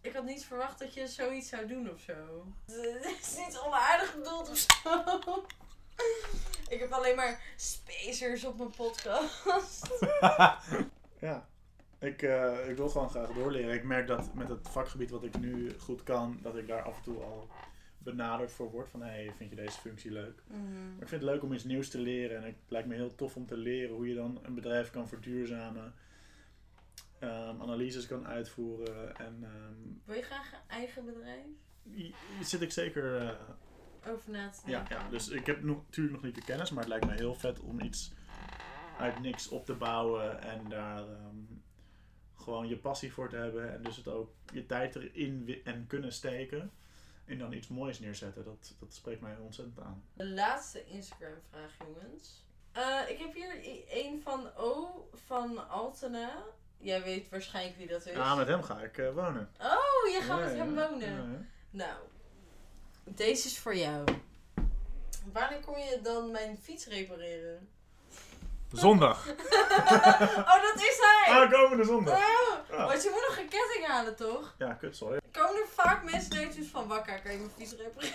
ik 0.00 0.12
had 0.12 0.24
niet 0.24 0.44
verwacht 0.44 0.78
dat 0.78 0.94
je 0.94 1.06
zoiets 1.06 1.48
zou 1.48 1.66
doen 1.66 1.90
of 1.90 2.00
zo. 2.00 2.46
Het 2.66 3.18
is 3.20 3.36
niet 3.46 3.58
onaardig 3.66 4.14
bedoeld 4.16 4.50
of 4.50 4.56
zo. 4.56 5.44
Ik 6.70 6.80
heb 6.80 6.90
alleen 6.90 7.16
maar 7.16 7.42
spacers 7.56 8.44
op 8.44 8.56
mijn 8.58 8.70
podcast. 8.70 9.98
ja, 11.28 11.48
ik, 11.98 12.22
eh, 12.22 12.68
ik 12.68 12.76
wil 12.76 12.88
gewoon 12.88 13.10
graag 13.10 13.32
doorleren. 13.32 13.74
Ik 13.74 13.84
merk 13.84 14.06
dat 14.06 14.34
met 14.34 14.48
het 14.48 14.68
vakgebied 14.68 15.10
wat 15.10 15.24
ik 15.24 15.38
nu 15.38 15.72
goed 15.78 16.02
kan, 16.02 16.38
dat 16.42 16.56
ik 16.56 16.66
daar 16.66 16.82
af 16.82 16.96
en 16.96 17.02
toe 17.02 17.22
al 17.22 17.48
benaderd 17.98 18.52
voor 18.52 18.70
word. 18.70 18.88
Van, 18.88 19.02
hey, 19.02 19.32
vind 19.36 19.50
je 19.50 19.56
deze 19.56 19.80
functie 19.80 20.10
leuk? 20.10 20.42
Maar 20.46 21.02
ik 21.02 21.08
vind 21.08 21.22
het 21.22 21.30
leuk 21.30 21.42
om 21.42 21.52
iets 21.52 21.64
nieuws 21.64 21.88
te 21.90 21.98
leren. 21.98 22.36
En 22.36 22.44
het 22.44 22.54
lijkt 22.68 22.88
me 22.88 22.94
heel 22.94 23.14
tof 23.14 23.36
om 23.36 23.46
te 23.46 23.56
leren 23.56 23.94
hoe 23.94 24.08
je 24.08 24.14
dan 24.14 24.38
een 24.42 24.54
bedrijf 24.54 24.90
kan 24.90 25.08
verduurzamen. 25.08 25.94
ehm, 27.18 27.62
analyses 27.62 28.06
kan 28.06 28.26
uitvoeren. 28.26 29.16
En 29.16 29.38
ehm, 29.42 29.88
Wil 30.04 30.16
je 30.16 30.22
graag 30.22 30.52
een 30.52 30.68
eigen 30.68 31.04
bedrijf? 31.04 31.46
zit 32.42 32.60
ik 32.60 32.72
zeker... 32.72 33.16
eh, 33.16 33.30
Over 34.06 34.30
na 34.30 34.50
te 34.50 34.60
ja, 34.64 34.78
denken. 34.78 34.96
ja, 34.96 35.08
dus 35.08 35.28
ik 35.28 35.46
heb 35.46 35.62
nog, 35.62 35.76
natuurlijk 35.84 36.14
nog 36.14 36.24
niet 36.24 36.34
de 36.34 36.44
kennis, 36.44 36.70
maar 36.70 36.80
het 36.84 36.88
lijkt 36.88 37.06
me 37.06 37.12
heel 37.12 37.34
vet 37.34 37.60
om 37.60 37.80
iets 37.80 38.12
uit 38.98 39.20
niks 39.20 39.48
op 39.48 39.64
te 39.64 39.74
bouwen 39.74 40.42
en 40.42 40.68
daar 40.68 40.98
ehm, 40.98 41.36
gewoon 42.36 42.68
je 42.68 42.76
passie 42.76 43.12
voor 43.12 43.28
te 43.28 43.36
hebben 43.36 43.72
en 43.72 43.82
dus 43.82 43.96
het 43.96 44.08
ook 44.08 44.30
je 44.52 44.66
tijd 44.66 44.96
erin 44.96 45.60
en 45.64 45.86
kunnen 45.86 46.12
steken 46.12 46.72
en 47.24 47.38
dan 47.38 47.52
iets 47.52 47.68
moois 47.68 47.98
neerzetten. 47.98 48.44
Dat, 48.44 48.74
dat 48.78 48.94
spreekt 48.94 49.20
mij 49.20 49.36
ontzettend 49.36 49.80
aan. 49.80 50.02
De 50.12 50.28
laatste 50.28 50.86
Instagram 50.86 51.38
vraag, 51.50 51.72
jongens. 51.78 52.44
Eh, 52.72 53.00
ik 53.08 53.18
heb 53.18 53.34
hier 53.34 53.60
een 53.90 54.20
van 54.22 54.50
O 54.56 55.08
van 55.14 55.68
Altena. 55.68 56.42
Jij 56.78 57.02
weet 57.02 57.28
waarschijnlijk 57.28 57.76
wie 57.76 57.86
dat 57.86 58.06
is. 58.06 58.12
Ja, 58.12 58.34
met 58.34 58.46
hem 58.46 58.62
ga 58.62 58.80
ik 58.80 58.98
eh, 58.98 59.14
wonen. 59.14 59.50
Oh, 59.60 60.12
je 60.12 60.20
gaat 60.22 60.40
met 60.40 60.56
hem 60.56 60.74
wonen. 60.74 61.48
Nou, 61.70 61.98
deze 63.14 63.46
is 63.46 63.58
voor 63.58 63.76
jou. 63.76 64.04
Wanneer 65.32 65.60
kom 65.60 65.78
je 65.78 66.00
dan 66.02 66.30
mijn 66.30 66.58
fiets 66.62 66.86
repareren? 66.86 67.68
Zondag. 68.72 69.26
oh, 70.52 70.62
dat 70.62 70.76
is 70.76 70.98
hij! 71.00 71.34
Ah, 71.34 71.50
komende 71.50 71.84
zondag. 71.84 72.14
Oh, 72.18 72.58
Ja. 72.70 72.86
Want 72.86 73.02
je 73.02 73.10
moet 73.10 73.24
nog 73.28 73.38
een 73.38 73.48
ketting 73.48 73.86
halen, 73.86 74.16
toch? 74.16 74.54
Ja, 74.58 74.72
kutsel. 74.72 75.16
Komen 75.32 75.60
er 75.60 75.68
vaak 75.68 76.04
mensen 76.10 76.50
toe 76.50 76.64
van 76.64 76.88
wakker, 76.88 77.20
kan 77.20 77.32
je 77.32 77.38
mijn 77.38 77.50
fiets 77.56 77.72
repareren? 77.72 78.14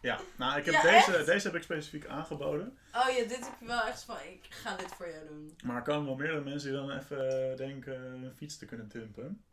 Ja, 0.00 0.20
nou, 0.36 0.58
ik 0.58 0.64
heb 0.64 0.74
Ja, 0.74 0.82
deze, 0.82 1.16
echt? 1.16 1.26
deze 1.26 1.46
heb 1.46 1.56
ik 1.56 1.62
specifiek 1.62 2.06
aangeboden. 2.06 2.78
Oh 2.94 3.08
ja, 3.08 3.22
dit 3.22 3.30
heb 3.38 3.54
je 3.60 3.66
wel 3.66 3.82
echt 3.82 4.02
van, 4.02 4.16
ik 4.16 4.46
ga 4.48 4.76
dit 4.76 4.94
voor 4.96 5.08
jou 5.08 5.26
doen. 5.28 5.56
Maar 5.64 5.76
er 5.76 5.82
komen 5.82 6.06
wel 6.06 6.14
meerdere 6.16 6.40
mensen 6.40 6.70
die 6.70 6.78
dan 6.80 6.90
even 6.90 7.50
eh, 7.50 7.56
denken 7.56 7.92
hun 8.00 8.32
fiets 8.36 8.58
te 8.58 8.66
kunnen 8.66 8.88
dumpen. 8.88 9.44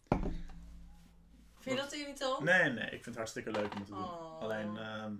Vind 1.61 1.75
je 1.75 1.81
dat 1.81 1.93
irritant? 1.93 2.43
Nee, 2.43 2.69
nee, 2.71 2.83
ik 2.85 2.89
vind 2.89 3.05
het 3.05 3.15
hartstikke 3.15 3.51
leuk 3.51 3.73
om 3.75 3.85
te 3.85 3.91
doen. 3.91 4.03
Oh. 4.03 4.39
Alleen, 4.39 4.77
ehm, 4.77 5.13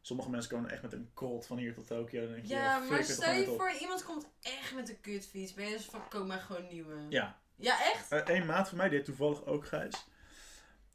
sommige 0.00 0.30
mensen 0.30 0.50
komen 0.50 0.70
echt 0.70 0.82
met 0.82 0.92
een 0.92 1.10
cold 1.14 1.46
van 1.46 1.56
hier 1.58 1.74
tot 1.74 1.86
Tokio. 1.86 2.20
Dan 2.22 2.32
denk 2.32 2.46
je, 2.46 2.54
Ja, 2.54 2.78
maar 2.78 2.98
het 2.98 3.08
stel 3.08 3.32
je 3.32 3.46
voor, 3.46 3.72
iemand 3.80 4.04
komt 4.04 4.26
echt 4.40 4.74
met 4.74 4.88
een 4.88 5.00
kutfiets. 5.00 5.54
Ben 5.54 5.66
je 5.68 5.76
dus 5.76 5.84
van, 5.84 6.08
koop 6.08 6.26
maar 6.26 6.40
gewoon 6.40 6.66
nieuwe. 6.68 6.94
Ja, 7.08 7.40
Ja, 7.56 7.84
echt? 7.92 8.10
Eén 8.10 8.40
Eh, 8.40 8.46
maat 8.46 8.68
van 8.68 8.76
mij, 8.78 8.88
die 8.88 8.96
heet 8.96 9.06
toevallig 9.06 9.44
ook 9.44 9.66
Gijs. 9.66 10.06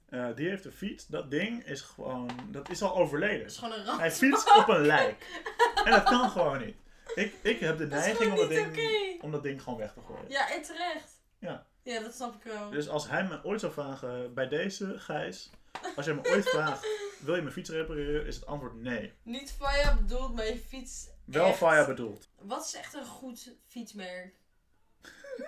Eh, 0.09 0.35
die 0.35 0.49
heeft 0.49 0.65
een 0.65 0.71
fiets. 0.71 1.07
Dat 1.07 1.31
ding 1.31 1.63
is 1.65 1.81
gewoon, 1.81 2.29
dat 2.51 2.69
is 2.69 2.81
al 2.81 2.95
overleden. 2.95 3.39
Dat 3.39 3.51
is 3.51 3.57
gewoon 3.57 3.73
een 3.73 3.85
ramp. 3.85 3.99
Hij 3.99 4.11
fietst 4.11 4.55
op 4.57 4.67
een 4.67 4.85
lijk. 4.85 5.41
En 5.85 5.91
dat 5.91 6.03
kan 6.03 6.29
gewoon 6.29 6.65
niet. 6.65 6.75
Ik, 7.15 7.33
ik 7.41 7.59
heb 7.59 7.77
de 7.77 7.87
Dat 7.87 7.99
neiging 7.99 8.31
om 8.31 8.37
dat, 8.37 8.49
ding, 8.49 9.21
om 9.21 9.31
dat 9.31 9.43
ding 9.43 9.61
gewoon 9.61 9.79
weg 9.79 9.93
te 9.93 10.01
gooien. 10.01 10.29
Ja, 10.29 10.51
en 10.51 10.61
terecht. 10.61 11.21
Ja. 11.39 11.65
Ja, 11.87 11.99
dat 11.99 12.13
snap 12.13 12.35
ik 12.35 12.43
wel. 12.43 12.69
Dus 12.69 12.89
als 12.89 13.09
hij 13.09 13.23
me 13.23 13.43
ooit 13.43 13.59
zou 13.59 13.71
vragen, 13.73 14.33
bij 14.33 14.47
deze 14.47 14.99
Gijs, 14.99 15.49
als 15.95 16.05
jij 16.05 16.15
me 16.15 16.29
ooit 16.29 16.49
vraagt, 16.55 16.87
wil 17.19 17.35
je 17.35 17.41
mijn 17.41 17.53
fiets 17.53 17.69
repareren, 17.69 18.25
is 18.25 18.35
het 18.35 18.45
antwoord 18.45 18.75
nee. 18.75 19.13
Niet 19.23 19.51
Faya 19.51 19.95
bedoeld, 19.95 20.35
maar 20.35 20.45
je 20.45 20.57
fiets. 20.57 21.09
Wel 21.25 21.45
echt. 21.45 21.57
Faya 21.57 21.85
bedoeld. 21.85 22.29
Wat 22.39 22.65
is 22.65 22.73
echt 22.73 22.93
een 22.93 23.05
goed 23.05 23.55
fietsmerk? 23.67 24.35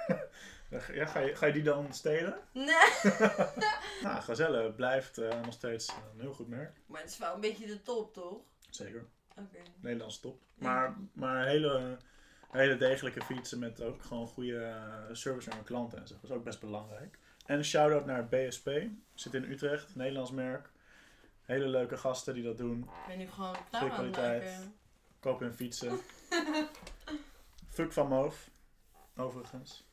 Ja, 0.69 1.06
ga, 1.06 1.19
je, 1.19 1.36
ga 1.36 1.45
je 1.45 1.54
die 1.54 1.63
dan 1.63 1.93
stelen? 1.93 2.39
Nee. 2.54 2.75
Nou, 4.04 4.21
Gazelle 4.21 4.73
blijft 4.73 5.17
eh, 5.17 5.41
nog 5.41 5.54
steeds 5.54 5.88
een 5.88 6.19
heel 6.19 6.34
goed 6.34 6.47
merk. 6.47 6.78
Maar 6.86 7.02
het 7.02 7.10
is 7.10 7.17
wel 7.17 7.34
een 7.34 7.39
beetje 7.39 7.67
de 7.67 7.82
top, 7.82 8.13
toch? 8.13 8.41
Zeker. 8.69 9.08
Oké. 9.36 9.58
Nederlandse 9.82 10.19
top. 10.19 10.41
Maar, 10.56 10.97
maar 11.13 11.45
hele, 11.45 11.97
hele 12.52 12.78
degelijke 12.78 13.22
fietsen 13.22 13.60
met 13.60 13.82
ook 13.82 14.04
gewoon 14.04 14.28
goede 14.28 14.64
eh, 14.64 15.04
service 15.12 15.48
naar 15.48 15.58
mijn 15.58 15.68
klanten 15.68 16.00
en 16.00 16.08
zo. 16.08 16.14
Dat 16.14 16.24
is 16.24 16.36
ook 16.36 16.44
best 16.44 16.60
belangrijk. 16.60 17.18
En 17.46 17.58
een 17.58 17.64
shout-out 17.66 18.06
naar 18.06 18.28
BSP. 18.28 18.70
Zit 19.14 19.34
in 19.34 19.44
Utrecht, 19.52 19.96
Nederlands 19.96 20.32
merk. 20.32 20.70
Hele 21.42 21.68
leuke 21.68 21.98
gasten 21.98 22.34
die 22.34 22.44
dat 22.44 22.58
doen. 22.58 22.80
Ik 22.82 23.08
ben 23.08 23.18
nu 23.18 23.28
gewoon 23.28 23.56
kwaliteit. 23.70 24.44
maken. 24.44 24.76
Koop 25.20 25.40
hun 25.40 25.54
fietsen. 25.54 26.00
Fuck 27.70 27.92
van 27.94 28.08
Moof. 28.08 28.50
Overigens. 29.16 29.88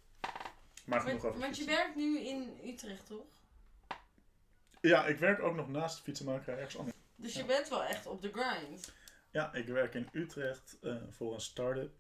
Maar 0.85 1.01
genoeg 1.01 1.25
over 1.25 1.41
want 1.41 1.57
je 1.57 1.63
fietsen. 1.63 1.83
werkt 1.85 1.97
nu 1.97 2.19
in 2.21 2.61
Utrecht, 2.65 3.07
toch? 3.07 3.27
Ja, 4.81 5.07
ik 5.07 5.19
werk 5.19 5.43
ook 5.43 5.55
nog 5.55 5.69
naast 5.69 5.97
de 5.97 6.03
fietsenmakerij 6.03 6.57
ergens 6.57 6.79
anders. 6.79 6.97
Dus 7.17 7.33
je 7.33 7.39
Ja. 7.41 7.47
bent 7.47 7.69
wel 7.69 7.85
echt 7.85 8.07
op 8.07 8.23
de 8.23 8.31
grind. 8.33 8.93
Ja, 9.31 9.53
ik 9.55 9.67
werk 9.67 9.95
in 9.95 10.09
Utrecht 10.13 10.79
eh, 10.83 10.97
voor 11.11 11.35
een 11.35 11.41
start-up. 11.41 11.93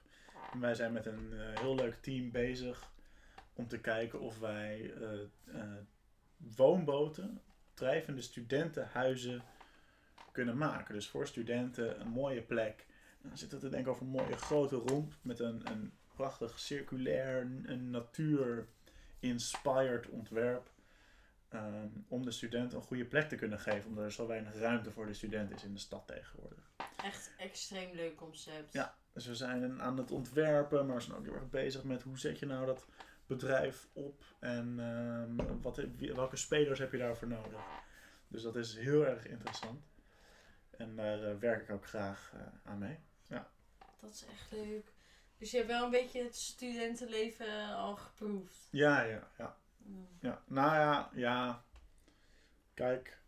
Wij 0.60 0.74
zijn 0.74 0.92
met 0.92 1.06
een 1.06 1.32
eh, 1.32 1.60
heel 1.60 1.74
leuk 1.74 1.94
team 1.94 2.30
bezig 2.30 2.90
om 3.52 3.68
te 3.68 3.80
kijken 3.80 4.20
of 4.20 4.38
wij 4.38 4.92
eh, 4.94 5.20
eh, 5.44 5.76
woonboten, 6.36 7.40
drijvende 7.74 8.20
studentenhuizen 8.20 9.42
kunnen 10.32 10.58
maken. 10.58 10.94
Dus 10.94 11.08
voor 11.08 11.26
studenten 11.26 12.00
een 12.00 12.08
mooie 12.08 12.42
plek. 12.42 12.86
Dan 13.22 13.38
zitten 13.38 13.58
we 13.58 13.64
te 13.64 13.70
denken 13.70 13.92
over 13.92 14.02
een 14.02 14.10
mooie 14.10 14.36
grote 14.36 14.76
romp 14.76 15.14
met 15.22 15.38
een, 15.38 15.70
een 15.70 15.92
prachtig 16.14 16.58
circulair, 16.58 17.40
een 17.40 17.90
natuur-inspired 17.90 20.08
ontwerp. 20.08 20.70
Ehm, 21.48 21.88
om 22.08 22.24
de 22.24 22.30
studenten 22.30 22.78
een 22.78 22.84
goede 22.84 23.04
plek 23.04 23.28
te 23.28 23.36
kunnen 23.36 23.60
geven, 23.60 23.88
omdat 23.88 24.04
er 24.04 24.12
zo 24.12 24.26
weinig 24.26 24.54
ruimte 24.54 24.90
voor 24.90 25.06
de 25.06 25.14
student 25.14 25.50
is 25.50 25.64
in 25.64 25.72
de 25.72 25.78
stad 25.78 26.06
tegenwoordig. 26.06 26.70
Echt 27.02 27.30
extreem 27.38 27.94
leuk 27.94 28.16
concept. 28.16 28.72
Ja. 28.72 28.96
Dus 29.12 29.26
we 29.26 29.34
zijn 29.34 29.82
aan 29.82 29.98
het 29.98 30.10
ontwerpen, 30.10 30.86
maar 30.86 30.96
we 30.96 31.02
zijn 31.02 31.16
ook 31.16 31.24
heel 31.24 31.34
erg 31.34 31.50
bezig 31.50 31.84
met 31.84 32.02
hoe 32.02 32.18
zet 32.18 32.38
je 32.38 32.46
nou 32.46 32.66
dat 32.66 32.86
bedrijf 33.26 33.88
op 33.92 34.24
en 34.38 34.80
ehm, 34.80 35.60
wat, 35.60 35.80
welke 35.98 36.36
spelers 36.36 36.78
heb 36.78 36.92
je 36.92 36.98
daarvoor 36.98 37.28
nodig. 37.28 37.60
Dus 38.28 38.42
dat 38.42 38.56
is 38.56 38.76
heel 38.76 39.06
erg 39.06 39.26
interessant. 39.26 39.84
En 40.70 40.96
daar 40.96 41.22
eh, 41.22 41.38
werk 41.38 41.62
ik 41.62 41.70
ook 41.70 41.86
graag 41.86 42.32
eh, 42.34 42.40
aan 42.70 42.78
mee. 42.78 42.98
Dat 44.00 44.14
is 44.14 44.24
echt 44.24 44.52
leuk. 44.52 44.92
Dus 45.38 45.50
je 45.50 45.56
hebt 45.56 45.68
wel 45.68 45.84
een 45.84 45.90
beetje 45.90 46.22
het 46.22 46.36
studentenleven 46.36 47.74
al 47.74 47.96
geproefd. 47.96 48.68
Ja, 48.70 49.02
ja, 49.02 49.30
ja. 49.38 49.56
Ja. 50.20 50.42
Nou 50.46 50.74
ja, 50.74 51.10
ja. 51.14 51.64
Kijk, 52.74 53.20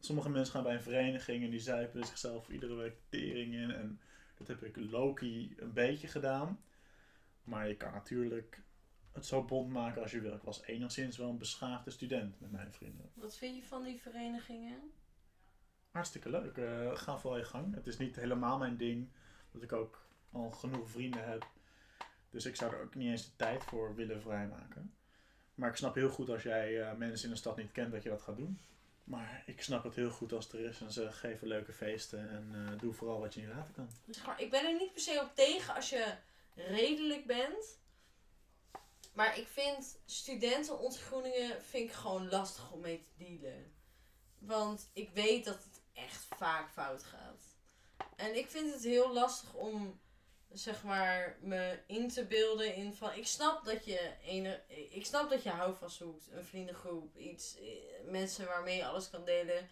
sommige 0.00 0.28
mensen 0.28 0.52
gaan 0.52 0.62
bij 0.62 0.74
een 0.74 0.82
vereniging 0.82 1.44
en 1.44 1.50
die 1.50 1.60
zuipen 1.60 2.04
zichzelf 2.04 2.48
iedere 2.48 2.74
week 2.74 2.96
tering 3.08 3.54
in. 3.54 3.70
En 3.70 4.00
dat 4.34 4.46
heb 4.46 4.62
ik 4.62 4.76
Loki 4.76 5.54
een 5.56 5.72
beetje 5.72 6.08
gedaan. 6.08 6.60
Maar 7.44 7.68
je 7.68 7.76
kan 7.76 7.92
natuurlijk 7.92 8.62
het 9.12 9.26
zo 9.26 9.44
bond 9.44 9.72
maken 9.72 10.02
als 10.02 10.10
je 10.10 10.20
wil. 10.20 10.34
Ik 10.34 10.42
was 10.42 10.62
enigszins 10.62 11.16
wel 11.16 11.28
een 11.28 11.38
beschaafde 11.38 11.90
student 11.90 12.40
met 12.40 12.50
mijn 12.50 12.72
vrienden. 12.72 13.10
Wat 13.14 13.36
vind 13.36 13.56
je 13.56 13.66
van 13.66 13.82
die 13.82 14.00
verenigingen? 14.00 14.92
Hartstikke 15.90 16.30
leuk. 16.30 16.56
Eh, 16.56 16.96
ga 16.96 17.18
vooral 17.18 17.38
je 17.38 17.44
gang. 17.44 17.74
Het 17.74 17.86
is 17.86 17.98
niet 17.98 18.16
helemaal 18.16 18.58
mijn 18.58 18.76
ding. 18.76 19.08
Dat 19.52 19.62
ik 19.62 19.72
ook 19.72 20.06
al 20.32 20.50
genoeg 20.50 20.90
vrienden 20.90 21.28
heb. 21.28 21.46
Dus 22.30 22.46
ik 22.46 22.56
zou 22.56 22.74
er 22.74 22.82
ook 22.82 22.94
niet 22.94 23.10
eens 23.10 23.24
de 23.24 23.36
tijd 23.36 23.64
voor 23.64 23.94
willen 23.94 24.20
vrijmaken. 24.20 24.94
Maar 25.56 25.70
ik 25.70 25.76
snap 25.76 25.94
heel 25.94 26.08
goed 26.08 26.30
als 26.30 26.42
jij 26.42 26.82
eh, 26.82 26.96
mensen 26.96 27.28
in 27.28 27.34
de 27.34 27.40
stad 27.40 27.56
niet 27.56 27.72
kent 27.72 27.92
dat 27.92 28.02
je 28.02 28.08
dat 28.08 28.22
gaat 28.22 28.36
doen. 28.36 28.60
Maar 29.04 29.42
ik 29.46 29.62
snap 29.62 29.84
het 29.84 29.94
heel 29.94 30.10
goed 30.10 30.32
als 30.32 30.52
er 30.52 30.60
is 30.60 30.80
en 30.80 30.92
ze 30.92 31.12
geven 31.12 31.48
leuke 31.48 31.72
feesten. 31.72 32.30
En 32.30 32.50
eh, 32.54 32.80
doe 32.80 32.92
vooral 32.92 33.20
wat 33.20 33.34
je 33.34 33.40
niet 33.40 33.48
laten 33.48 33.74
kan. 33.74 33.88
Ik 34.36 34.50
ben 34.50 34.64
er 34.64 34.78
niet 34.78 34.92
per 34.92 35.00
se 35.00 35.20
op 35.22 35.34
tegen 35.34 35.74
als 35.74 35.90
je 35.90 36.14
redelijk 36.54 37.26
bent. 37.26 37.78
Maar 39.12 39.38
ik 39.38 39.46
vind 39.46 39.98
studentenontgroeningen 40.04 41.62
vind 41.62 41.88
ik 41.88 41.94
gewoon 41.94 42.28
lastig 42.28 42.72
om 42.72 42.80
mee 42.80 43.00
te 43.00 43.24
dealen. 43.24 43.72
Want 44.38 44.90
ik 44.92 45.10
weet 45.10 45.44
dat 45.44 45.64
het 45.64 45.80
echt 45.92 46.26
vaak 46.36 46.70
fout 46.70 47.02
gaat. 47.02 47.42
En 48.16 48.36
ik 48.36 48.48
vind 48.48 48.72
het 48.72 48.82
heel 48.82 49.12
lastig 49.12 49.54
om, 49.54 50.00
zeg 50.58 50.84
maar, 50.84 51.36
me 51.40 51.78
in 51.86 52.08
te 52.08 52.26
beelden 52.26 52.74
in 52.74 52.94
van... 52.94 53.12
Ik 53.14 53.26
snap 53.26 53.64
dat 53.64 53.84
je, 53.84 54.10
ene, 54.24 54.60
ik 54.90 55.06
snap 55.06 55.30
dat 55.30 55.42
je 55.42 55.50
houvast 55.50 55.96
zoekt. 55.96 56.28
Een 56.32 56.44
vriendengroep, 56.44 57.16
iets, 57.16 57.56
eh, 57.60 58.10
mensen 58.10 58.46
waarmee 58.46 58.76
je 58.76 58.84
alles 58.86 59.10
kan 59.10 59.24
delen. 59.24 59.68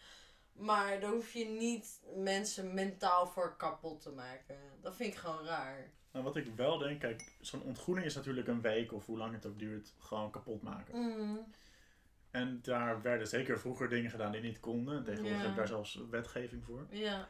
Maar 0.52 1.00
daar 1.00 1.10
hoef 1.10 1.32
je 1.32 1.44
niet 1.44 2.00
mensen 2.14 2.74
mentaal 2.74 3.26
voor 3.26 3.56
kapot 3.56 4.00
te 4.00 4.10
maken. 4.10 4.58
Dat 4.80 4.96
vind 4.96 5.12
ik 5.12 5.18
gewoon 5.18 5.44
raar. 5.44 5.90
Nou, 6.12 6.24
wat 6.24 6.36
ik 6.36 6.46
wel 6.56 6.78
denk, 6.78 7.00
kijk, 7.00 7.36
zo'n 7.40 7.62
ontgroening 7.62 8.06
is 8.06 8.14
natuurlijk 8.14 8.48
een 8.48 8.60
week 8.60 8.92
of 8.92 9.06
hoe 9.06 9.18
lang 9.18 9.34
het 9.34 9.46
ook 9.46 9.58
duurt, 9.58 9.92
gewoon 9.98 10.30
kapot 10.30 10.62
maken. 10.62 10.98
Mm. 10.98 11.52
En 12.30 12.58
daar 12.62 13.02
werden 13.02 13.26
zeker 13.26 13.58
vroeger 13.60 13.88
dingen 13.88 14.10
gedaan 14.10 14.32
die 14.32 14.40
niet 14.40 14.60
konden. 14.60 14.96
En 14.96 15.04
tegenwoordig 15.04 15.38
Ja. 15.38 15.42
heb 15.42 15.50
ik 15.52 15.56
daar 15.56 15.66
zelfs 15.68 16.00
wetgeving 16.10 16.64
voor. 16.64 16.86
Ja. 16.90 17.28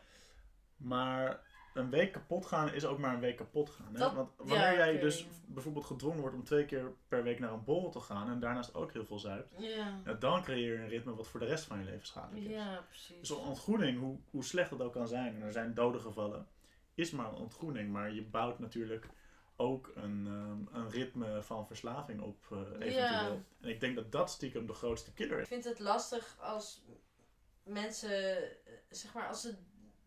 Maar 0.76 1.40
een 1.74 1.90
week 1.90 2.12
kapot 2.12 2.46
gaan 2.46 2.72
is 2.72 2.84
ook 2.84 2.98
maar 2.98 3.14
een 3.14 3.20
week 3.20 3.36
kapot 3.36 3.70
gaan. 3.70 3.92
Hè? 3.92 3.98
Dat- 3.98 4.14
Want 4.14 4.30
wanneer 4.36 4.56
ja, 4.56 4.74
jij 4.74 4.98
dus 4.98 5.26
bijvoorbeeld 5.46 5.84
gedwongen 5.84 6.20
wordt 6.20 6.34
om 6.36 6.44
twee 6.44 6.64
keer 6.64 6.92
per 7.08 7.22
week 7.22 7.38
naar 7.38 7.52
een 7.52 7.64
borrel 7.64 7.90
te 7.90 8.00
gaan 8.00 8.30
en 8.30 8.40
daarnaast 8.40 8.74
ook 8.74 8.92
heel 8.92 9.04
veel 9.04 9.18
zuipt, 9.18 9.54
Ja. 9.58 10.12
dan 10.18 10.42
creëer 10.42 10.72
je 10.72 10.78
een 10.82 10.88
ritme 10.88 11.14
wat 11.14 11.28
voor 11.28 11.40
de 11.40 11.46
rest 11.46 11.64
van 11.64 11.78
je 11.78 11.84
leven 11.84 12.06
schadelijk 12.06 12.46
is. 12.46 12.50
Ja, 12.52 12.84
precies. 12.88 13.18
Dus 13.20 13.30
een 13.30 13.36
ontgroening, 13.36 13.98
hoe, 13.98 14.18
hoe 14.30 14.44
slecht 14.44 14.70
het 14.70 14.80
ook 14.80 14.92
kan 14.92 15.08
zijn, 15.08 15.34
en 15.34 15.42
er 15.42 15.52
zijn 15.52 15.74
doden 15.74 16.00
gevallen, 16.00 16.46
is 16.94 17.10
maar 17.10 17.26
een 17.28 17.34
ontgroening. 17.38 17.92
Maar 17.92 18.12
je 18.12 18.22
bouwt 18.22 18.58
natuurlijk 18.58 19.08
ook 19.56 19.92
een, 19.94 20.26
ehm, 20.26 20.76
een 20.82 20.90
ritme 20.90 21.42
van 21.42 21.66
verslaving 21.66 22.20
op 22.20 22.46
eh, 22.50 22.58
eventueel. 22.58 23.32
Ja. 23.32 23.38
En 23.60 23.68
ik 23.68 23.80
denk 23.80 23.94
dat 23.96 24.12
dat 24.12 24.30
stiekem 24.30 24.66
de 24.66 24.72
grootste 24.74 25.12
killer 25.12 25.36
Ik 25.36 25.42
is. 25.42 25.48
vind 25.48 25.64
het 25.64 25.78
lastig 25.78 26.36
als 26.40 26.84
mensen, 27.62 28.36
eh, 28.36 28.72
zeg 28.90 29.14
maar, 29.14 29.28
als 29.28 29.42
het 29.42 29.56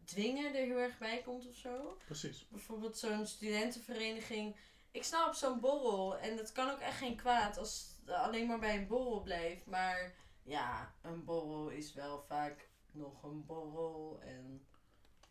dwingen 0.07 0.55
er 0.55 0.65
heel 0.65 0.77
erg 0.77 0.97
bij 0.97 1.21
komt 1.25 1.47
of 1.47 1.55
zo. 1.55 1.97
Precies. 2.05 2.47
Bijvoorbeeld 2.49 2.97
zo'n 2.97 3.25
studentenvereniging. 3.25 4.55
ik 4.91 5.03
snap 5.03 5.33
zo'n 5.33 5.59
borrel. 5.59 6.17
En 6.17 6.37
het 6.37 6.51
kan 6.51 6.69
ook 6.69 6.79
echt 6.79 6.97
geen 6.97 7.15
kwaad 7.15 7.57
als 7.57 7.95
het 8.05 8.15
alleen 8.15 8.47
maar 8.47 8.59
bij 8.59 8.77
een 8.77 8.87
borrel 8.87 9.21
blijft. 9.21 9.65
Maar 9.65 10.13
ja, 10.43 10.93
een 11.01 11.25
borrel 11.25 11.69
is 11.69 11.93
wel 11.93 12.23
vaak 12.27 12.69
nog 12.91 13.23
een 13.23 13.45
borrel. 13.45 14.19
En 14.21 14.65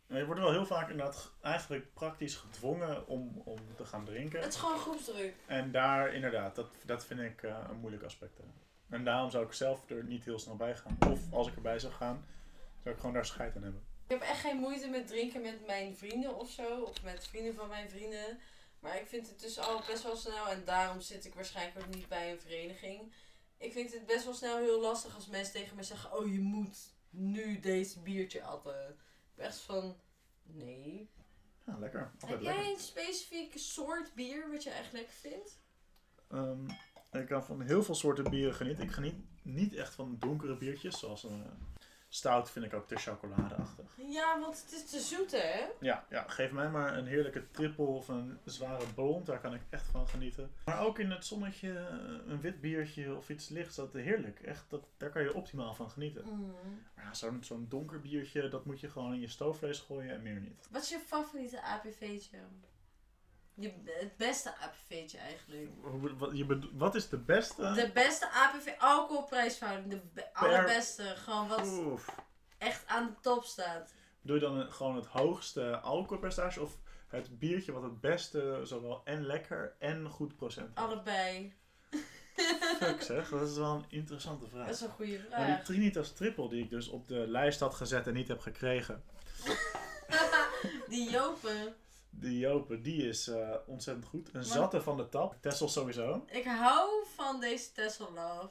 Je 0.06 0.26
wordt 0.26 0.40
wel 0.40 0.50
heel 0.50 0.66
vaak 0.66 0.90
inderdaad 0.90 1.32
eigenlijk 1.42 1.94
praktisch 1.94 2.36
gedwongen 2.36 3.06
om, 3.06 3.42
om 3.44 3.58
te 3.76 3.84
gaan 3.84 4.04
drinken. 4.04 4.40
het 4.40 4.52
is 4.52 4.60
gewoon 4.60 4.78
groepsdruk. 4.78 5.34
En 5.46 5.72
daar 5.72 6.14
inderdaad, 6.14 6.54
dat, 6.54 6.68
dat 6.84 7.04
vind 7.04 7.20
ik 7.20 7.42
eh, 7.42 7.64
een 7.70 7.76
moeilijk 7.76 8.02
aspect. 8.02 8.40
En 8.88 9.04
daarom 9.04 9.30
zou 9.30 9.44
ik 9.44 9.52
zelf 9.52 9.90
er 9.90 10.04
niet 10.04 10.24
heel 10.24 10.38
snel 10.38 10.56
bij 10.56 10.76
gaan. 10.76 10.96
Of 11.10 11.32
als 11.32 11.48
ik 11.48 11.56
erbij 11.56 11.78
zou 11.78 11.92
gaan, 11.92 12.24
zou 12.82 12.94
ik 12.94 13.00
gewoon 13.00 13.14
daar 13.14 13.26
scheid 13.26 13.56
aan 13.56 13.62
hebben. 13.62 13.82
Ik 14.06 14.12
heb 14.12 14.20
echt 14.20 14.40
geen 14.40 14.56
moeite 14.56 14.88
met 14.88 15.06
drinken 15.06 15.40
met 15.42 15.66
mijn 15.66 15.96
vrienden 15.96 16.38
of 16.38 16.50
zo. 16.50 16.80
Of 16.82 17.02
met 17.02 17.26
vrienden 17.28 17.54
van 17.54 17.68
mijn 17.68 17.90
vrienden. 17.90 18.38
Maar 18.80 19.00
ik 19.00 19.06
vind 19.06 19.28
het 19.28 19.40
dus 19.40 19.58
al 19.58 19.82
best 19.86 20.02
wel 20.02 20.16
snel. 20.16 20.48
En 20.48 20.64
daarom 20.64 21.00
zit 21.00 21.24
ik 21.24 21.34
waarschijnlijk 21.34 21.86
ook 21.86 21.94
niet 21.94 22.08
bij 22.08 22.32
een 22.32 22.40
vereniging. 22.40 23.12
Ik 23.58 23.72
vind 23.72 23.92
het 23.92 24.06
best 24.06 24.24
wel 24.24 24.34
snel 24.34 24.56
heel 24.58 24.80
lastig 24.80 25.14
als 25.14 25.26
mensen 25.26 25.52
tegen 25.52 25.76
me 25.76 25.82
zeggen: 25.82 26.12
Oh, 26.18 26.32
je 26.32 26.40
moet 26.40 26.94
nu 27.10 27.60
deze 27.60 28.00
biertje 28.00 28.42
atten. 28.42 28.88
Ik 28.88 29.34
ben 29.34 29.46
echt 29.46 29.58
van: 29.58 29.96
Nee. 30.42 31.10
Ja, 31.66 31.78
lekker. 31.78 32.00
Altijd 32.12 32.30
Heb 32.30 32.40
lekker. 32.40 32.62
jij 32.62 32.72
een 32.72 32.80
specifieke 32.80 33.58
soort 33.58 34.14
bier 34.14 34.50
wat 34.50 34.62
je 34.62 34.70
echt 34.70 34.92
lekker 34.92 35.12
vindt? 35.14 35.58
Ehm, 36.30 36.68
ik 37.12 37.26
kan 37.26 37.44
van 37.44 37.60
heel 37.60 37.82
veel 37.82 37.94
soorten 37.94 38.30
bieren 38.30 38.54
genieten. 38.54 38.84
Ik 38.84 38.92
geniet 38.92 39.14
niet 39.42 39.74
echt 39.74 39.94
van 39.94 40.16
donkere 40.18 40.56
biertjes, 40.56 40.98
zoals 40.98 41.24
een 41.24 41.44
eh, 41.44 41.50
stout 42.16 42.50
vind 42.50 42.64
ik 42.64 42.74
ook 42.74 42.86
te 42.86 42.96
chocoladeachtig. 42.96 43.84
Ja, 43.96 44.40
want 44.40 44.62
het 44.62 44.72
is 44.72 44.90
te 44.90 45.00
zoet, 45.00 45.32
hè? 45.32 45.66
Ja, 45.80 46.06
ja, 46.10 46.24
geef 46.28 46.50
mij 46.50 46.68
maar 46.68 46.96
een 46.96 47.06
heerlijke 47.06 47.50
triple 47.50 47.84
of 47.84 48.08
een 48.08 48.38
zware 48.44 48.86
blond, 48.94 49.26
daar 49.26 49.40
kan 49.40 49.54
ik 49.54 49.60
echt 49.70 49.86
van 49.86 50.08
genieten. 50.08 50.50
Maar 50.64 50.80
ook 50.80 50.98
in 50.98 51.10
het 51.10 51.24
zonnetje, 51.24 51.78
eh, 51.78 52.30
een 52.30 52.40
wit 52.40 52.60
biertje 52.60 53.16
of 53.16 53.28
iets 53.28 53.48
lichts, 53.48 53.76
dat 53.76 53.94
is 53.94 54.04
heerlijk. 54.04 54.40
Echt, 54.40 54.64
dat, 54.68 54.82
daar 54.96 55.10
kan 55.10 55.22
je 55.22 55.34
optimaal 55.34 55.74
van 55.74 55.90
genieten. 55.90 56.24
Mm. 56.24 56.54
Maar 56.94 57.04
ja, 57.04 57.14
zo'n 57.14 57.42
zo'n 57.42 57.66
donker 57.68 58.00
biertje, 58.00 58.48
dat 58.48 58.64
moet 58.64 58.80
je 58.80 58.90
gewoon 58.90 59.12
in 59.12 59.20
je 59.20 59.28
stoofvlees 59.28 59.78
gooien 59.78 60.14
en 60.14 60.22
meer 60.22 60.40
niet. 60.40 60.68
Wat 60.70 60.82
is 60.82 60.88
je 60.88 60.98
favoriete 60.98 61.62
APV'tje? 61.62 62.38
Je, 63.58 63.72
het 63.84 64.16
beste 64.16 64.54
APV'tje 64.58 65.18
eigenlijk. 65.18 65.68
Wat, 66.18 66.30
je 66.36 66.68
wat 66.72 66.94
is 66.94 67.08
de 67.08 67.18
beste? 67.18 67.72
De 67.72 67.90
beste 67.94 68.30
APV 68.30 68.68
alcoholprijsverhouding. 68.78 69.90
De 69.90 70.00
be- 70.14 70.34
allerbeste. 70.34 71.02
Gewoon 71.16 71.48
wat 71.48 71.66
Oef. 71.66 72.14
echt 72.58 72.86
aan 72.86 73.06
de 73.06 73.12
top 73.20 73.44
staat. 73.44 73.94
Doe 74.20 74.34
je 74.34 74.40
dan 74.40 74.56
een- 74.58 74.72
gewoon 74.72 74.96
het 74.96 75.06
hoogste 75.06 75.78
alcoholpercentage 75.80 76.60
of 76.62 76.78
het 77.08 77.38
biertje 77.38 77.72
wat 77.72 77.82
het 77.82 78.00
beste, 78.00 78.60
zowel 78.62 79.00
en 79.04 79.26
lekker 79.26 79.76
en 79.78 80.08
goed 80.08 80.36
procent 80.36 80.66
heeft? 80.66 80.78
Allebei. 80.78 81.54
Fuck 82.80 83.02
zeg, 83.02 83.28
dat 83.28 83.48
is 83.48 83.56
wel 83.56 83.74
een 83.74 83.84
interessante 83.88 84.48
vraag. 84.48 84.66
Dat 84.66 84.74
is 84.74 84.80
een 84.80 84.88
goede 84.90 85.12
Maar 85.30 85.38
die 85.46 85.46
vraag. 85.54 85.64
Trinitas 85.64 86.12
Triple 86.12 86.48
die 86.48 86.62
ik 86.64 86.70
dus 86.70 86.88
op 86.88 87.08
de 87.08 87.26
lijst 87.28 87.60
had 87.60 87.74
gezet 87.74 88.06
en 88.06 88.14
niet 88.14 88.28
heb 88.28 88.40
gekregen, 88.40 89.04
Die 90.88 91.10
Jopen. 91.10 91.74
Die 92.20 92.38
Jopen, 92.38 92.82
die 92.82 93.08
is 93.08 93.28
eh, 93.28 93.54
ontzettend 93.66 94.06
goed. 94.06 94.26
Een 94.26 94.32
Maar- 94.32 94.44
zatte 94.44 94.82
van 94.82 94.96
de 94.96 95.08
tap. 95.08 95.36
Tessel 95.40 95.68
sowieso. 95.68 96.24
Ik 96.26 96.44
hou 96.44 97.06
van 97.14 97.40
deze 97.40 97.72
Tesla 97.72 98.06
Love. 98.10 98.50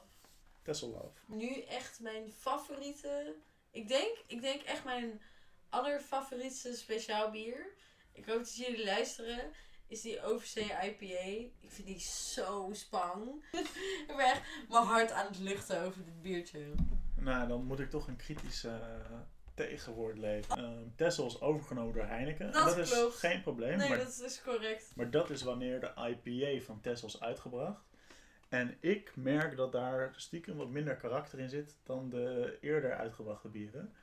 Tessel 0.62 0.88
Love. 0.88 1.36
Nu 1.36 1.60
echt 1.62 2.00
mijn 2.00 2.32
favoriete. 2.32 3.34
Ik 3.70 3.88
denk, 3.88 4.16
ik 4.26 4.40
denk 4.40 4.62
echt 4.62 4.84
mijn 4.84 5.20
allerfavorietste 5.68 6.74
speciaal 6.76 7.30
bier. 7.30 7.74
Ik 8.12 8.26
hoop 8.26 8.38
dat 8.38 8.56
jullie 8.56 8.84
luisteren. 8.84 9.52
Is 9.88 10.00
die 10.00 10.22
Overzee 10.22 10.64
IPA. 10.82 11.50
Ik 11.60 11.70
vind 11.70 11.86
die 11.86 12.00
zo 12.00 12.70
spang. 12.72 13.44
ik 14.08 14.14
ben 14.16 14.26
echt 14.26 14.42
mijn 14.68 14.84
hart 14.84 15.10
aan 15.12 15.26
het 15.26 15.38
luchten 15.38 15.82
over 15.82 16.04
dit 16.04 16.22
biertje. 16.22 16.74
Nou, 17.16 17.48
dan 17.48 17.64
moet 17.64 17.80
ik 17.80 17.90
toch 17.90 18.06
een 18.08 18.16
kritisch 18.16 18.64
eh, 18.64 18.74
tegenwoord 19.56 20.18
leveren. 20.18 20.64
Ehm 20.64 20.88
Tessel 20.96 21.26
is 21.26 21.40
overgenomen 21.40 21.94
door 21.94 22.04
Heineken. 22.04 22.52
Dat 22.52 22.70
en 22.70 22.78
dat 22.78 22.88
klopt. 22.90 23.14
is 23.14 23.20
geen 23.20 23.42
probleem. 23.42 23.78
Nee, 23.78 23.88
maar 23.88 23.98
dat 23.98 24.22
is 24.24 24.42
correct. 24.42 24.92
Maar 24.94 25.10
dat 25.10 25.30
is 25.30 25.42
wanneer 25.42 25.80
de 25.80 25.92
IPA 25.96 26.64
van 26.64 26.80
Tesla 26.80 27.08
is 27.08 27.20
uitgebracht. 27.20 27.84
En 28.48 28.76
ik 28.80 29.16
merk 29.16 29.56
dat 29.56 29.72
daar 29.72 30.12
stiekem 30.16 30.56
wat 30.56 30.68
minder 30.68 30.96
karakter 30.96 31.38
in 31.38 31.48
zit 31.48 31.76
dan 31.82 32.10
de 32.10 32.58
eerder 32.60 32.94
uitgebrachte 32.94 33.48
bieren. 33.48 33.94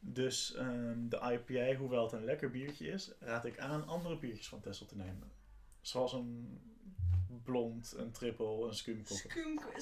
Dus 0.00 0.54
ehm, 0.54 1.08
de 1.08 1.16
IPA, 1.16 1.78
hoewel 1.78 2.02
het 2.02 2.12
een 2.12 2.24
lekker 2.24 2.50
biertje 2.50 2.86
is, 2.86 3.12
raad 3.20 3.44
ik 3.44 3.58
aan 3.58 3.86
andere 3.86 4.18
biertjes 4.18 4.48
van 4.48 4.60
Tesla 4.60 4.86
te 4.86 4.96
nemen. 4.96 5.32
Zoals 5.80 6.12
een 6.12 6.60
blond, 7.44 7.94
een 7.96 8.12
triple, 8.12 8.66
een 8.66 8.74
skumkop 8.74 9.22
wel 9.28 9.80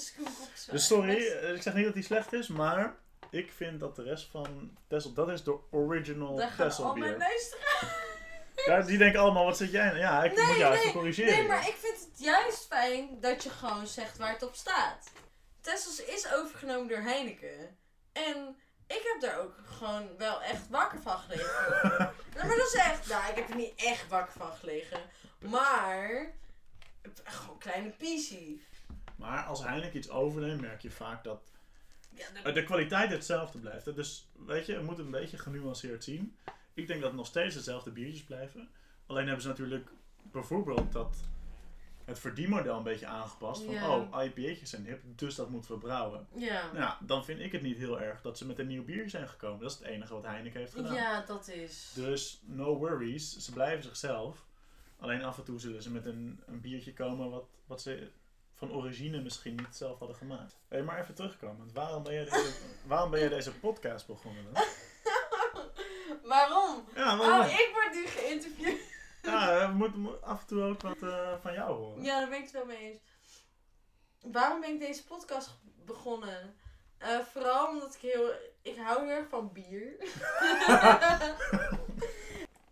Dus 0.70 0.86
sorry, 0.86 1.26
eh, 1.26 1.54
ik 1.54 1.62
zeg 1.62 1.74
niet 1.74 1.84
dat 1.84 1.94
die 1.94 2.02
slecht 2.02 2.32
is, 2.32 2.48
maar 2.48 2.96
ik 3.30 3.52
vind 3.52 3.80
dat 3.80 3.96
de 3.96 4.02
rest 4.02 4.30
van 4.30 4.76
Tesla, 4.88 5.10
dat 5.14 5.28
is 5.28 5.44
de 5.44 5.58
original 5.70 6.36
Daar 6.36 6.50
gaan 6.50 6.68
Tesla 6.68 6.84
al 6.84 6.94
mijn 6.96 7.10
bier. 7.10 7.18
luisteraars. 7.18 8.04
Ja, 8.66 8.80
die 8.80 8.98
denken 8.98 9.20
allemaal, 9.20 9.44
wat 9.44 9.56
zit 9.56 9.70
jij 9.70 9.84
nou? 9.84 9.98
Ja, 9.98 10.24
ik 10.24 10.36
moet 10.36 10.56
jou 10.56 10.74
even 10.74 10.92
corrigeren. 10.92 11.32
Nee, 11.32 11.46
maar 11.46 11.68
ik 11.68 11.74
vind 11.74 12.00
het 12.00 12.24
juist 12.24 12.66
fijn 12.66 13.20
dat 13.20 13.42
je 13.42 13.50
gewoon 13.50 13.86
zegt 13.86 14.18
waar 14.18 14.32
het 14.32 14.42
op 14.42 14.54
staat. 14.54 15.10
Tessels 15.60 16.04
is 16.04 16.32
overgenomen 16.32 16.88
door 16.88 16.98
Heineken. 16.98 17.76
En 18.12 18.56
ik 18.86 19.12
heb 19.12 19.20
daar 19.20 19.40
ook 19.40 19.54
gewoon 19.64 20.16
wel 20.18 20.42
echt 20.42 20.68
wakker 20.68 21.00
van 21.02 21.18
gelegen. 21.18 21.70
nou, 22.34 22.46
maar 22.46 22.56
dat 22.56 22.66
is 22.66 22.74
echt... 22.74 23.08
Nou, 23.08 23.30
ik 23.30 23.36
heb 23.36 23.48
er 23.48 23.56
niet 23.56 23.74
echt 23.76 24.08
wakker 24.08 24.32
van 24.32 24.52
gelegen. 24.52 25.00
Maar... 25.38 26.32
Gewoon 27.24 27.58
kleine 27.58 27.90
piesie. 27.90 28.64
Maar 29.16 29.44
als 29.44 29.64
Heineken 29.64 29.96
iets 29.96 30.10
overneemt, 30.10 30.60
merk 30.60 30.80
je 30.80 30.90
vaak 30.90 31.24
dat 31.24 31.50
de- 32.44 32.52
de 32.52 32.64
kwaliteit 32.64 33.10
hetzelfde 33.10 33.58
blijft. 33.58 33.84
hè. 33.84 33.92
Dus 33.94 34.28
weet 34.46 34.66
je, 34.66 34.72
je 34.72 34.80
moet 34.80 34.96
het 34.96 35.06
een 35.06 35.12
beetje 35.12 35.38
genuanceerd 35.38 36.04
zien. 36.04 36.36
Ik 36.74 36.86
denk 36.86 37.00
dat 37.00 37.08
het 37.08 37.18
nog 37.18 37.26
steeds 37.26 37.54
dezelfde 37.54 37.90
biertjes 37.90 38.22
blijven. 38.22 38.68
Alleen 39.06 39.24
hebben 39.24 39.42
ze 39.42 39.48
natuurlijk 39.48 39.88
bijvoorbeeld 40.22 40.92
dat 40.92 41.16
het 42.04 42.18
verdienmodel 42.18 42.76
een 42.76 42.82
beetje 42.82 43.06
aangepast. 43.06 43.62
Van, 43.64 43.74
oh, 44.14 44.22
IPA'tjes 44.24 44.70
zijn 44.70 44.84
hip, 44.84 45.02
dus 45.16 45.34
dat 45.34 45.50
moeten 45.50 45.70
we 45.70 45.78
brouwen. 45.78 46.26
ja. 46.34 46.64
Nou 46.66 46.78
ja, 46.78 46.98
dan 47.00 47.24
vind 47.24 47.40
ik 47.40 47.52
het 47.52 47.62
niet 47.62 47.76
heel 47.76 48.00
erg 48.00 48.20
dat 48.22 48.38
ze 48.38 48.46
met 48.46 48.58
een 48.58 48.66
nieuw 48.66 48.84
bier 48.84 49.10
zijn 49.10 49.28
gekomen. 49.28 49.60
Dat 49.60 49.70
is 49.70 49.78
het 49.78 49.86
enige 49.86 50.14
wat 50.14 50.22
Heineken 50.24 50.60
heeft 50.60 50.72
gedaan. 50.74 50.94
Ja, 50.94 51.20
dat 51.22 51.48
is... 51.48 51.92
Dus 51.94 52.40
no 52.44 52.76
worries, 52.78 53.36
ze 53.36 53.52
blijven 53.52 53.84
zichzelf. 53.84 54.46
Alleen 54.98 55.24
af 55.24 55.38
en 55.38 55.44
toe 55.44 55.60
zullen 55.60 55.82
ze 55.82 55.90
met 55.90 56.06
een, 56.06 56.40
een 56.46 56.60
biertje 56.60 56.92
komen 56.92 57.30
wat, 57.30 57.44
wat 57.66 57.82
ze 57.82 58.10
van 58.56 58.72
origine 58.72 59.20
misschien 59.20 59.54
niet 59.54 59.76
zelf 59.76 59.98
hadden 59.98 60.16
gemaakt. 60.16 60.56
Hey, 60.68 60.82
maar 60.82 61.00
even 61.00 61.14
terugkomen. 61.14 61.70
Waarom 61.72 62.02
ben 62.02 62.12
jij 62.12 62.24
deze, 62.24 62.54
waarom 62.86 63.10
ben 63.10 63.20
jij 63.20 63.28
deze 63.28 63.52
podcast 63.54 64.06
begonnen? 64.06 64.44
Dan? 64.52 64.62
Waarom? 66.22 66.84
Ja, 66.94 67.16
waarom? 67.16 67.40
Oh, 67.46 67.52
ik 67.52 67.70
word 67.72 67.94
nu 67.94 68.06
geïnterviewd. 68.06 68.80
ja, 69.22 69.68
we 69.68 69.74
moeten 69.74 70.00
mo- 70.00 70.18
af 70.22 70.40
en 70.40 70.46
toe 70.46 70.62
ook 70.62 70.82
wat 70.82 71.02
eh, 71.02 71.32
van 71.40 71.52
jou 71.52 71.74
horen. 71.74 72.02
Ja, 72.02 72.18
daar 72.18 72.28
ben 72.28 72.38
ik 72.38 72.44
het 72.44 72.52
wel 72.52 72.64
mee 72.64 72.78
eens. 72.78 72.98
Waarom 74.32 74.60
ben 74.60 74.70
ik 74.72 74.80
deze 74.80 75.04
podcast 75.04 75.50
begonnen? 75.84 76.54
Eh, 76.98 77.18
vooral 77.18 77.68
omdat 77.68 77.94
ik 77.94 78.00
heel... 78.00 78.30
Ik 78.62 78.76
hou 78.76 79.00
heel 79.00 79.16
erg 79.16 79.28
van 79.28 79.52
bier. 79.52 79.96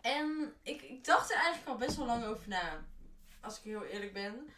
en 0.01 0.55
ik, 0.63 0.83
ik 0.83 1.05
dacht 1.05 1.31
er 1.31 1.37
eigenlijk 1.37 1.69
al 1.69 1.77
best 1.87 1.97
wel 1.97 2.07
lang 2.07 2.25
over 2.25 2.49
na. 2.49 2.85
Als 3.41 3.59
ik 3.59 3.63
heel 3.65 3.85
eerlijk 3.85 4.13
ben. 4.13 4.49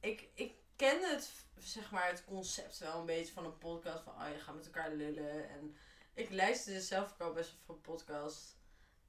Ik, 0.00 0.28
ik 0.34 0.52
ken 0.82 1.10
het, 1.10 1.30
zeg 1.58 1.90
maar, 1.90 2.08
het 2.08 2.24
concept 2.24 2.78
wel 2.78 2.98
een 2.98 3.06
beetje 3.06 3.32
van 3.32 3.44
een 3.44 3.58
podcast. 3.58 4.02
Van, 4.02 4.12
oh, 4.12 4.28
je 4.32 4.40
gaat 4.40 4.54
met 4.54 4.64
elkaar 4.64 4.92
lullen. 4.92 5.48
En 5.48 5.76
ik 6.14 6.30
luisterde 6.30 6.80
zelf 6.80 7.12
ook 7.12 7.20
al 7.20 7.32
best 7.32 7.50
wel 7.50 7.60
veel 7.64 7.74
podcasts. 7.74 8.56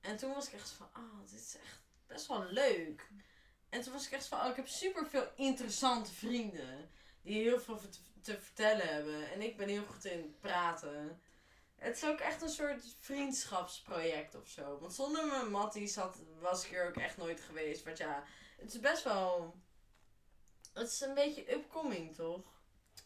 En 0.02 0.18
toen 0.18 0.34
was 0.34 0.48
ik 0.48 0.54
echt 0.54 0.70
van, 0.70 0.88
oh, 0.96 1.20
dit 1.30 1.40
is 1.40 1.58
echt 1.64 1.82
best 2.08 2.28
wel 2.28 2.44
leuk. 2.44 3.08
En 3.70 3.82
toen 3.82 3.94
was 3.94 4.06
ik 4.06 4.12
echt 4.12 4.26
van, 4.26 4.40
oh, 4.40 4.50
ik 4.50 4.56
heb 4.56 4.68
super 4.68 5.08
veel 5.08 5.28
interessante 5.36 6.14
vrienden. 6.14 6.90
Die 7.22 7.42
heel 7.42 7.60
veel 7.60 7.80
te, 7.80 7.90
te 8.22 8.40
vertellen 8.42 8.88
hebben. 8.88 9.32
En 9.32 9.42
ik 9.42 9.58
ben 9.58 9.68
heel 9.68 9.86
goed 9.86 10.06
in 10.06 10.36
praten. 10.40 11.22
Het 11.76 11.96
is 11.96 12.06
ook 12.06 12.20
echt 12.20 12.42
een 12.42 12.50
soort 12.50 12.96
vriendschapsproject 13.00 14.36
of 14.36 14.48
zo. 14.48 14.80
Want 14.80 14.94
zonder 14.94 15.28
mijn 15.28 15.52
matties 15.52 15.96
had, 15.96 16.22
was 16.40 16.66
ik 16.66 16.74
er 16.74 16.88
ook 16.88 16.98
echt 16.98 17.18
nooit 17.18 17.42
geweest. 17.42 17.84
Want 17.84 17.98
ja, 17.98 18.24
het 18.58 18.74
is 18.74 18.80
best 18.80 19.04
wel... 19.04 19.62
Het 20.74 20.88
is 20.88 21.02
een 21.02 21.14
beetje 21.14 21.54
upcoming, 21.54 22.16
toch? 22.16 22.42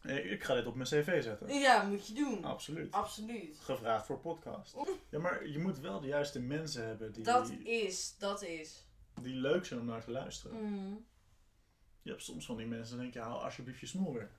Ik, 0.03 0.25
ik 0.25 0.43
ga 0.43 0.53
dit 0.53 0.65
op 0.65 0.75
mijn 0.75 0.87
cv 0.87 1.23
zetten. 1.23 1.53
Ja, 1.53 1.83
moet 1.83 2.07
je 2.07 2.13
doen. 2.13 2.43
Absoluut. 2.43 2.91
Absoluut. 2.91 3.57
Gevraagd 3.59 4.05
voor 4.05 4.19
podcast. 4.19 4.75
Ja, 5.09 5.19
maar 5.19 5.47
je 5.47 5.59
moet 5.59 5.79
wel 5.79 5.99
de 5.99 6.07
juiste 6.07 6.39
mensen 6.39 6.85
hebben 6.85 7.11
die, 7.11 7.23
Dat 7.23 7.49
is, 7.63 8.15
dat 8.17 8.43
is. 8.43 8.85
die 9.21 9.35
leuk 9.35 9.65
zijn 9.65 9.79
om 9.79 9.85
naar 9.85 10.03
te 10.03 10.11
luisteren. 10.11 10.57
Mm. 10.61 11.05
Je 12.01 12.09
hebt 12.09 12.23
soms 12.23 12.45
van 12.45 12.57
die 12.57 12.65
mensen 12.65 12.95
dan 12.95 12.99
denk 12.99 13.13
je, 13.13 13.19
hou 13.19 13.43
alsjeblieft 13.43 13.79
je 13.79 13.85
smoelwerk. 13.85 14.31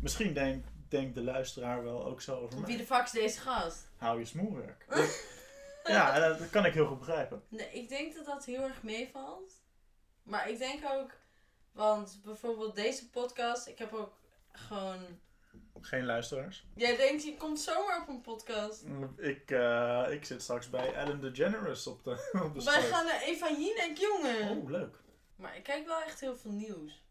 Misschien 0.00 0.34
denkt 0.34 0.68
denkt 0.88 1.14
de 1.14 1.22
luisteraar 1.22 1.82
wel 1.82 2.04
ook 2.04 2.20
zo 2.20 2.36
over 2.40 2.58
mij. 2.58 2.66
Wie 2.68 2.76
de 2.76 2.84
fuck 2.84 3.04
is 3.04 3.10
deze 3.10 3.40
gast? 3.40 3.90
Hou 3.96 4.18
je 4.18 4.24
smoelwerk. 4.24 4.86
ja, 5.84 6.28
dat 6.28 6.50
kan 6.50 6.66
ik 6.66 6.74
heel 6.74 6.86
goed 6.86 6.98
begrijpen. 6.98 7.42
Nee, 7.48 7.68
ik 7.72 7.88
denk 7.88 8.14
dat 8.14 8.24
dat 8.24 8.44
heel 8.44 8.62
erg 8.62 8.82
meevalt. 8.82 9.52
Maar 10.22 10.50
ik 10.50 10.58
denk 10.58 10.84
ook, 10.92 11.10
want 11.74 12.20
bijvoorbeeld 12.24 12.74
deze 12.74 13.10
podcast, 13.10 13.66
ik 13.66 13.78
heb 13.78 13.92
ook 13.92 14.12
gewoon. 14.52 15.00
Geen 15.80 16.04
luisteraars. 16.04 16.66
Jij 16.74 16.96
denkt, 16.96 17.24
je 17.24 17.36
komt 17.36 17.60
zomaar 17.60 18.02
op 18.02 18.08
een 18.08 18.20
podcast. 18.20 18.84
Ik, 19.16 19.50
eh, 19.50 20.06
ik 20.10 20.24
zit 20.24 20.42
straks 20.42 20.70
bij 20.70 20.92
Ellen 20.92 21.20
DeGeneres 21.20 21.86
op 21.86 22.04
de, 22.04 22.10
op 22.44 22.54
de 22.54 22.64
Wij 22.64 22.82
gaan 22.82 23.04
naar 23.04 23.22
Eva 23.22 23.50
Jinek, 23.50 23.96
jongen. 23.98 24.48
Oh, 24.58 24.70
leuk. 24.70 24.96
Maar 25.36 25.56
ik 25.56 25.62
kijk 25.62 25.86
wel 25.86 26.02
echt 26.02 26.20
heel 26.20 26.36
veel 26.36 26.50
nieuws. 26.50 27.02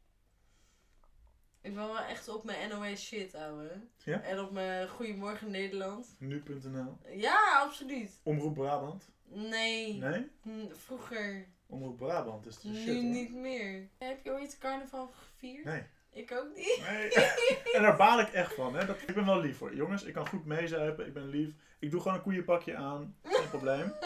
Ik 1.61 1.74
ben 1.76 1.88
wel 1.88 1.99
echt 1.99 2.28
op 2.28 2.43
mijn 2.43 2.70
NOS 2.70 3.01
shit, 3.05 3.36
ouwe. 3.36 3.72
Ja? 3.97 4.22
En 4.22 4.39
op 4.39 4.51
mijn 4.51 4.89
Goedemorgen 4.89 5.51
Nederland. 5.51 6.16
Nu.nl. 6.20 6.97
Ja, 7.16 7.61
absoluut. 7.61 8.20
Omroep 8.24 8.53
Brabant. 8.53 9.09
Nee. 9.24 9.93
Nee? 9.93 10.32
Vroeger. 10.72 11.47
Omroep 11.74 11.97
Brabant 11.97 12.45
is 12.45 12.59
de 12.59 12.67
nu 12.67 12.76
shit 12.76 12.93
hoor. 12.93 13.03
niet 13.03 13.34
meer. 13.34 13.89
Heb 13.97 14.24
je 14.24 14.32
ooit 14.32 14.57
carnaval 14.57 15.11
gevierd? 15.13 15.65
Nee. 15.65 15.84
Ik 16.11 16.32
ook 16.32 16.55
niet. 16.55 16.84
nee. 16.89 17.11
en 17.76 17.82
daar 17.82 17.95
baal 17.95 18.19
ik 18.19 18.28
echt 18.30 18.53
van. 18.53 18.76
Hè. 18.76 18.86
Dat, 18.86 18.97
ik 19.07 19.15
ben 19.15 19.26
wel 19.26 19.39
lief 19.39 19.57
voor. 19.57 19.76
Jongens, 19.76 20.03
ik 20.03 20.13
kan 20.13 20.28
goed 20.28 20.45
meezuipen. 20.45 21.07
Ik 21.07 21.13
ben 21.13 21.30
lief. 21.30 21.49
Ik 21.80 21.91
doe 21.91 22.01
gewoon 22.01 22.17
een 22.17 22.24
koeienpakje 22.24 22.76
aan. 22.76 23.15
Geen 23.24 23.49
probleem. 23.49 23.93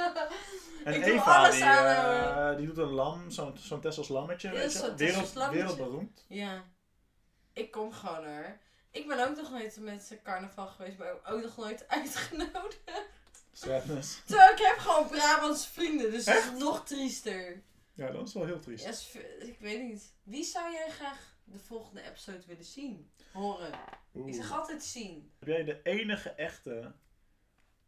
En 0.84 0.94
Ik 0.94 1.04
doe 1.04 1.14
Eva, 1.14 1.38
alles 1.38 1.56
die, 1.56 1.66
aan, 1.66 2.52
eh, 2.52 2.58
die 2.58 2.66
doet 2.68 2.78
een 2.78 2.90
lam. 2.90 3.30
Zo'n 3.32 3.58
zo'n 3.58 3.82
Tessels 3.82 4.08
lammetje. 4.08 4.48
Ja, 4.48 4.54
weet 4.54 4.74
je. 4.74 4.94
Wereld, 4.96 5.36
lammetje. 5.36 5.64
wereldberoemd. 5.64 6.26
Ja. 6.28 6.64
Ik 7.54 7.72
kom 7.72 7.92
gewoon 7.92 8.26
hoor. 8.26 8.58
Ik 8.92 9.08
ben 9.08 9.30
ook 9.30 9.36
nog 9.36 9.52
nooit 9.52 9.78
met 9.82 10.20
carnaval 10.24 10.68
geweest, 10.68 10.98
maar 10.98 11.14
ook 11.26 11.42
nog 11.42 11.58
nooit 11.58 11.88
uitgenodigd. 11.98 12.80
Sadness. 13.58 14.22
Terwijl 14.26 14.52
ik 14.52 14.60
heb 14.60 14.78
gewoon 14.78 15.08
Brabantse 15.08 15.70
vrienden, 15.70 16.12
dus 16.12 16.26
dat 16.26 16.36
is 16.36 16.60
nog 16.60 16.86
triester. 16.86 17.64
Ja, 17.94 18.12
dat 18.12 18.28
is 18.28 18.34
wel 18.34 18.46
heel 18.46 18.60
triest. 18.60 18.84
Ja, 18.84 18.90
is 18.90 19.18
ik 19.40 19.60
weet 19.60 19.82
niet. 19.82 20.14
Wie 20.24 20.44
zou 20.44 20.72
jij 20.72 20.90
graag 20.90 21.38
de 21.44 21.60
volgende 21.60 22.02
episode 22.02 22.44
willen 22.46 22.66
zien? 22.66 23.12
Horen. 23.34 23.80
Oeh. 24.14 24.28
Ik 24.28 24.34
zeg 24.36 24.52
altijd 24.52 24.84
zien. 24.84 25.32
Heb 25.40 25.48
jij 25.48 25.64
de 25.64 25.82
enige 25.84 26.30
echte 26.30 26.96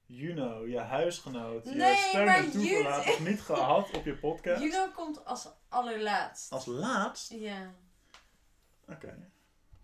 Juno, 0.05 0.67
je 0.67 0.77
huisgenoot, 0.79 1.65
Nee, 1.65 1.75
je 1.75 1.95
steun 1.95 2.25
maar 2.25 2.37
en 2.37 2.51
toeverlaat 2.51 3.19
niet 3.19 3.41
gehad 3.41 3.91
op 3.91 4.05
je 4.05 4.15
podcast? 4.17 4.61
Juno 4.61 4.87
komt 4.91 5.25
als 5.25 5.47
allerlaatst. 5.67 6.51
Als 6.51 6.65
laatst? 6.65 7.31
Ja. 7.31 7.73
Oké. 8.87 9.31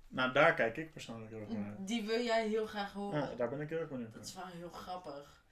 Nou, 0.08 0.34
daar 0.34 0.54
kijk 0.54 0.78
ik 0.78 0.92
persoonlijk 0.92 1.32
heel 1.32 1.40
erg 1.40 1.50
naar. 1.50 1.76
Die 1.80 2.04
wil 2.04 2.22
jij 2.22 2.48
heel 2.48 2.66
graag 2.66 2.94
horen. 2.94 3.20
Ja, 3.30 3.36
daar 3.36 3.50
ben 3.50 3.62
ik 3.62 3.70
heel 3.70 3.80
erg 3.80 3.90
benieuwd 3.90 4.14
Dat 4.14 4.22
naar. 4.22 4.30
is 4.30 4.36
wel 4.36 4.46
heel 4.46 4.70
grappig. 4.70 5.45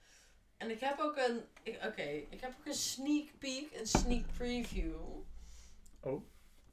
En 0.56 0.70
ik 0.70 0.80
heb 0.80 0.98
ook 0.98 1.16
een. 1.16 1.40
ik- 1.62 1.84
Oké, 1.84 2.02
ik 2.30 2.40
heb 2.40 2.54
ook 2.58 2.66
een 2.66 2.74
sneak 2.74 3.28
peek, 3.38 3.68
een 3.72 3.86
sneak 3.86 4.24
preview. 4.36 4.94
Oh. 6.00 6.22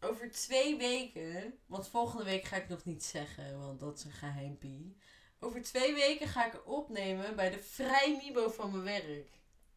Over 0.02 0.32
twee 0.32 0.78
weken, 0.78 1.60
want 1.66 1.88
volgende 1.90 2.24
week 2.24 2.44
ga 2.44 2.56
ik 2.56 2.70
nog 2.70 2.86
niet 2.86 3.04
zeggen, 3.04 3.60
want 3.60 3.80
dat 3.80 3.98
is 3.98 4.04
een 4.04 4.12
geheimpie. 4.12 4.98
Over 5.40 5.62
twee 5.62 5.94
weken 5.94 6.28
ga 6.28 6.46
ik 6.46 6.68
opnemen 6.68 7.36
bij 7.36 7.50
de 7.50 7.60
Vrij 7.60 8.20
Mibo 8.24 8.50
van 8.50 8.72
mijn 8.72 8.84
werk. 9.04 9.30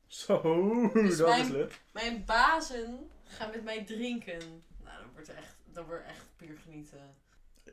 Zo, 0.07 0.41
Dus 0.93 1.17
dat 1.17 1.29
mijn- 1.29 1.45
is 1.45 1.49
leuk. 1.51 1.81
Mijn 1.93 2.25
bazen 2.25 3.11
gaan 3.25 3.51
met 3.51 3.65
mij 3.65 3.85
drinken. 3.85 4.65
Nou, 4.85 5.03
dat 5.03 5.13
wordt 5.13 5.29
echt, 5.29 5.57
dat 5.65 5.87
wordt 5.87 6.07
echt 6.07 6.27
puur 6.37 6.59
genieten. 6.59 7.15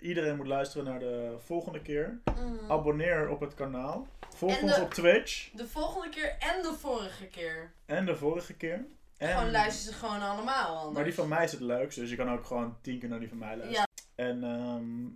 Iedereen 0.02 0.36
moet 0.36 0.48
luisteren 0.48 0.86
naar 0.86 1.00
de 1.00 1.36
volgende 1.40 1.82
keer. 1.82 2.22
Mm. 2.40 2.72
Abonneer 2.72 3.30
op 3.30 3.40
het 3.40 3.54
kanaal. 3.54 4.08
Volg 4.36 4.58
En 4.58 4.64
ons 4.64 4.76
de- 4.76 4.82
op 4.82 4.94
Twitch. 4.94 5.52
De 5.52 5.68
volgende 5.68 6.10
keer 6.10 6.36
en 6.40 6.62
de 6.62 6.74
vorige 6.74 7.28
keer. 7.28 7.72
En 7.86 8.06
de 8.06 8.16
vorige 8.16 8.54
keer. 8.54 8.86
En... 9.18 9.34
Gewoon 9.38 9.52
luister 9.52 9.94
ze 9.94 10.00
gewoon 10.00 10.22
allemaal 10.22 10.76
anders. 10.78 10.96
Maar 10.96 11.04
die 11.04 11.14
van 11.14 11.28
mij 11.28 11.44
is 11.44 11.52
het 11.52 11.62
leukste, 11.62 12.00
dus 12.00 12.10
je 12.10 12.16
kan 12.16 12.32
ook 12.32 12.46
gewoon 12.46 12.78
tien 12.82 13.00
keer 13.00 13.10
naar 13.10 13.20
die 13.20 13.30
van 13.30 13.38
mij 13.38 13.58
luisteren. 13.58 13.88
Ja, 14.16 14.24
En 14.26 14.44
ehm, 14.44 15.08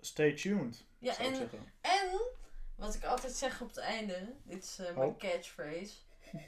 stay 0.00 0.32
tuned, 0.32 0.84
ja 0.98 1.18
en, 1.18 1.34
en 1.80 2.20
wat 2.76 2.94
ik 2.94 3.04
altijd 3.04 3.32
zeg 3.32 3.60
op 3.60 3.68
het 3.68 3.76
einde, 3.76 4.32
dit 4.44 4.62
is 4.64 4.78
eh, 4.78 4.96
mijn 4.96 5.08
Oh. 5.08 5.18
catchphrase. 5.18 5.94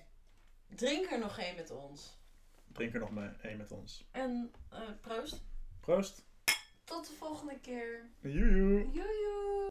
Drink 0.75 1.11
er 1.11 1.19
nog 1.19 1.39
één 1.39 1.57
met 1.57 1.71
ons. 1.71 2.19
Drink 2.73 2.95
er 2.95 3.01
nog 3.01 3.11
één 3.43 3.57
met 3.57 3.73
ons. 3.73 4.09
En 4.11 4.53
eh, 4.71 4.79
proost. 5.01 5.43
Proost. 5.81 6.25
Tot 6.85 7.07
de 7.07 7.13
volgende 7.13 7.59
keer. 7.61 8.11
Joejoe. 8.21 8.89
Joejoe. 8.93 9.55